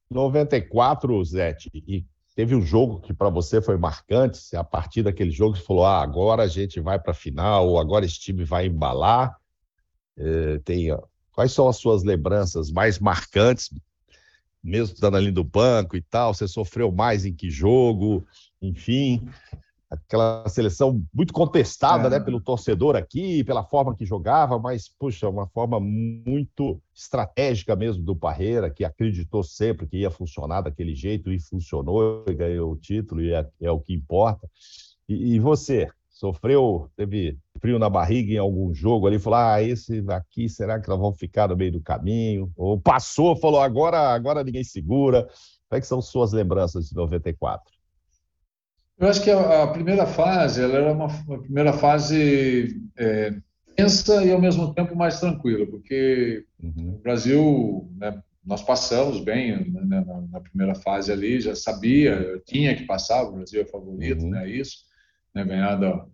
94, 0.10 1.24
Zé, 1.24 1.56
e 1.74 2.06
Teve 2.40 2.56
um 2.56 2.62
jogo 2.62 3.02
que 3.02 3.14
para 3.14 3.28
você 3.28 3.62
foi 3.62 3.78
marcante, 3.78 4.56
a 4.56 4.64
partir 4.64 5.04
daquele 5.04 5.30
jogo 5.30 5.58
você 5.58 5.62
falou: 5.62 5.86
ah, 5.86 6.02
agora 6.02 6.44
a 6.44 6.48
gente 6.48 6.80
vai 6.80 6.98
para 6.98 7.12
a 7.12 7.14
final, 7.14 7.68
ou 7.68 7.78
agora 7.78 8.06
esse 8.06 8.18
time 8.18 8.46
vai 8.46 8.68
embalar. 8.68 9.36
É, 10.16 10.58
tem, 10.60 10.88
quais 11.34 11.52
são 11.52 11.68
as 11.68 11.76
suas 11.76 12.02
lembranças 12.02 12.72
mais 12.72 12.98
marcantes, 12.98 13.70
mesmo 14.64 14.94
estando 14.94 15.18
ali 15.18 15.32
do 15.32 15.44
banco 15.44 15.98
e 15.98 16.02
tal? 16.02 16.34
Você 16.34 16.48
sofreu 16.48 16.94
mais 16.94 17.26
em 17.26 17.34
que 17.34 17.50
jogo? 17.50 18.26
Enfim, 18.62 19.28
aquela 19.90 20.48
seleção 20.48 21.04
muito 21.12 21.34
contestada 21.34 22.08
é. 22.08 22.12
né, 22.12 22.20
pelo 22.20 22.40
torcedor 22.40 22.96
aqui, 22.96 23.44
pela 23.44 23.64
forma 23.64 23.96
que 23.96 24.06
jogava, 24.06 24.60
mas, 24.60 24.88
puxa, 24.88 25.28
uma 25.28 25.48
forma 25.48 25.80
muito 25.80 26.80
estratégica 26.94 27.76
mesmo 27.76 28.04
do 28.04 28.16
Parreira, 28.16 28.70
que 28.70 28.86
acreditou 28.86 29.44
sempre 29.44 29.88
que 29.88 29.98
ia 29.98 30.12
funcionar 30.12 30.62
daquele 30.62 30.94
jeito 30.94 31.32
e 31.32 31.40
funcionou, 31.40 32.24
e 32.28 32.34
ganhou 32.34 32.72
o 32.72 32.78
título, 32.78 33.22
e 33.22 33.34
é, 33.34 33.48
é 33.62 33.72
o 33.72 33.80
que 33.80 33.94
importa. 33.94 34.48
E, 35.08 35.34
e, 35.36 35.40
você, 35.40 35.90
sofreu, 36.08 36.92
teve 36.96 37.40
frio 37.60 37.80
na 37.80 37.90
barriga 37.90 38.34
em 38.34 38.38
algum 38.38 38.72
jogo 38.74 39.08
ali, 39.08 39.18
falou, 39.18 39.40
ah, 39.40 39.64
esse 39.64 40.04
aqui, 40.10 40.48
será 40.48 40.80
que 40.80 40.88
nós 40.88 41.00
vamos 41.00 41.18
ficar 41.18 41.50
no 41.50 41.58
meio 41.58 41.72
do 41.72 41.82
caminho? 41.82 42.52
Ou 42.56 42.80
passou, 42.80 43.36
falou, 43.36 43.60
agora, 43.60 44.14
agora 44.14 44.44
ninguém 44.44 44.64
segura. 44.64 45.24
Como 45.68 45.78
é 45.78 45.82
que 45.82 45.88
são 45.88 46.02
suas 46.02 46.32
lembranças 46.32 46.90
de 46.90 46.96
94? 46.96 47.79
Eu 49.00 49.08
acho 49.08 49.24
que 49.24 49.32
a, 49.32 49.64
a 49.64 49.68
primeira 49.68 50.06
fase, 50.06 50.62
ela 50.62 50.76
era 50.76 50.92
uma, 50.92 51.08
uma 51.08 51.42
primeira 51.42 51.72
fase 51.72 52.82
é, 52.98 53.34
tensa 53.76 54.24
e 54.26 54.32
ao 54.32 54.42
mesmo 54.42 54.74
tempo 54.74 54.94
mais 54.96 55.20
tranquila, 55.22 55.66
porque 55.66 56.44
uhum. 56.62 56.96
o 56.96 57.02
Brasil, 57.02 57.90
né, 57.98 58.22
nós 58.46 58.62
passamos 58.62 59.22
bem 59.22 59.72
né, 59.72 60.04
na, 60.06 60.22
na, 60.22 60.42
primeira 60.42 60.76
fase 60.76 61.14
ali, 61.14 61.40
já 61.40 61.56
sabia, 61.56 62.42
tinha 62.46 62.76
que 62.76 62.84
passar, 62.84 63.24
o 63.24 63.32
Brasil 63.32 63.62
é 63.62 63.66
favorito, 63.66 64.24
uhum. 64.24 64.32
né, 64.32 64.50
isso, 64.50 64.80
né, 65.34 65.46
ganhar 65.46 65.76
da, 65.76 66.06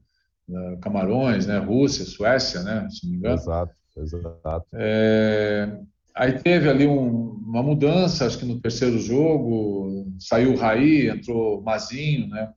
da 0.48 0.78
Camarões, 0.78 1.48
né, 1.48 1.58
Rússia, 1.58 2.06
Suécia, 2.06 2.62
né, 2.62 2.88
se 2.92 3.06
não 3.06 3.12
me 3.14 3.18
engano. 3.18 3.36
Exato, 3.36 3.74
exato. 3.98 4.68
É, 4.74 5.80
aí 6.14 6.34
teve 6.34 6.70
ali 6.70 6.86
um, 6.86 7.32
uma 7.48 7.64
mudança, 7.64 8.28
acho 8.28 8.38
que 8.38 8.46
no 8.46 8.62
terceiro 8.62 9.00
jogo, 9.00 10.06
saiu 10.20 10.54
o 10.54 10.56
Raí, 10.56 11.10
entrou 11.10 11.64
Mazinho, 11.64 12.28
né, 12.28 12.54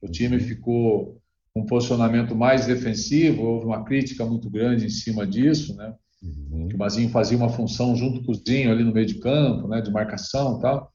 o 0.00 0.08
time 0.08 0.36
uhum. 0.36 0.42
ficou 0.42 1.20
com 1.52 1.62
um 1.62 1.66
posicionamento 1.66 2.34
mais 2.34 2.66
defensivo, 2.66 3.42
houve 3.42 3.66
uma 3.66 3.84
crítica 3.84 4.24
muito 4.24 4.48
grande 4.48 4.86
em 4.86 4.90
cima 4.90 5.26
disso, 5.26 5.74
né? 5.76 5.94
Uhum. 6.22 6.68
O 6.74 6.78
Mazinho 6.78 7.08
fazia 7.10 7.36
uma 7.36 7.48
função 7.48 7.96
junto 7.96 8.22
com 8.22 8.32
o 8.32 8.34
Zinho 8.34 8.70
ali 8.70 8.84
no 8.84 8.92
meio 8.92 9.06
de 9.06 9.18
campo, 9.18 9.66
né, 9.66 9.80
de 9.80 9.90
marcação 9.90 10.58
e 10.58 10.60
tal. 10.60 10.92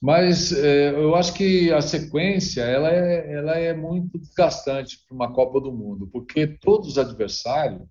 Mas 0.00 0.52
é, 0.52 0.90
eu 0.90 1.14
acho 1.14 1.32
que 1.34 1.72
a 1.72 1.80
sequência 1.80 2.62
ela 2.62 2.90
é, 2.90 3.32
ela 3.34 3.58
é 3.58 3.74
muito 3.74 4.18
desgastante 4.18 4.98
para 5.06 5.14
uma 5.14 5.32
Copa 5.32 5.60
do 5.60 5.72
Mundo, 5.72 6.08
porque 6.12 6.46
todos 6.46 6.88
os 6.88 6.98
adversários 6.98 7.82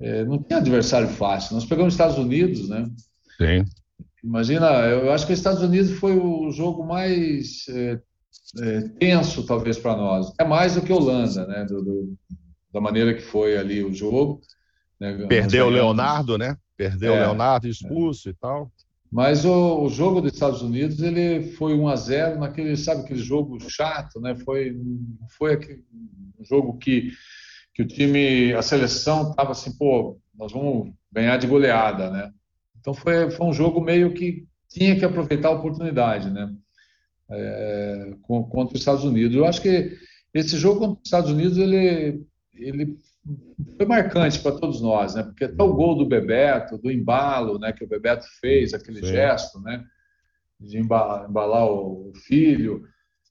é, 0.00 0.24
não 0.24 0.38
tem 0.38 0.56
adversário 0.56 1.08
fácil. 1.08 1.54
Nós 1.54 1.64
pegamos 1.64 1.94
os 1.94 1.94
Estados 1.94 2.18
Unidos, 2.18 2.68
né? 2.68 2.88
Sim. 3.36 3.64
Imagina, 4.22 4.66
eu 4.86 5.12
acho 5.12 5.26
que 5.26 5.32
os 5.32 5.38
Estados 5.38 5.62
Unidos 5.62 5.92
foi 5.92 6.16
o 6.16 6.50
jogo 6.50 6.84
mais 6.84 7.66
é, 7.68 8.00
é, 8.60 8.80
tenso, 8.98 9.44
talvez, 9.46 9.78
para 9.78 9.96
nós. 9.96 10.32
É 10.38 10.44
mais 10.44 10.74
do 10.74 10.82
que 10.82 10.92
Holanda, 10.92 11.46
né? 11.46 11.64
Do, 11.64 11.82
do, 11.82 12.18
da 12.72 12.80
maneira 12.80 13.14
que 13.14 13.22
foi 13.22 13.56
ali 13.56 13.82
o 13.82 13.92
jogo. 13.92 14.40
Né? 14.98 15.26
Perdeu 15.26 15.66
o 15.66 15.70
Leonardo, 15.70 16.38
né? 16.38 16.56
Perdeu 16.76 17.12
o 17.12 17.16
é, 17.16 17.20
Leonardo 17.20 17.68
expulso 17.68 18.28
é. 18.28 18.32
e 18.32 18.34
tal. 18.34 18.70
Mas 19.10 19.44
o, 19.44 19.82
o, 19.82 19.90
jogo 19.90 20.22
dos 20.22 20.32
Estados 20.32 20.62
Unidos 20.62 21.00
ele 21.02 21.52
foi 21.52 21.74
1 21.74 21.88
a 21.88 21.96
0 21.96 22.40
naquele, 22.40 22.76
sabe, 22.76 23.02
aquele 23.02 23.20
jogo 23.20 23.58
chato, 23.68 24.18
né? 24.20 24.34
Foi, 24.34 24.74
foi 25.36 25.52
aquele, 25.52 25.84
um 26.40 26.44
jogo 26.44 26.78
que, 26.78 27.12
que 27.74 27.82
o 27.82 27.86
time, 27.86 28.54
a 28.54 28.62
seleção 28.62 29.30
estava 29.30 29.52
assim, 29.52 29.76
pô, 29.76 30.18
nós 30.34 30.50
vamos 30.50 30.94
ganhar 31.12 31.36
de 31.36 31.46
goleada, 31.46 32.10
né? 32.10 32.32
Então 32.80 32.94
foi, 32.94 33.30
foi 33.30 33.46
um 33.46 33.52
jogo 33.52 33.82
meio 33.82 34.14
que 34.14 34.46
tinha 34.66 34.98
que 34.98 35.04
aproveitar 35.04 35.48
a 35.48 35.52
oportunidade, 35.52 36.30
né? 36.30 36.50
É, 37.30 38.14
contra 38.22 38.74
os 38.74 38.80
Estados 38.80 39.04
Unidos. 39.04 39.36
Eu 39.36 39.44
acho 39.44 39.60
que 39.60 39.96
esse 40.34 40.56
jogo 40.56 40.80
contra 40.80 41.00
os 41.00 41.06
Estados 41.06 41.30
Unidos 41.30 41.58
ele, 41.58 42.24
ele 42.54 42.98
foi 43.76 43.86
marcante 43.86 44.40
para 44.40 44.58
todos 44.58 44.80
nós, 44.80 45.14
né? 45.14 45.22
Porque 45.22 45.44
até 45.44 45.62
o 45.62 45.74
gol 45.74 45.94
do 45.94 46.06
Bebeto, 46.06 46.78
do 46.78 46.90
embalo, 46.90 47.58
né, 47.58 47.72
que 47.72 47.84
o 47.84 47.88
Bebeto 47.88 48.26
fez, 48.40 48.74
aquele 48.74 49.00
Sim. 49.00 49.12
gesto, 49.12 49.60
né, 49.60 49.84
de 50.60 50.78
embalar, 50.78 51.28
embalar 51.28 51.66
o 51.66 52.12
filho. 52.26 52.84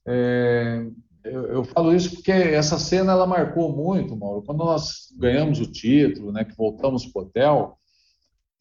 É, 0.06 0.86
eu, 1.24 1.46
eu, 1.46 1.64
falo 1.64 1.94
isso 1.94 2.14
porque 2.14 2.32
essa 2.32 2.78
cena 2.78 3.12
ela 3.12 3.26
marcou 3.26 3.74
muito, 3.74 4.16
Mauro. 4.16 4.42
Quando 4.42 4.58
nós 4.58 5.12
ganhamos 5.18 5.60
o 5.60 5.70
título, 5.70 6.32
né, 6.32 6.44
que 6.44 6.56
voltamos 6.56 7.06
para 7.06 7.22
o 7.22 7.24
hotel, 7.24 7.78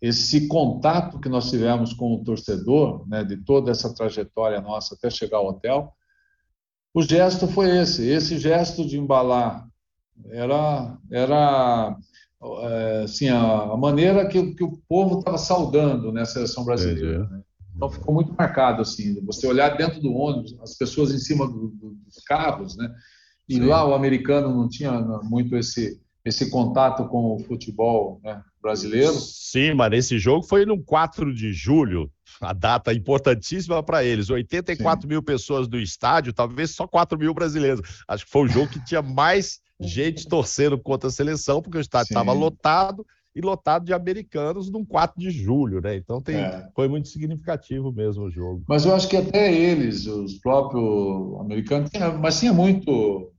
esse 0.02 0.48
contato 0.48 1.20
que 1.20 1.30
nós 1.30 1.50
tivemos 1.50 1.94
com 1.94 2.14
o 2.14 2.24
torcedor, 2.24 3.08
né, 3.08 3.24
de 3.24 3.38
toda 3.38 3.70
essa 3.70 3.94
trajetória 3.94 4.60
nossa 4.60 4.96
até 4.96 5.10
chegar 5.10 5.38
ao 5.38 5.48
hotel, 5.48 5.94
o 6.94 7.02
gesto 7.02 7.48
foi 7.48 7.78
esse, 7.78 8.08
esse 8.08 8.38
gesto 8.38 8.86
de 8.86 8.98
embalar 8.98 9.68
era 10.30 10.98
era 11.10 11.98
é, 12.44 13.02
assim 13.04 13.30
a, 13.30 13.42
a 13.42 13.78
maneira 13.78 14.28
que, 14.28 14.54
que, 14.54 14.64
o 14.64 14.78
povo 14.88 15.20
estava 15.20 15.38
saudando 15.38 16.12
né, 16.12 16.22
a 16.22 16.26
seleção 16.26 16.66
brasileira. 16.66 17.28
Né? 17.30 17.42
Então 17.76 17.90
ficou 17.90 18.14
muito 18.14 18.34
marcado 18.34 18.82
assim, 18.82 19.24
você 19.26 19.48
olhar 19.48 19.78
dentro 19.78 20.02
do 20.02 20.14
ônibus, 20.14 20.58
as 20.62 20.76
pessoas 20.76 21.14
em 21.14 21.18
cima 21.18 21.48
do, 21.48 21.70
do, 21.70 21.96
dos 22.06 22.18
carros, 22.26 22.76
né? 22.76 22.94
E 23.48 23.56
Sim. 23.56 23.66
lá 23.66 23.88
o 23.88 23.94
americano 23.94 24.50
não 24.50 24.68
tinha 24.70 24.92
muito 25.24 25.56
esse 25.56 26.00
esse 26.24 26.50
contato 26.50 27.08
com 27.08 27.36
o 27.36 27.40
futebol 27.40 28.20
né, 28.24 28.42
brasileiro. 28.62 29.14
Sim, 29.14 29.74
mas 29.74 29.92
esse 29.94 30.20
jogo 30.20 30.46
foi 30.46 30.66
no 30.66 30.82
4 30.82 31.34
de 31.34 31.52
julho, 31.52 32.12
a 32.40 32.54
data 32.54 32.94
importantíssima 32.94 33.82
para 33.82 34.04
eles. 34.04 34.30
84 34.30 35.02
Sim. 35.02 35.08
mil 35.08 35.24
pessoas 35.24 35.68
no 35.68 35.80
estádio, 35.80 36.34
talvez 36.34 36.72
só 36.72 36.88
4 36.88 37.18
mil 37.18 37.34
brasileiros. 37.34 38.04
Acho 38.08 38.26
que 38.26 38.32
foi 38.32 38.44
o 38.44 38.48
jogo 38.48 38.72
que 38.72 38.84
tinha 38.86 39.02
mais 39.02 39.60
gente 39.80 40.28
torcendo 40.28 40.78
contra 40.78 41.10
a 41.10 41.12
seleção, 41.12 41.62
porque 41.62 41.78
o 41.78 41.82
estádio 41.82 42.10
estava 42.10 42.32
lotado 42.32 43.06
e 43.36 43.42
lotado 43.42 43.86
de 43.86 43.94
americanos 43.94 44.70
num 44.70 44.86
4 44.86 45.20
de 45.20 45.32
julho, 45.32 45.82
né? 45.82 45.96
Então 45.96 46.22
tem, 46.22 46.36
é. 46.36 46.68
foi 46.76 46.88
muito 46.88 47.08
significativo 47.08 47.92
mesmo 47.92 48.26
o 48.26 48.32
jogo. 48.32 48.64
Mas 48.68 48.86
eu 48.86 48.94
acho 48.94 49.08
que 49.08 49.18
até 49.18 49.54
eles, 49.54 50.06
os 50.06 50.38
próprios 50.40 51.40
americanos, 51.40 51.90
mas 52.22 52.40
tinha 52.40 52.54
muito, 52.54 53.32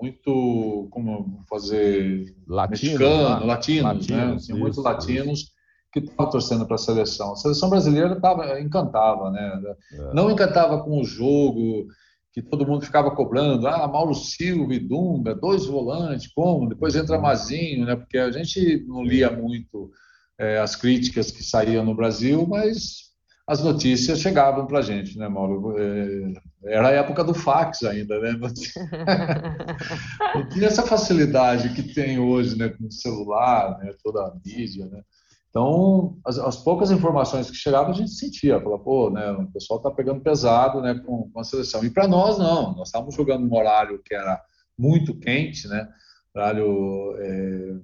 muito, 0.00 0.88
como 0.90 1.44
fazer, 1.48 2.34
latinos, 2.46 2.98
mexicano, 2.98 3.46
latinos, 3.46 3.82
latinos 3.82 4.08
né? 4.08 4.36
Tinha 4.36 4.56
muitos 4.56 4.82
latinos 4.82 5.52
que 5.92 6.00
estavam 6.00 6.30
torcendo 6.30 6.66
para 6.66 6.76
a 6.76 6.78
seleção. 6.78 7.32
A 7.32 7.36
seleção 7.36 7.68
brasileira 7.68 8.20
tava, 8.20 8.60
encantava, 8.60 9.30
né? 9.30 9.60
É. 9.92 10.14
Não 10.14 10.30
encantava 10.30 10.82
com 10.82 11.00
o 11.00 11.04
jogo, 11.04 11.86
que 12.32 12.42
todo 12.42 12.66
mundo 12.66 12.84
ficava 12.84 13.10
cobrando, 13.10 13.66
ah, 13.66 13.88
Mauro 13.88 14.14
Silva 14.14 14.74
e 14.74 14.78
Dunga, 14.78 15.34
dois 15.34 15.66
volantes, 15.66 16.30
como? 16.32 16.68
Depois 16.68 16.94
entra 16.94 17.16
uhum. 17.16 17.22
Mazinho, 17.22 17.84
né? 17.84 17.96
Porque 17.96 18.18
a 18.18 18.30
gente 18.30 18.84
não 18.86 19.02
lia 19.02 19.30
muito 19.30 19.90
é, 20.38 20.58
as 20.58 20.76
críticas 20.76 21.30
que 21.30 21.42
saíam 21.42 21.84
no 21.84 21.96
Brasil, 21.96 22.46
mas 22.46 23.07
as 23.48 23.64
notícias 23.64 24.20
chegavam 24.20 24.66
para 24.66 24.80
a 24.80 24.82
gente, 24.82 25.16
né, 25.16 25.26
Mauro? 25.26 25.74
É, 25.78 26.34
era 26.64 26.88
a 26.88 26.92
época 26.92 27.24
do 27.24 27.32
fax 27.32 27.82
ainda, 27.82 28.20
né? 28.20 28.32
Não 28.32 28.52
tinha, 30.50 30.66
essa 30.66 30.82
facilidade 30.82 31.70
que 31.70 31.82
tem 31.82 32.18
hoje, 32.18 32.58
né, 32.58 32.68
com 32.68 32.86
o 32.86 32.92
celular, 32.92 33.78
né, 33.78 33.94
toda 34.04 34.20
a 34.20 34.34
mídia, 34.44 34.84
né? 34.86 35.00
Então, 35.48 36.18
as, 36.26 36.38
as, 36.38 36.56
poucas 36.56 36.90
informações 36.90 37.50
que 37.50 37.56
chegavam, 37.56 37.90
a 37.90 37.94
gente 37.94 38.10
sentia, 38.10 38.60
falava, 38.60 38.82
pô, 38.82 39.08
né, 39.08 39.32
o 39.32 39.50
pessoal 39.50 39.78
está 39.78 39.90
pegando 39.90 40.20
pesado 40.20 40.82
né, 40.82 41.00
com, 41.06 41.30
com 41.30 41.40
a 41.40 41.44
seleção. 41.44 41.82
E 41.82 41.88
para 41.88 42.06
nós, 42.06 42.36
não, 42.36 42.76
nós 42.76 42.88
estávamos 42.88 43.14
jogando 43.14 43.46
num 43.46 43.56
horário 43.56 43.98
que 44.04 44.14
era 44.14 44.38
muito 44.78 45.18
quente, 45.18 45.66
né, 45.66 45.88
horário, 46.34 47.16
é, 47.18 47.76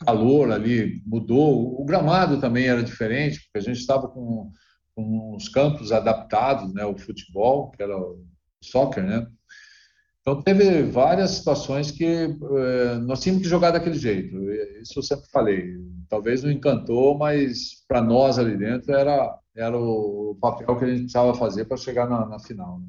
calor 0.00 0.50
ali 0.50 1.02
mudou, 1.06 1.78
o 1.78 1.84
gramado 1.84 2.40
também 2.40 2.66
era 2.66 2.82
diferente, 2.82 3.38
porque 3.42 3.58
a 3.58 3.60
gente 3.60 3.80
estava 3.80 4.08
com, 4.08 4.50
com 5.06 5.36
os 5.36 5.48
campos 5.48 5.92
adaptados, 5.92 6.72
né, 6.74 6.84
o 6.84 6.98
futebol, 6.98 7.70
que 7.70 7.82
era 7.82 7.96
o 7.96 8.24
soccer, 8.60 9.04
né, 9.04 9.26
então, 10.28 10.42
teve 10.42 10.82
várias 10.82 11.30
situações 11.30 11.90
que 11.90 12.04
eh, 12.04 12.98
nós 13.00 13.20
tínhamos 13.20 13.42
que 13.42 13.48
jogar 13.48 13.70
daquele 13.70 13.96
jeito. 13.96 14.36
Isso 14.82 14.98
eu 14.98 15.02
sempre 15.02 15.24
falei. 15.30 15.74
Talvez 16.06 16.42
não 16.42 16.50
encantou, 16.50 17.16
mas 17.16 17.82
para 17.88 18.02
nós 18.02 18.38
ali 18.38 18.54
dentro 18.54 18.92
era, 18.92 19.38
era 19.56 19.74
o 19.74 20.36
papel 20.38 20.76
que 20.76 20.84
a 20.84 20.88
gente 20.88 21.00
precisava 21.04 21.32
fazer 21.32 21.64
para 21.64 21.78
chegar 21.78 22.06
na, 22.06 22.26
na 22.26 22.38
final. 22.38 22.78
Né? 22.78 22.86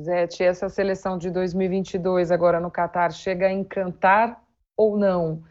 Zete, 0.00 0.44
essa 0.44 0.68
seleção 0.68 1.18
de 1.18 1.30
2022 1.30 2.30
agora 2.30 2.60
no 2.60 2.70
Catar 2.70 3.12
chega 3.12 3.48
a 3.48 3.52
encantar 3.52 4.40
ou 4.76 4.96
não? 4.96 5.42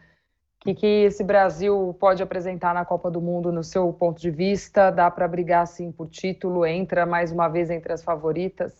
Que, 0.62 0.74
que 0.74 0.86
esse 0.86 1.24
Brasil 1.24 1.96
pode 1.98 2.22
apresentar 2.22 2.72
na 2.72 2.84
Copa 2.84 3.10
do 3.10 3.20
Mundo, 3.20 3.50
no 3.50 3.64
seu 3.64 3.92
ponto 3.92 4.20
de 4.20 4.30
vista? 4.30 4.90
Dá 4.90 5.10
para 5.10 5.26
brigar 5.26 5.64
assim 5.64 5.90
por 5.90 6.08
título? 6.08 6.64
Entra 6.64 7.04
mais 7.04 7.32
uma 7.32 7.48
vez 7.48 7.68
entre 7.68 7.92
as 7.92 8.04
favoritas? 8.04 8.72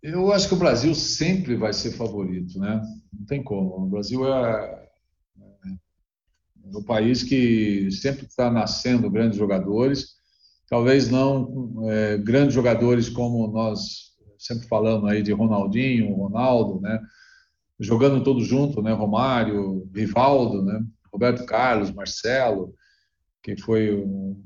Eu 0.00 0.32
acho 0.32 0.48
que 0.48 0.54
o 0.54 0.58
Brasil 0.58 0.94
sempre 0.94 1.56
vai 1.56 1.72
ser 1.72 1.92
favorito, 1.92 2.56
né? 2.58 2.80
Não 3.12 3.26
tem 3.26 3.42
como. 3.42 3.84
O 3.84 3.86
Brasil 3.86 4.32
é, 4.32 4.88
é 5.40 6.76
o 6.76 6.84
país 6.84 7.24
que 7.24 7.90
sempre 7.90 8.26
está 8.26 8.48
nascendo 8.48 9.10
grandes 9.10 9.38
jogadores, 9.38 10.14
talvez 10.68 11.10
não 11.10 11.88
é, 11.90 12.16
grandes 12.18 12.54
jogadores 12.54 13.08
como 13.08 13.48
nós 13.48 14.12
sempre 14.38 14.66
falamos 14.68 15.10
aí 15.10 15.22
de 15.22 15.32
Ronaldinho, 15.32 16.14
Ronaldo, 16.14 16.80
né? 16.80 17.00
Jogando 17.80 18.22
todos 18.22 18.46
junto, 18.46 18.82
né? 18.82 18.92
Romário, 18.92 19.88
Rivaldo, 19.94 20.62
né? 20.62 20.84
Roberto 21.12 21.44
Carlos, 21.44 21.92
Marcelo, 21.92 22.74
que 23.42 23.56
foi 23.60 23.92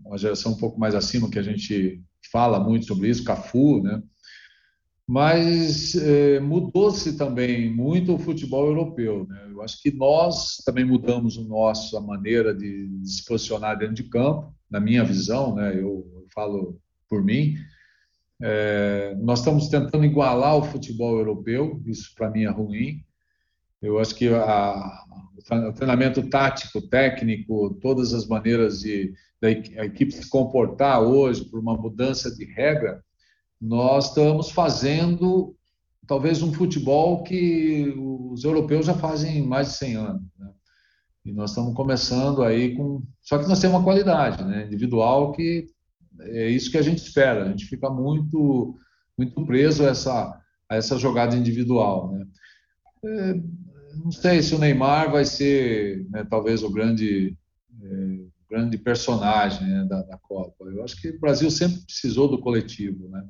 uma 0.04 0.18
geração 0.18 0.52
um 0.52 0.56
pouco 0.56 0.80
mais 0.80 0.94
acima 0.94 1.30
que 1.30 1.38
a 1.38 1.42
gente 1.42 2.02
fala 2.32 2.58
muito 2.58 2.86
sobre 2.86 3.08
isso, 3.08 3.24
Cafu, 3.24 3.82
né? 3.82 4.02
mas 5.06 5.94
é, 5.94 6.40
mudou-se 6.40 7.16
também 7.16 7.72
muito 7.72 8.14
o 8.14 8.18
futebol 8.18 8.66
europeu. 8.66 9.24
Né? 9.28 9.48
Eu 9.52 9.62
acho 9.62 9.80
que 9.80 9.92
nós 9.92 10.56
também 10.64 10.84
mudamos 10.84 11.36
o 11.36 11.46
nosso 11.46 11.96
a 11.96 12.00
maneira 12.00 12.52
de, 12.52 12.90
se 13.04 13.24
posicionar 13.24 13.78
dentro 13.78 13.94
de 13.94 14.04
campo, 14.04 14.52
na 14.68 14.80
minha 14.80 15.04
visão, 15.04 15.54
né? 15.54 15.72
eu, 15.72 16.10
eu 16.12 16.26
falo 16.34 16.80
por 17.08 17.22
mim. 17.22 17.54
É, 18.42 19.14
nós 19.20 19.38
estamos 19.38 19.68
tentando 19.68 20.04
igualar 20.04 20.56
o 20.56 20.64
futebol 20.64 21.16
europeu, 21.16 21.80
isso 21.86 22.12
para 22.16 22.28
mim 22.28 22.42
é 22.42 22.50
ruim. 22.50 23.05
Eu 23.82 23.98
acho 23.98 24.14
que 24.14 24.28
a, 24.28 25.04
o 25.68 25.72
treinamento 25.72 26.28
tático, 26.28 26.80
técnico, 26.80 27.78
todas 27.80 28.12
as 28.12 28.26
maneiras 28.26 28.80
de 28.80 29.12
da 29.40 29.50
equipe 29.50 30.12
se 30.12 30.28
comportar 30.30 31.02
hoje 31.02 31.44
por 31.44 31.60
uma 31.60 31.76
mudança 31.76 32.34
de 32.34 32.44
regra, 32.44 33.04
nós 33.60 34.08
estamos 34.08 34.50
fazendo 34.50 35.54
talvez 36.06 36.42
um 36.42 36.52
futebol 36.52 37.22
que 37.22 37.92
os 37.96 38.44
europeus 38.44 38.86
já 38.86 38.94
fazem 38.94 39.42
mais 39.42 39.68
de 39.68 39.74
100 39.74 39.96
anos. 39.96 40.22
Né? 40.38 40.50
E 41.24 41.32
nós 41.32 41.50
estamos 41.50 41.74
começando 41.74 42.42
aí 42.42 42.76
com. 42.76 43.02
Só 43.20 43.38
que 43.38 43.48
nós 43.48 43.60
temos 43.60 43.76
uma 43.76 43.84
qualidade 43.84 44.44
né? 44.44 44.66
individual 44.66 45.32
que 45.32 45.66
é 46.20 46.48
isso 46.48 46.70
que 46.70 46.78
a 46.78 46.82
gente 46.82 46.98
espera. 46.98 47.44
A 47.44 47.48
gente 47.48 47.66
fica 47.66 47.90
muito, 47.90 48.76
muito 49.18 49.44
preso 49.44 49.84
a 49.84 49.88
essa, 49.88 50.40
a 50.68 50.76
essa 50.76 50.96
jogada 50.96 51.36
individual. 51.36 52.12
Né? 52.12 52.26
É, 53.04 53.34
não 53.96 54.12
sei 54.12 54.42
se 54.42 54.54
o 54.54 54.58
Neymar 54.58 55.10
vai 55.10 55.24
ser 55.24 56.06
né, 56.10 56.26
talvez 56.28 56.62
o 56.62 56.70
grande. 56.70 57.36
É, 57.82 58.36
grande 58.48 58.78
personagem 58.78 59.66
né, 59.66 59.84
da, 59.84 60.02
da 60.02 60.16
Copa. 60.18 60.64
Eu 60.66 60.84
acho 60.84 61.00
que 61.00 61.08
o 61.08 61.20
Brasil 61.20 61.50
sempre 61.50 61.80
precisou 61.84 62.28
do 62.28 62.40
coletivo, 62.40 63.08
né? 63.08 63.24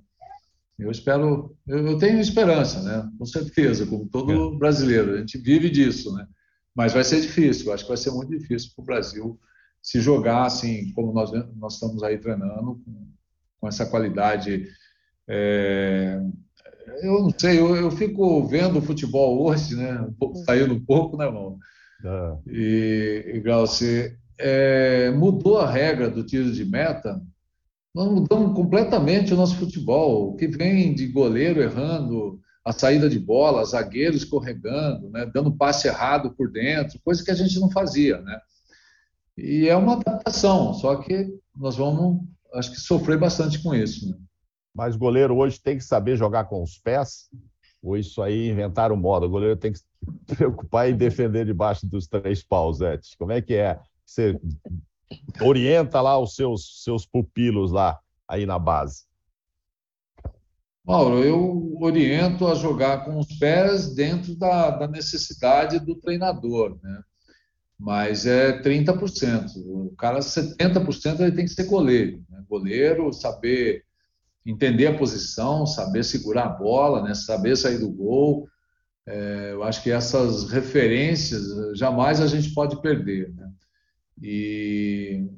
Eu 0.78 0.90
espero, 0.90 1.56
eu 1.66 1.96
tenho 1.96 2.20
esperança, 2.20 2.82
né? 2.82 3.10
Com 3.18 3.24
certeza, 3.24 3.86
como 3.86 4.06
todo 4.06 4.54
é. 4.54 4.58
brasileiro, 4.58 5.14
a 5.14 5.18
gente 5.20 5.38
vive 5.38 5.70
disso, 5.70 6.14
né? 6.14 6.26
Mas 6.74 6.92
vai 6.92 7.02
ser 7.02 7.22
difícil, 7.22 7.72
acho 7.72 7.84
que 7.84 7.88
vai 7.88 7.96
ser 7.96 8.10
muito 8.10 8.30
difícil 8.30 8.72
para 8.76 8.82
o 8.82 8.86
Brasil 8.86 9.40
se 9.82 10.00
jogar 10.00 10.44
assim, 10.44 10.92
como 10.92 11.12
nós, 11.12 11.30
nós 11.56 11.74
estamos 11.74 12.02
aí 12.02 12.18
treinando, 12.18 12.74
com, 12.84 13.08
com 13.58 13.68
essa 13.68 13.86
qualidade. 13.86 14.68
É, 15.26 16.20
eu 17.03 17.22
não 17.22 17.30
sei, 17.37 17.59
eu, 17.59 17.76
eu, 17.76 17.91
fico 17.91 18.47
vendo 18.47 18.78
o 18.78 18.82
futebol 18.82 19.43
hoje, 19.43 19.74
né? 19.74 20.01
Um 20.01 20.12
pouco, 20.12 20.39
saindo 20.45 20.74
um 20.74 20.84
pouco, 20.84 21.16
né, 21.16 21.26
irmão? 21.26 21.59
Ah. 22.05 22.37
E, 22.47 23.32
e 23.34 23.41
Glauci, 23.41 24.16
é, 24.39 25.11
mudou 25.11 25.59
a 25.59 25.70
regra 25.70 26.11
do 26.11 26.24
tiro 26.24 26.53
de 26.53 26.64
meta 26.64 27.20
nós 27.97 28.12
mudamos 28.12 28.55
completamente 28.55 29.32
o 29.32 29.37
nosso 29.39 29.57
futebol. 29.57 30.28
O 30.28 30.37
que 30.37 30.47
vem 30.47 30.95
de 30.95 31.07
goleiro 31.07 31.62
errando 31.62 32.39
a 32.62 32.70
saída 32.70 33.09
de 33.09 33.18
bola, 33.18 33.64
zagueiro 33.64 34.14
escorregando, 34.14 35.09
né, 35.09 35.24
dando 35.32 35.57
passe 35.57 35.89
errado 35.89 36.34
por 36.37 36.53
dentro, 36.53 37.01
coisa 37.03 37.24
que 37.24 37.30
a 37.30 37.34
gente 37.34 37.59
não 37.59 37.70
fazia, 37.70 38.20
né? 38.20 38.39
E 39.34 39.66
é 39.66 39.74
uma 39.74 39.95
adaptação, 39.95 40.74
só 40.74 40.97
que 40.97 41.26
nós 41.57 41.76
vamos, 41.76 42.20
acho 42.53 42.70
que 42.72 42.80
sofrer 42.80 43.18
bastante 43.18 43.62
com 43.62 43.74
isso. 43.74 44.11
Né? 44.11 44.18
Mas 44.77 44.95
o 44.95 44.99
goleiro 44.99 45.35
hoje 45.35 45.59
tem 45.59 45.79
que 45.79 45.85
saber 45.85 46.18
jogar 46.18 46.45
com 46.45 46.62
os 46.62 46.79
pés? 46.79 47.31
Ou 47.83 47.97
isso 47.97 48.20
aí 48.20 48.51
inventaram 48.51 48.95
moda? 48.95 49.24
O 49.24 49.31
goleiro 49.31 49.57
tem 49.57 49.72
que 49.72 49.79
se 49.79 49.87
preocupar 50.37 50.91
em 50.91 50.97
defender 50.97 51.47
debaixo 51.47 51.87
dos 51.87 52.07
três 52.07 52.43
paus, 52.43 52.83
Ed. 52.83 53.01
Como 53.18 53.33
é 53.33 53.41
que 53.41 53.55
é? 53.55 53.81
Você 54.05 54.39
orienta 55.41 56.03
lá 56.03 56.18
os 56.18 56.35
seus, 56.35 56.85
seus 56.85 57.07
pupilos 57.07 57.72
lá, 57.72 57.99
aí 58.29 58.45
na 58.45 58.59
base? 58.59 59.05
Mauro, 60.85 61.24
eu 61.24 61.79
oriento 61.81 62.47
a 62.47 62.55
jogar 62.55 63.03
com 63.07 63.18
os 63.18 63.33
pés 63.39 63.95
dentro 63.95 64.37
da, 64.37 64.70
da 64.70 64.87
necessidade 64.87 65.81
do 65.81 65.97
treinador, 65.97 66.79
né? 66.83 67.03
Mas 67.79 68.27
é 68.27 68.61
30%. 68.61 69.53
O 69.57 69.95
cara, 69.97 70.18
70% 70.18 71.20
ele 71.20 71.33
tem 71.33 71.47
que 71.47 71.51
ser 71.51 71.64
goleiro. 71.64 72.22
Né? 72.29 72.45
Goleiro, 72.49 73.12
saber 73.12 73.86
entender 74.47 74.86
a 74.86 74.97
posição, 74.97 75.66
saber 75.66 76.05
segurar 76.05 76.44
a 76.44 76.49
bola, 76.49 77.03
né? 77.03 77.14
saber 77.14 77.57
sair 77.57 77.78
do 77.78 77.90
gol. 77.90 78.49
É, 79.07 79.51
eu 79.53 79.62
acho 79.62 79.82
que 79.82 79.90
essas 79.90 80.51
referências 80.51 81.42
jamais 81.76 82.20
a 82.20 82.26
gente 82.26 82.55
pode 82.55 82.80
perder. 82.80 83.34
Né? 83.34 83.51
E, 84.22 85.28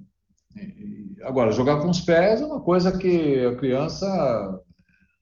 e, 0.56 1.16
agora, 1.22 1.52
jogar 1.52 1.80
com 1.80 1.88
os 1.88 2.00
pés 2.00 2.40
é 2.40 2.46
uma 2.46 2.60
coisa 2.60 2.96
que 2.96 3.44
a 3.44 3.56
criança, 3.56 4.06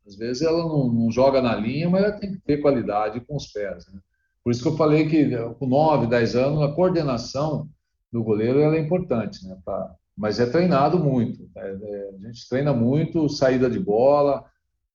às 0.06 0.16
vezes, 0.16 0.42
ela 0.42 0.58
não, 0.58 0.92
não 0.92 1.10
joga 1.10 1.40
na 1.40 1.54
linha, 1.54 1.88
mas 1.88 2.04
ela 2.04 2.18
tem 2.18 2.32
que 2.32 2.40
ter 2.40 2.58
qualidade 2.58 3.20
com 3.20 3.36
os 3.36 3.46
pés. 3.46 3.86
Né? 3.92 4.00
Por 4.42 4.50
isso 4.50 4.62
que 4.62 4.68
eu 4.68 4.76
falei 4.76 5.08
que 5.08 5.36
com 5.58 5.66
9, 5.66 6.06
10 6.06 6.36
anos, 6.36 6.62
a 6.62 6.72
coordenação 6.72 7.68
do 8.12 8.22
goleiro 8.22 8.60
é 8.60 8.78
importante, 8.78 9.46
né? 9.46 9.56
Pra, 9.64 9.94
mas 10.16 10.40
é 10.40 10.46
treinado 10.46 10.98
muito. 10.98 11.48
É, 11.56 11.60
é, 11.60 12.10
a 12.14 12.26
gente 12.26 12.48
treina 12.48 12.72
muito 12.72 13.28
saída 13.28 13.68
de 13.68 13.78
bola, 13.78 14.44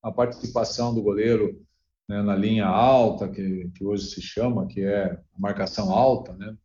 a 0.01 0.11
participação 0.11 0.93
do 0.93 1.01
goleiro 1.01 1.61
né, 2.09 2.21
na 2.21 2.35
linha 2.35 2.65
alta, 2.65 3.29
que, 3.29 3.69
que 3.75 3.85
hoje 3.85 4.07
se 4.07 4.21
chama, 4.21 4.67
que 4.67 4.81
é 4.83 5.17
marcação 5.37 5.91
alta, 5.91 6.33
né? 6.33 6.55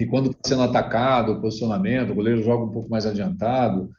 e 0.00 0.06
quando 0.06 0.30
está 0.30 0.48
sendo 0.48 0.62
atacado, 0.62 1.32
o 1.32 1.40
posicionamento, 1.40 2.10
o 2.10 2.14
goleiro 2.14 2.42
joga 2.42 2.64
um 2.64 2.72
pouco 2.72 2.90
mais 2.90 3.06
adiantado, 3.06 3.90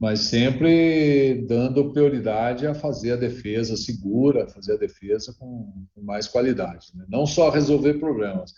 mas 0.00 0.20
sempre 0.20 1.44
dando 1.46 1.92
prioridade 1.92 2.66
a 2.66 2.74
fazer 2.74 3.12
a 3.12 3.16
defesa 3.16 3.76
segura, 3.76 4.48
fazer 4.48 4.72
a 4.72 4.78
defesa 4.78 5.34
com, 5.38 5.86
mais 5.96 6.26
qualidade. 6.26 6.88
Né? 6.94 7.04
Não 7.08 7.26
só 7.26 7.50
resolver 7.50 7.94
problemas. 7.94 8.52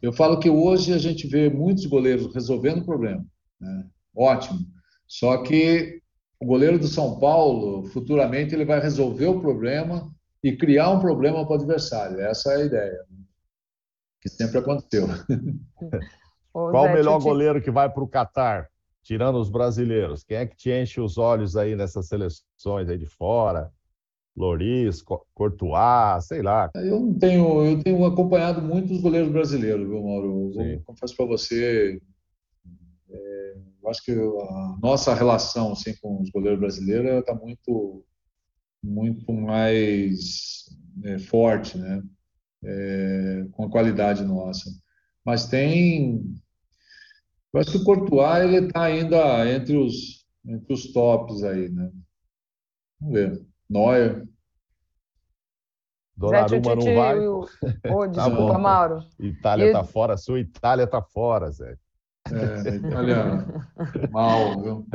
Eu 0.00 0.12
falo 0.12 0.38
que 0.38 0.50
hoje 0.50 0.92
a 0.92 0.98
gente 0.98 1.26
vê 1.26 1.48
muitos 1.48 1.86
goleiros 1.86 2.32
resolvendo 2.32 2.84
problema. 2.84 3.24
Né? 3.60 3.86
Ótimo. 4.16 4.60
Só 5.06 5.42
que 5.42 6.00
o 6.40 6.46
goleiro 6.46 6.78
do 6.78 6.86
São 6.86 7.18
Paulo, 7.18 7.84
futuramente, 7.86 8.54
ele 8.54 8.64
vai 8.64 8.80
resolver 8.80 9.26
o 9.26 9.40
problema 9.40 10.10
e 10.42 10.56
criar 10.56 10.90
um 10.90 11.00
problema 11.00 11.44
para 11.44 11.52
o 11.52 11.56
adversário. 11.56 12.20
Essa 12.20 12.52
é 12.52 12.56
a 12.56 12.64
ideia. 12.64 13.06
Né? 13.10 13.24
Que 14.20 14.28
sempre 14.28 14.58
aconteceu. 14.58 15.06
Qual 16.52 16.86
o 16.86 16.92
melhor 16.92 17.20
goleiro 17.20 17.62
que 17.62 17.70
vai 17.70 17.90
para 17.90 18.04
o 18.04 18.08
Catar? 18.08 18.68
tirando 19.04 19.38
os 19.38 19.50
brasileiros, 19.50 20.24
quem 20.24 20.38
é 20.38 20.46
que 20.46 20.56
te 20.56 20.72
enche 20.72 21.00
os 21.00 21.18
olhos 21.18 21.56
aí 21.56 21.76
nessas 21.76 22.08
seleções 22.08 22.88
aí 22.88 22.98
de 22.98 23.06
fora? 23.06 23.70
Loris, 24.36 25.00
Courtois, 25.32 26.26
sei 26.26 26.42
lá. 26.42 26.68
Eu 26.74 26.98
não 26.98 27.14
tenho, 27.14 27.64
eu 27.64 27.80
tenho 27.84 28.04
acompanhado 28.04 28.60
muito 28.60 28.92
os 28.92 29.00
goleiros 29.00 29.30
brasileiros, 29.30 29.86
viu, 29.86 30.02
Mauro? 30.02 30.52
Eu 30.56 30.80
confesso 30.84 31.16
para 31.16 31.26
você, 31.26 32.02
eu 33.84 33.90
acho 33.90 34.02
que 34.04 34.12
a 34.12 34.76
nossa 34.82 35.14
relação 35.14 35.72
assim, 35.72 35.94
com 36.00 36.20
os 36.22 36.30
goleiros 36.30 36.58
brasileiros 36.58 37.20
está 37.20 37.34
muito, 37.34 38.04
muito 38.82 39.32
mais 39.32 40.64
é, 41.04 41.18
forte, 41.18 41.76
né? 41.78 42.02
É, 42.64 43.46
com 43.52 43.64
a 43.64 43.70
qualidade 43.70 44.24
nossa. 44.24 44.70
Mas 45.24 45.46
tem 45.46 46.22
eu 47.54 47.60
acho 47.60 47.70
que 47.70 47.76
o 47.76 47.84
Courtois 47.84 48.42
ele 48.42 48.66
está 48.66 48.82
ainda 48.82 49.48
entre 49.48 49.76
os, 49.76 50.26
entre 50.44 50.74
os 50.74 50.92
tops 50.92 51.44
aí, 51.44 51.68
né? 51.68 51.88
Vamos 53.00 53.14
ver. 53.14 53.46
Neuer. 53.70 54.26
Donnarumma 56.16 56.74
não 56.74 56.94
vai. 56.96 57.18
O... 57.20 57.46
Oh, 57.94 58.06
desculpa, 58.08 58.52
tá 58.52 58.58
Mauro. 58.58 58.98
Itália 59.20 59.66
está 59.66 59.82
e... 59.82 59.86
fora, 59.86 60.16
sua 60.16 60.40
Itália 60.40 60.82
está 60.82 61.00
fora, 61.00 61.48
Zé. 61.52 61.76
É, 62.32 62.76
Itália 62.76 63.44
mal, 64.10 64.60
viu? 64.62 64.86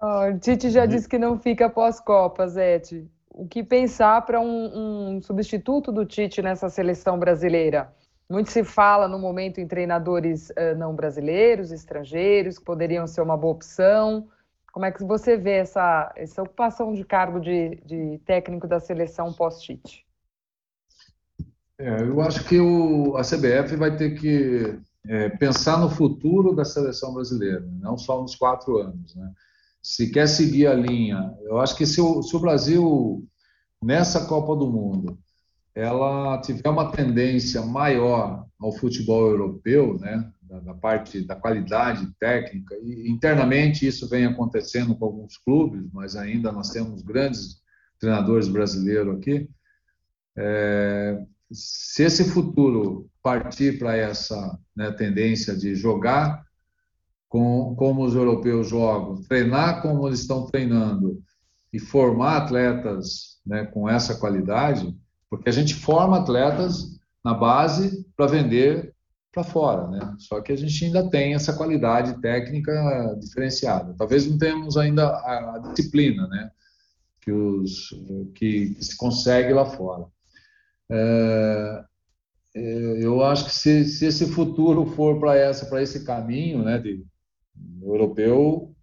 Oh, 0.00 0.38
Tite 0.40 0.70
já 0.70 0.86
disse 0.86 1.08
que 1.08 1.18
não 1.18 1.38
fica 1.38 1.68
pós-Copa, 1.68 2.46
Zete. 2.46 3.08
O 3.30 3.46
que 3.46 3.62
pensar 3.62 4.24
para 4.24 4.40
um, 4.40 5.16
um 5.16 5.22
substituto 5.22 5.90
do 5.90 6.04
Tite 6.04 6.42
nessa 6.42 6.68
seleção 6.68 7.18
brasileira? 7.18 7.92
Muito 8.28 8.50
se 8.50 8.62
fala 8.64 9.08
no 9.08 9.18
momento 9.18 9.60
em 9.60 9.66
treinadores 9.66 10.50
uh, 10.50 10.76
não 10.76 10.94
brasileiros, 10.94 11.70
estrangeiros, 11.70 12.58
que 12.58 12.64
poderiam 12.64 13.06
ser 13.06 13.20
uma 13.20 13.36
boa 13.36 13.54
opção. 13.54 14.28
Como 14.72 14.86
é 14.86 14.90
que 14.90 15.04
você 15.04 15.36
vê 15.36 15.58
essa, 15.58 16.12
essa 16.16 16.42
ocupação 16.42 16.94
de 16.94 17.04
cargo 17.04 17.40
de, 17.40 17.76
de 17.84 18.18
técnico 18.24 18.66
da 18.66 18.80
seleção 18.80 19.32
pós-Tite? 19.32 20.06
É, 21.78 22.02
eu 22.02 22.20
acho 22.20 22.44
que 22.48 22.58
o, 22.58 23.16
a 23.16 23.22
CBF 23.22 23.76
vai 23.76 23.96
ter 23.96 24.18
que 24.18 24.78
é, 25.06 25.28
pensar 25.30 25.78
no 25.78 25.90
futuro 25.90 26.54
da 26.54 26.64
seleção 26.64 27.12
brasileira, 27.14 27.66
não 27.80 27.98
só 27.98 28.20
nos 28.20 28.34
quatro 28.34 28.78
anos. 28.78 29.14
Né? 29.14 29.32
Se 29.82 30.10
quer 30.10 30.28
seguir 30.28 30.66
a 30.66 30.74
linha, 30.74 31.34
eu 31.42 31.60
acho 31.60 31.76
que 31.76 31.86
se 31.86 32.00
o, 32.00 32.22
se 32.22 32.36
o 32.36 32.40
Brasil, 32.40 33.26
nessa 33.82 34.26
Copa 34.26 34.54
do 34.54 34.70
Mundo, 34.70 35.18
ela 35.74 36.40
tiver 36.40 36.68
uma 36.68 36.92
tendência 36.92 37.62
maior 37.62 38.46
ao 38.60 38.72
futebol 38.72 39.28
europeu, 39.28 39.98
né, 39.98 40.30
da, 40.42 40.60
da, 40.60 40.74
parte 40.74 41.20
da 41.22 41.34
qualidade 41.34 42.06
técnica, 42.20 42.76
e 42.82 43.10
internamente 43.10 43.86
isso 43.86 44.08
vem 44.08 44.26
acontecendo 44.26 44.94
com 44.94 45.06
alguns 45.06 45.36
clubes, 45.38 45.88
mas 45.92 46.14
ainda 46.14 46.52
nós 46.52 46.70
temos 46.70 47.02
grandes 47.02 47.60
treinadores 47.98 48.48
brasileiros 48.48 49.16
aqui. 49.16 49.48
É, 50.36 51.24
se 51.52 52.02
esse 52.02 52.24
futuro 52.24 53.08
partir 53.22 53.78
para 53.78 53.96
essa 53.96 54.58
né, 54.74 54.90
tendência 54.92 55.56
de 55.56 55.74
jogar 55.74 56.44
com, 57.28 57.74
como 57.76 58.04
os 58.04 58.14
europeus 58.14 58.68
jogam, 58.68 59.22
treinar 59.22 59.80
como 59.80 60.06
eles 60.06 60.20
estão 60.20 60.46
treinando 60.46 61.22
e 61.72 61.78
formar 61.78 62.38
atletas 62.38 63.40
né, 63.46 63.64
com 63.64 63.88
essa 63.88 64.16
qualidade, 64.16 64.94
porque 65.30 65.48
a 65.48 65.52
gente 65.52 65.74
forma 65.74 66.18
atletas 66.18 66.98
na 67.24 67.32
base 67.32 68.06
para 68.16 68.26
vender 68.26 68.92
para 69.32 69.42
fora, 69.42 69.88
né? 69.88 70.14
Só 70.18 70.42
que 70.42 70.52
a 70.52 70.56
gente 70.56 70.84
ainda 70.84 71.08
tem 71.08 71.34
essa 71.34 71.54
qualidade 71.54 72.20
técnica 72.20 73.16
diferenciada. 73.18 73.94
Talvez 73.96 74.30
não 74.30 74.36
tenhamos 74.36 74.76
ainda 74.76 75.08
a, 75.08 75.58
disciplina, 75.72 76.28
né? 76.28 76.50
Que, 77.22 77.32
os, 77.32 77.94
que 78.34 78.76
se 78.78 78.94
consegue 78.94 79.54
lá 79.54 79.64
fora. 79.64 80.04
É, 80.90 81.84
é, 82.54 83.04
eu 83.04 83.22
acho 83.24 83.46
que 83.46 83.52
se, 83.52 83.84
se 83.84 84.06
esse 84.06 84.26
futuro 84.26 84.86
for 84.86 85.18
para 85.18 85.36
essa, 85.36 85.66
para 85.66 85.82
esse 85.82 86.04
caminho, 86.04 86.62
né, 86.62 86.78
de 86.78 87.04
europeu, 87.82 88.74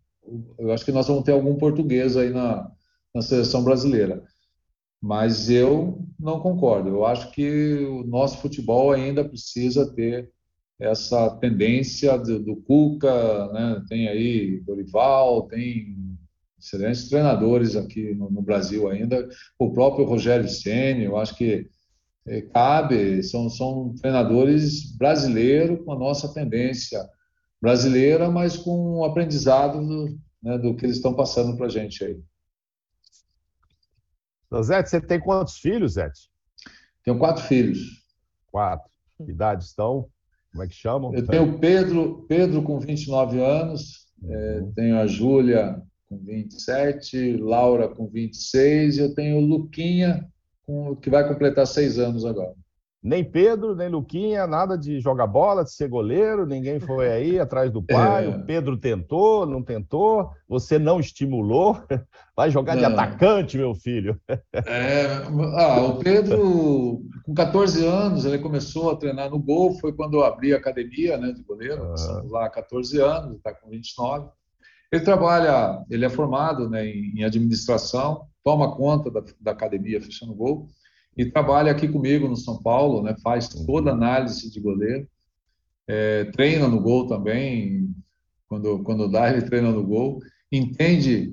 eu 0.57 0.71
acho 0.71 0.85
que 0.85 0.91
nós 0.91 1.07
vamos 1.07 1.23
ter 1.23 1.31
algum 1.31 1.55
português 1.55 2.17
aí 2.17 2.29
na, 2.29 2.69
na 3.13 3.21
seleção 3.21 3.63
brasileira. 3.63 4.23
Mas 5.01 5.49
eu 5.49 6.05
não 6.19 6.39
concordo. 6.39 6.89
Eu 6.89 7.05
acho 7.05 7.31
que 7.31 7.85
o 7.85 8.03
nosso 8.03 8.37
futebol 8.39 8.91
ainda 8.91 9.23
precisa 9.23 9.91
ter 9.93 10.29
essa 10.79 11.29
tendência 11.37 12.17
do, 12.17 12.39
do 12.39 12.55
Cuca, 12.57 13.51
né? 13.51 13.83
tem 13.87 14.07
aí 14.07 14.61
Dorival, 14.61 15.47
tem 15.47 16.17
excelentes 16.59 17.07
treinadores 17.09 17.75
aqui 17.75 18.13
no, 18.13 18.29
no 18.29 18.41
Brasil 18.41 18.89
ainda, 18.89 19.27
o 19.57 19.71
próprio 19.71 20.05
Rogério 20.05 20.47
Ceni, 20.47 21.05
eu 21.05 21.17
acho 21.17 21.35
que 21.35 21.67
é, 22.29 22.41
cabe, 22.41 23.23
são, 23.23 23.49
são 23.49 23.93
treinadores 23.95 24.95
brasileiros 24.95 25.83
com 25.83 25.91
a 25.91 25.97
nossa 25.97 26.31
tendência 26.33 27.03
brasileira, 27.61 28.29
mas 28.29 28.55
com 28.55 28.99
o 28.99 29.05
aprendizado 29.05 29.85
do, 29.85 30.17
né, 30.41 30.57
do 30.57 30.75
que 30.75 30.85
eles 30.85 30.97
estão 30.97 31.13
passando 31.13 31.57
para 31.57 31.65
a 31.65 31.69
gente 31.69 32.03
aí. 32.03 32.21
Então, 34.45 34.63
Zete, 34.63 34.89
você 34.89 35.01
tem 35.01 35.19
quantos 35.19 35.57
filhos, 35.57 35.93
Zete? 35.93 36.29
Tenho 37.03 37.17
quatro 37.17 37.43
filhos. 37.43 38.03
Quatro. 38.51 38.89
Que 39.17 39.31
idade 39.31 39.63
estão? 39.63 40.07
Como 40.51 40.63
é 40.63 40.67
que 40.67 40.73
chamam? 40.73 41.13
Eu 41.13 41.25
tenho 41.25 41.55
o 41.55 41.59
Pedro, 41.59 42.25
Pedro 42.27 42.63
com 42.63 42.79
29 42.79 43.39
anos, 43.39 44.07
é, 44.23 44.59
uhum. 44.59 44.71
tenho 44.73 44.99
a 44.99 45.05
Júlia 45.05 45.81
com 46.07 46.17
27, 46.17 47.37
Laura 47.37 47.87
com 47.87 48.07
26 48.07 48.97
e 48.97 48.99
eu 48.99 49.13
tenho 49.13 49.37
o 49.37 49.45
Luquinha, 49.45 50.27
que 51.01 51.09
vai 51.09 51.27
completar 51.27 51.65
seis 51.67 51.97
anos 51.99 52.25
agora. 52.25 52.53
Nem 53.01 53.23
Pedro, 53.23 53.73
nem 53.73 53.87
Luquinha, 53.87 54.45
nada 54.45 54.77
de 54.77 54.99
jogar 54.99 55.25
bola, 55.25 55.63
de 55.63 55.71
ser 55.73 55.87
goleiro, 55.87 56.45
ninguém 56.45 56.81
foi 56.81 57.09
aí 57.09 57.39
atrás 57.39 57.71
do 57.71 57.81
pai. 57.81 58.25
É. 58.25 58.29
O 58.29 58.45
Pedro 58.45 58.77
tentou, 58.77 59.45
não 59.45 59.63
tentou, 59.63 60.29
você 60.47 60.77
não 60.77 60.99
estimulou. 60.99 61.81
Vai 62.35 62.51
jogar 62.51 62.75
não. 62.75 62.81
de 62.81 62.85
atacante, 62.85 63.57
meu 63.57 63.73
filho. 63.73 64.19
É, 64.53 65.23
ah, 65.55 65.81
o 65.81 65.99
Pedro, 65.99 67.01
com 67.23 67.33
14 67.33 67.85
anos, 67.85 68.25
ele 68.25 68.39
começou 68.39 68.91
a 68.91 68.97
treinar 68.97 69.29
no 69.29 69.39
gol, 69.39 69.77
foi 69.79 69.93
quando 69.93 70.15
eu 70.15 70.25
abri 70.25 70.53
a 70.53 70.57
academia 70.57 71.17
né, 71.17 71.31
de 71.31 71.43
goleiro, 71.43 71.93
ah. 71.93 72.23
lá 72.29 72.45
há 72.45 72.49
14 72.49 72.99
anos, 73.01 73.37
está 73.37 73.53
com 73.53 73.69
29. 73.69 74.29
Ele 74.91 75.03
trabalha, 75.03 75.85
ele 75.89 76.05
é 76.05 76.09
formado 76.09 76.69
né, 76.69 76.85
em 76.85 77.23
administração, 77.23 78.25
toma 78.43 78.75
conta 78.75 79.09
da, 79.11 79.23
da 79.39 79.51
academia 79.51 80.01
Fechando 80.01 80.33
Gol 80.33 80.69
e 81.17 81.25
trabalha 81.25 81.71
aqui 81.71 81.87
comigo 81.87 82.27
no 82.27 82.35
São 82.35 82.61
Paulo, 82.61 83.01
né? 83.01 83.15
faz 83.21 83.49
toda 83.49 83.91
a 83.91 83.93
análise 83.93 84.49
de 84.51 84.59
goleiro, 84.59 85.07
é, 85.87 86.25
treina 86.25 86.67
no 86.67 86.79
gol 86.79 87.07
também, 87.07 87.93
quando, 88.47 88.83
quando 88.83 89.09
dá, 89.09 89.29
ele 89.29 89.41
treina 89.41 89.71
no 89.71 89.83
gol, 89.83 90.19
entende, 90.51 91.31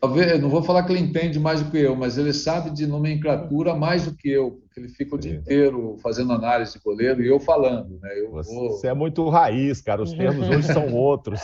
talvez, 0.00 0.40
não 0.40 0.48
vou 0.48 0.62
falar 0.62 0.84
que 0.84 0.92
ele 0.92 1.00
entende 1.00 1.38
mais 1.38 1.62
do 1.62 1.70
que 1.70 1.78
eu, 1.78 1.96
mas 1.96 2.18
ele 2.18 2.32
sabe 2.32 2.70
de 2.70 2.86
nomenclatura 2.86 3.74
mais 3.74 4.04
do 4.04 4.14
que 4.14 4.30
eu, 4.30 4.52
porque 4.62 4.80
ele 4.80 4.88
fica 4.88 5.16
o 5.16 5.18
dia 5.18 5.34
inteiro 5.36 5.96
fazendo 6.02 6.32
análise 6.32 6.74
de 6.74 6.80
goleiro 6.80 7.22
e 7.22 7.28
eu 7.28 7.40
falando. 7.40 7.98
Né? 8.00 8.20
Eu 8.20 8.30
Você 8.30 8.54
vou... 8.54 8.80
é 8.84 8.94
muito 8.94 9.28
raiz, 9.28 9.80
cara, 9.80 10.02
os 10.02 10.12
termos 10.12 10.48
hoje 10.48 10.72
são 10.72 10.94
outros. 10.94 11.40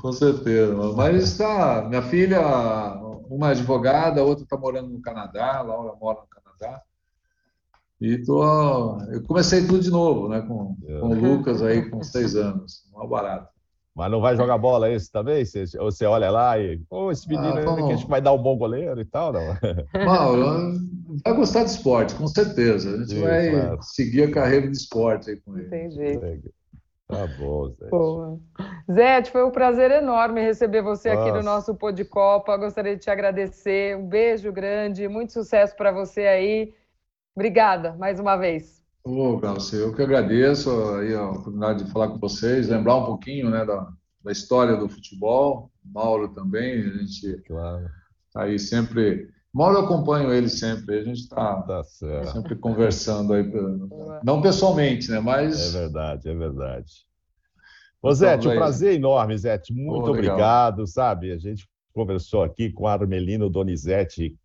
Com 0.00 0.12
certeza, 0.12 0.74
mas 0.94 1.22
está, 1.22 1.86
minha 1.88 2.02
filha 2.02 2.40
uma 3.34 3.48
é 3.48 3.50
advogada, 3.52 4.20
a 4.20 4.24
outra 4.24 4.44
está 4.44 4.56
morando 4.56 4.90
no 4.90 5.00
Canadá, 5.00 5.58
a 5.58 5.62
Laura 5.62 5.94
mora 5.98 6.20
no 6.20 6.26
Canadá. 6.26 6.82
E 8.00 8.18
tô, 8.18 8.98
eu 9.10 9.22
comecei 9.22 9.64
tudo 9.66 9.80
de 9.80 9.90
novo, 9.90 10.28
né, 10.28 10.40
com, 10.42 10.76
com 10.76 11.08
o 11.08 11.14
Lucas 11.14 11.62
aí 11.62 11.88
com 11.88 12.02
seis 12.02 12.34
anos, 12.34 12.84
mal 12.92 13.08
barato. 13.08 13.48
Mas 13.94 14.10
não 14.10 14.20
vai 14.20 14.34
jogar 14.36 14.56
bola 14.56 14.90
esse 14.90 15.10
também? 15.12 15.44
Você, 15.44 15.66
você 15.66 16.06
olha 16.06 16.30
lá 16.30 16.58
e, 16.58 16.80
oh, 16.88 17.10
esse 17.10 17.28
menino 17.28 17.58
ah, 17.58 17.76
que 17.76 17.82
a 17.82 17.96
gente 17.96 18.08
vai 18.08 18.22
dar 18.22 18.32
um 18.32 18.42
bom 18.42 18.56
goleiro 18.56 19.00
e 19.00 19.04
tal, 19.04 19.32
não? 19.32 19.42
Mauro, 20.06 20.78
vai 21.22 21.34
gostar 21.34 21.64
de 21.64 21.70
esporte, 21.70 22.14
com 22.14 22.26
certeza. 22.26 22.94
A 22.94 22.98
gente 22.98 23.12
Isso, 23.12 23.20
vai 23.20 23.48
é. 23.54 23.76
seguir 23.82 24.22
a 24.24 24.30
carreira 24.30 24.66
de 24.66 24.76
esporte 24.76 25.30
aí 25.30 25.36
com 25.36 25.58
ele. 25.58 25.66
Entendi. 25.66 26.42
Tá 27.06 27.26
bom, 27.38 27.68
Zé. 27.68 27.88
Boa. 27.90 28.40
Zé, 28.90 29.22
foi 29.24 29.44
um 29.44 29.50
prazer 29.50 29.90
enorme 29.90 30.40
receber 30.40 30.80
você 30.80 31.12
Nossa. 31.12 31.28
aqui 31.28 31.36
no 31.36 31.42
nosso 31.42 31.74
Pô 31.74 31.92
de 31.92 32.06
Copa. 32.06 32.56
Gostaria 32.56 32.96
de 32.96 33.02
te 33.02 33.10
agradecer. 33.10 33.94
Um 33.98 34.06
beijo 34.06 34.50
grande, 34.50 35.06
muito 35.06 35.34
sucesso 35.34 35.76
para 35.76 35.92
você 35.92 36.22
aí. 36.22 36.74
Obrigada 37.36 37.92
mais 37.98 38.18
uma 38.18 38.36
vez. 38.36 38.81
Ô, 39.04 39.36
Glaucio, 39.36 39.80
eu 39.80 39.94
que 39.94 40.02
agradeço 40.02 40.70
aí 40.94 41.12
a 41.12 41.28
oportunidade 41.28 41.84
de 41.84 41.90
falar 41.90 42.08
com 42.08 42.18
vocês, 42.18 42.68
lembrar 42.68 42.96
um 42.96 43.06
pouquinho 43.06 43.50
né, 43.50 43.64
da, 43.64 43.92
da 44.24 44.30
história 44.30 44.76
do 44.76 44.88
futebol. 44.88 45.70
Mauro 45.84 46.28
também, 46.28 46.80
a 46.80 46.98
gente 46.98 47.42
claro. 47.46 47.88
tá 48.32 48.44
aí 48.44 48.58
sempre. 48.58 49.28
Mauro 49.52 49.78
eu 49.78 49.84
acompanho 49.84 50.32
ele 50.32 50.48
sempre, 50.48 51.00
a 51.00 51.04
gente 51.04 51.18
está 51.18 51.62
tá 51.62 51.82
sempre 51.84 52.54
conversando 52.54 53.32
aí, 53.32 53.42
não 54.22 54.40
pessoalmente, 54.40 55.10
né? 55.10 55.18
Mas. 55.18 55.74
É 55.74 55.80
verdade, 55.80 56.28
é 56.28 56.34
verdade. 56.34 56.92
Ô, 58.00 58.12
Zete, 58.12 58.46
um 58.46 58.54
prazer 58.54 58.94
enorme, 58.94 59.36
Zete. 59.36 59.72
Muito 59.72 60.10
obrigado, 60.10 60.86
sabe? 60.86 61.32
A 61.32 61.38
gente 61.38 61.68
conversou 61.92 62.42
aqui 62.44 62.70
com 62.70 62.86
Armelino 62.86 63.50
Donizete 63.50 64.36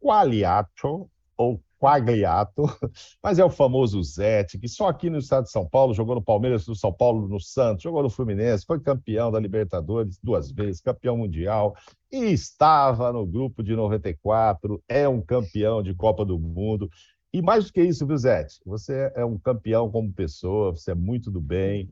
Qualiato, 0.00 1.10
ou 1.36 1.62
Quagliato, 1.80 2.64
mas 3.24 3.38
é 3.38 3.44
o 3.44 3.48
famoso 3.48 4.02
Zete, 4.02 4.58
que 4.58 4.68
só 4.68 4.88
aqui 4.88 5.08
no 5.08 5.18
estado 5.18 5.44
de 5.44 5.50
São 5.50 5.66
Paulo 5.66 5.94
jogou 5.94 6.14
no 6.14 6.22
Palmeiras, 6.22 6.66
no 6.66 6.76
São 6.76 6.92
Paulo, 6.92 7.26
no 7.26 7.40
Santos, 7.40 7.82
jogou 7.82 8.02
no 8.02 8.10
Fluminense, 8.10 8.66
foi 8.66 8.78
campeão 8.78 9.32
da 9.32 9.40
Libertadores 9.40 10.18
duas 10.22 10.52
vezes, 10.52 10.82
campeão 10.82 11.16
mundial, 11.16 11.74
e 12.12 12.26
estava 12.26 13.10
no 13.12 13.24
grupo 13.24 13.62
de 13.62 13.74
94, 13.74 14.82
é 14.86 15.08
um 15.08 15.22
campeão 15.22 15.82
de 15.82 15.94
Copa 15.94 16.22
do 16.22 16.38
Mundo. 16.38 16.90
E 17.32 17.40
mais 17.40 17.66
do 17.66 17.72
que 17.72 17.82
isso, 17.82 18.06
viu, 18.06 18.18
Zete? 18.18 18.60
Você 18.66 19.10
é 19.14 19.24
um 19.24 19.38
campeão 19.38 19.90
como 19.90 20.12
pessoa, 20.12 20.72
você 20.72 20.90
é 20.90 20.94
muito 20.94 21.30
do 21.30 21.40
bem, 21.40 21.88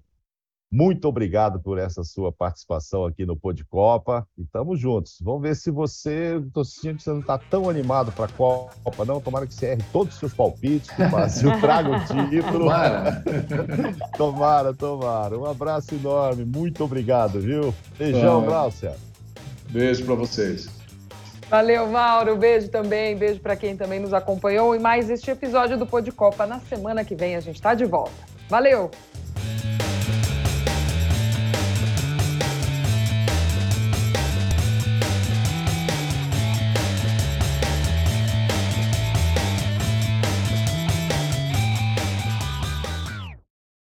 muito 0.70 1.08
obrigado 1.08 1.58
por 1.60 1.78
essa 1.78 2.04
sua 2.04 2.30
participação 2.30 3.06
aqui 3.06 3.24
no 3.24 3.34
Pô 3.34 3.54
de 3.54 3.64
Copa 3.64 4.26
e 4.36 4.42
estamos 4.42 4.78
juntos. 4.78 5.16
Vamos 5.22 5.40
ver 5.40 5.56
se 5.56 5.70
você, 5.70 6.36
estou 6.46 6.62
sentindo 6.62 6.96
que 6.98 7.02
você 7.04 7.10
não 7.10 7.20
está 7.20 7.38
tão 7.38 7.70
animado 7.70 8.12
para 8.12 8.26
a 8.26 8.28
Copa, 8.28 9.04
não. 9.06 9.18
Tomara 9.18 9.46
que 9.46 9.54
você 9.54 9.68
erre 9.68 9.82
todos 9.92 10.12
os 10.12 10.20
seus 10.20 10.34
palpites, 10.34 10.90
que 10.90 11.02
o 11.02 11.08
Brasil 11.08 11.50
traga 11.60 11.96
o 11.96 12.00
título. 12.00 12.58
Tomara. 12.58 13.24
tomara, 14.16 14.74
tomara. 14.74 15.38
Um 15.38 15.46
abraço 15.46 15.94
enorme, 15.94 16.44
muito 16.44 16.84
obrigado, 16.84 17.40
viu? 17.40 17.74
Beijão, 17.98 18.44
Glaucia. 18.44 18.94
Beijo 19.70 20.04
para 20.04 20.14
vocês. 20.16 20.68
Valeu, 21.48 21.86
Mauro. 21.88 22.36
Beijo 22.36 22.68
também. 22.68 23.16
Beijo 23.16 23.40
para 23.40 23.56
quem 23.56 23.74
também 23.74 24.00
nos 24.00 24.12
acompanhou. 24.12 24.76
E 24.76 24.78
mais 24.78 25.08
este 25.08 25.30
episódio 25.30 25.78
do 25.78 25.86
Pô 25.86 26.00
de 26.00 26.12
Copa. 26.12 26.46
Na 26.46 26.60
semana 26.60 27.04
que 27.04 27.14
vem 27.14 27.36
a 27.36 27.40
gente 27.40 27.56
está 27.56 27.72
de 27.72 27.86
volta. 27.86 28.12
Valeu! 28.50 28.90